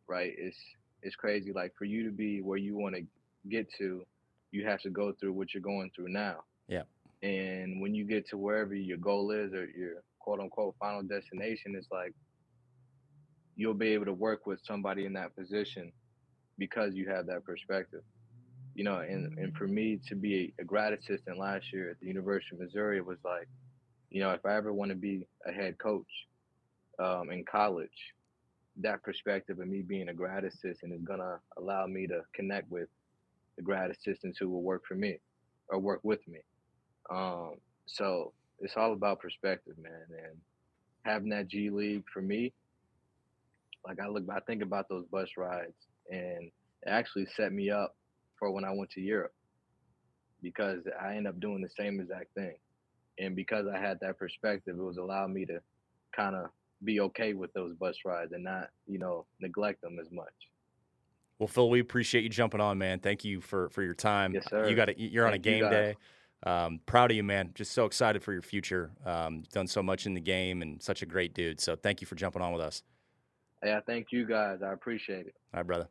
right? 0.08 0.34
It's 0.38 0.58
it's 1.02 1.16
crazy. 1.16 1.52
Like 1.54 1.74
for 1.78 1.86
you 1.86 2.04
to 2.06 2.12
be 2.12 2.42
where 2.42 2.58
you 2.58 2.78
want 2.78 2.96
to 2.96 3.04
get 3.50 3.68
to, 3.78 4.06
you 4.52 4.66
have 4.66 4.82
to 4.82 4.90
go 4.90 5.14
through 5.14 5.34
what 5.34 5.54
you're 5.54 5.62
going 5.62 5.92
through 5.96 6.10
now. 6.10 6.44
Yeah. 6.68 6.84
And 7.22 7.82
when 7.82 7.94
you 7.94 8.06
get 8.06 8.28
to 8.30 8.38
wherever 8.38 8.74
your 8.74 8.98
goal 8.98 9.32
is 9.32 9.54
or 9.54 9.66
your 9.66 10.04
quote 10.20 10.40
unquote 10.40 10.76
final 10.80 11.04
destination, 11.04 11.76
it's 11.76 11.88
like 11.92 12.14
you'll 13.56 13.74
be 13.74 13.90
able 13.90 14.06
to 14.06 14.14
work 14.14 14.46
with 14.46 14.60
somebody 14.66 15.06
in 15.06 15.14
that 15.14 15.36
position 15.36 15.92
because 16.58 16.94
you 16.94 17.10
have 17.10 17.26
that 17.28 17.44
perspective. 17.44 18.02
You 18.76 18.86
know, 18.86 19.00
and, 19.00 19.38
and 19.38 19.54
for 19.58 19.68
me 19.68 20.00
to 20.08 20.16
be 20.16 20.54
a 20.60 20.64
grad 20.64 20.94
assistant 20.94 21.38
last 21.38 21.74
year 21.74 21.90
at 21.90 22.00
the 22.00 22.08
University 22.08 22.56
of 22.56 22.62
Missouri, 22.62 22.98
it 22.98 23.06
was 23.06 23.18
like, 23.26 23.48
you 24.10 24.22
know, 24.22 24.32
if 24.32 24.46
I 24.46 24.56
ever 24.56 24.72
want 24.72 24.90
to 24.90 24.96
be 24.96 25.28
a 25.46 25.52
head 25.52 25.78
coach 25.78 26.08
um, 27.00 27.32
in 27.32 27.46
college, 27.46 27.90
that 28.82 29.04
perspective 29.04 29.60
of 29.60 29.68
me 29.68 29.82
being 29.82 30.10
a 30.10 30.14
grad 30.14 30.44
assistant 30.44 30.94
is 30.94 31.02
gonna 31.04 31.40
allow 31.58 31.86
me 31.86 32.08
to 32.08 32.22
connect 32.34 32.70
with 32.72 32.88
the 33.58 33.64
grad 33.64 33.92
assistants 33.92 34.38
who 34.40 34.50
will 34.50 34.62
work 34.62 34.84
for 34.88 34.96
me 34.96 35.18
or 35.68 35.80
work 35.80 36.00
with 36.04 36.26
me. 36.28 36.40
Um, 37.10 37.56
so 37.86 38.34
it's 38.60 38.76
all 38.78 38.94
about 38.94 39.20
perspective, 39.20 39.76
man. 39.82 40.06
And 40.10 40.38
having 41.04 41.30
that 41.30 41.48
G 41.48 41.70
League 41.70 42.04
for 42.14 42.22
me, 42.22 42.54
like 43.86 44.00
I 44.00 44.08
look, 44.08 44.24
I 44.34 44.40
think 44.42 44.62
about 44.62 44.88
those 44.90 45.06
bus 45.12 45.30
rides, 45.38 45.74
and 46.10 46.52
it 46.84 46.88
actually 46.88 47.28
set 47.36 47.52
me 47.52 47.70
up 47.70 47.96
for 48.38 48.52
when 48.52 48.64
I 48.64 48.72
went 48.72 48.92
to 48.92 49.02
Europe 49.02 49.34
because 50.42 50.80
I 51.02 51.16
end 51.16 51.28
up 51.28 51.40
doing 51.40 51.62
the 51.62 51.70
same 51.78 52.00
exact 52.00 52.34
thing. 52.34 52.56
And 53.18 53.36
because 53.36 53.66
I 53.68 53.78
had 53.78 54.00
that 54.02 54.18
perspective, 54.18 54.78
it 54.78 54.82
was 54.82 54.98
allowing 54.98 55.34
me 55.34 55.46
to 55.46 55.60
kind 56.16 56.36
of 56.36 56.50
be 56.84 57.02
okay 57.02 57.34
with 57.34 57.52
those 57.54 57.74
bus 57.74 57.98
rides 58.06 58.32
and 58.32 58.44
not, 58.44 58.70
you 58.88 59.00
know, 59.00 59.26
neglect 59.40 59.82
them 59.82 59.98
as 60.00 60.12
much. 60.12 60.34
Well, 61.40 61.48
Phil, 61.48 61.70
we 61.70 61.80
appreciate 61.80 62.24
you 62.24 62.30
jumping 62.30 62.60
on, 62.60 62.78
man. 62.78 63.00
Thank 63.00 63.24
you 63.24 63.40
for 63.40 63.70
for 63.70 63.82
your 63.82 63.94
time. 63.94 64.34
Yes, 64.34 64.46
sir. 64.50 64.68
You 64.68 64.76
got 64.76 64.90
it. 64.90 64.98
You're 64.98 65.26
on 65.26 65.30
a 65.30 65.34
Thank 65.34 65.46
you, 65.46 65.52
game 65.52 65.70
day. 65.70 65.96
Um, 66.44 66.80
proud 66.86 67.12
of 67.12 67.18
you, 67.18 67.24
man. 67.24 67.52
Just 67.54 67.72
so 67.72 67.86
excited 67.86 68.24
for 68.24 68.34
your 68.34 68.42
future. 68.42 68.92
Um, 69.06 69.38
you've 69.38 69.50
done 69.50 69.68
so 69.68 69.84
much 69.84 70.06
in 70.06 70.14
the 70.14 70.22
game 70.22 70.62
and 70.62 70.82
such 70.82 71.02
a 71.02 71.06
great 71.06 71.34
dude. 71.34 71.60
So 71.60 71.76
thank 71.76 72.02
you 72.02 72.08
for 72.08 72.16
jumping 72.16 72.42
on 72.42 72.54
with 72.54 72.62
us. 72.62 72.84
Hey, 73.62 73.74
I 73.74 73.82
thank 73.82 74.08
you 74.12 74.26
guys. 74.26 74.60
I 74.62 74.72
appreciate 74.72 75.28
it. 75.28 75.36
All 75.54 75.60
right, 75.60 75.68
brother. 75.68 75.88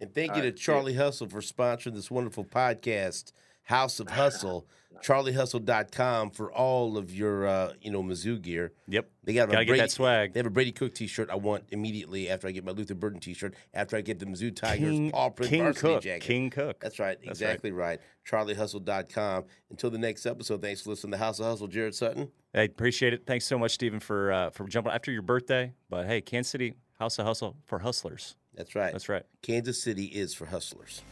And 0.00 0.12
thank 0.14 0.32
All 0.32 0.36
you 0.36 0.42
to 0.42 0.48
right, 0.48 0.58
see 0.58 0.70
ya. 0.70 0.74
Charlie 0.74 0.94
Hustle 0.94 1.28
for 1.28 1.40
sponsoring 1.40 1.94
this 1.94 2.10
wonderful 2.10 2.44
podcast, 2.44 3.32
House 3.64 4.00
of 4.00 4.08
Hustle. 4.08 4.66
CharlieHustle.com 5.02 6.30
for 6.30 6.50
all 6.52 6.96
of 6.96 7.12
your, 7.14 7.46
uh, 7.46 7.72
you 7.82 7.90
know, 7.90 8.02
Mizzou 8.02 8.40
gear. 8.40 8.72
Yep. 8.88 9.10
They 9.24 9.34
got 9.34 9.50
Gotta 9.50 9.64
get 9.64 9.72
Brady, 9.72 9.80
that 9.82 9.90
swag. 9.90 10.32
They 10.32 10.38
have 10.40 10.46
a 10.46 10.50
Brady 10.50 10.72
Cook 10.72 10.94
T-shirt. 10.94 11.28
I 11.30 11.34
want 11.34 11.64
immediately 11.70 12.30
after 12.30 12.48
I 12.48 12.52
get 12.52 12.64
my 12.64 12.72
Luther 12.72 12.94
Burden 12.94 13.20
T-shirt. 13.20 13.54
After 13.74 13.96
I 13.96 14.00
get 14.00 14.18
the 14.18 14.24
Mizzou 14.26 14.54
Tigers 14.54 14.90
King, 14.90 15.10
Paul 15.10 15.30
Print 15.32 15.50
King 15.50 15.62
varsity 15.64 15.80
Cook. 15.94 16.02
jacket. 16.02 16.22
King 16.22 16.50
Cook. 16.50 16.80
That's 16.80 16.98
right. 16.98 17.18
That's 17.22 17.42
right. 17.42 17.50
Exactly 17.50 17.72
right. 17.72 18.00
CharlieHustle.com. 18.26 19.44
Until 19.70 19.90
the 19.90 19.98
next 19.98 20.26
episode. 20.26 20.62
Thanks 20.62 20.80
for 20.80 20.90
listening 20.90 21.12
to 21.12 21.18
House 21.18 21.38
of 21.38 21.46
Hustle. 21.46 21.68
Jarrett 21.68 21.94
Sutton. 21.94 22.30
I 22.54 22.62
appreciate 22.62 23.12
it. 23.12 23.26
Thanks 23.26 23.44
so 23.44 23.58
much, 23.58 23.72
Steven, 23.72 24.00
for 24.00 24.32
uh, 24.32 24.50
for 24.50 24.66
jumping 24.68 24.92
after 24.92 25.10
your 25.10 25.22
birthday. 25.22 25.72
But 25.90 26.06
hey, 26.06 26.20
Kansas 26.20 26.50
City 26.50 26.74
House 26.98 27.18
of 27.18 27.26
Hustle 27.26 27.56
for 27.66 27.80
hustlers. 27.80 28.36
That's 28.54 28.74
right. 28.74 28.92
That's 28.92 29.08
right. 29.08 29.24
Kansas 29.42 29.82
City 29.82 30.04
is 30.04 30.32
for 30.32 30.46
hustlers. 30.46 31.02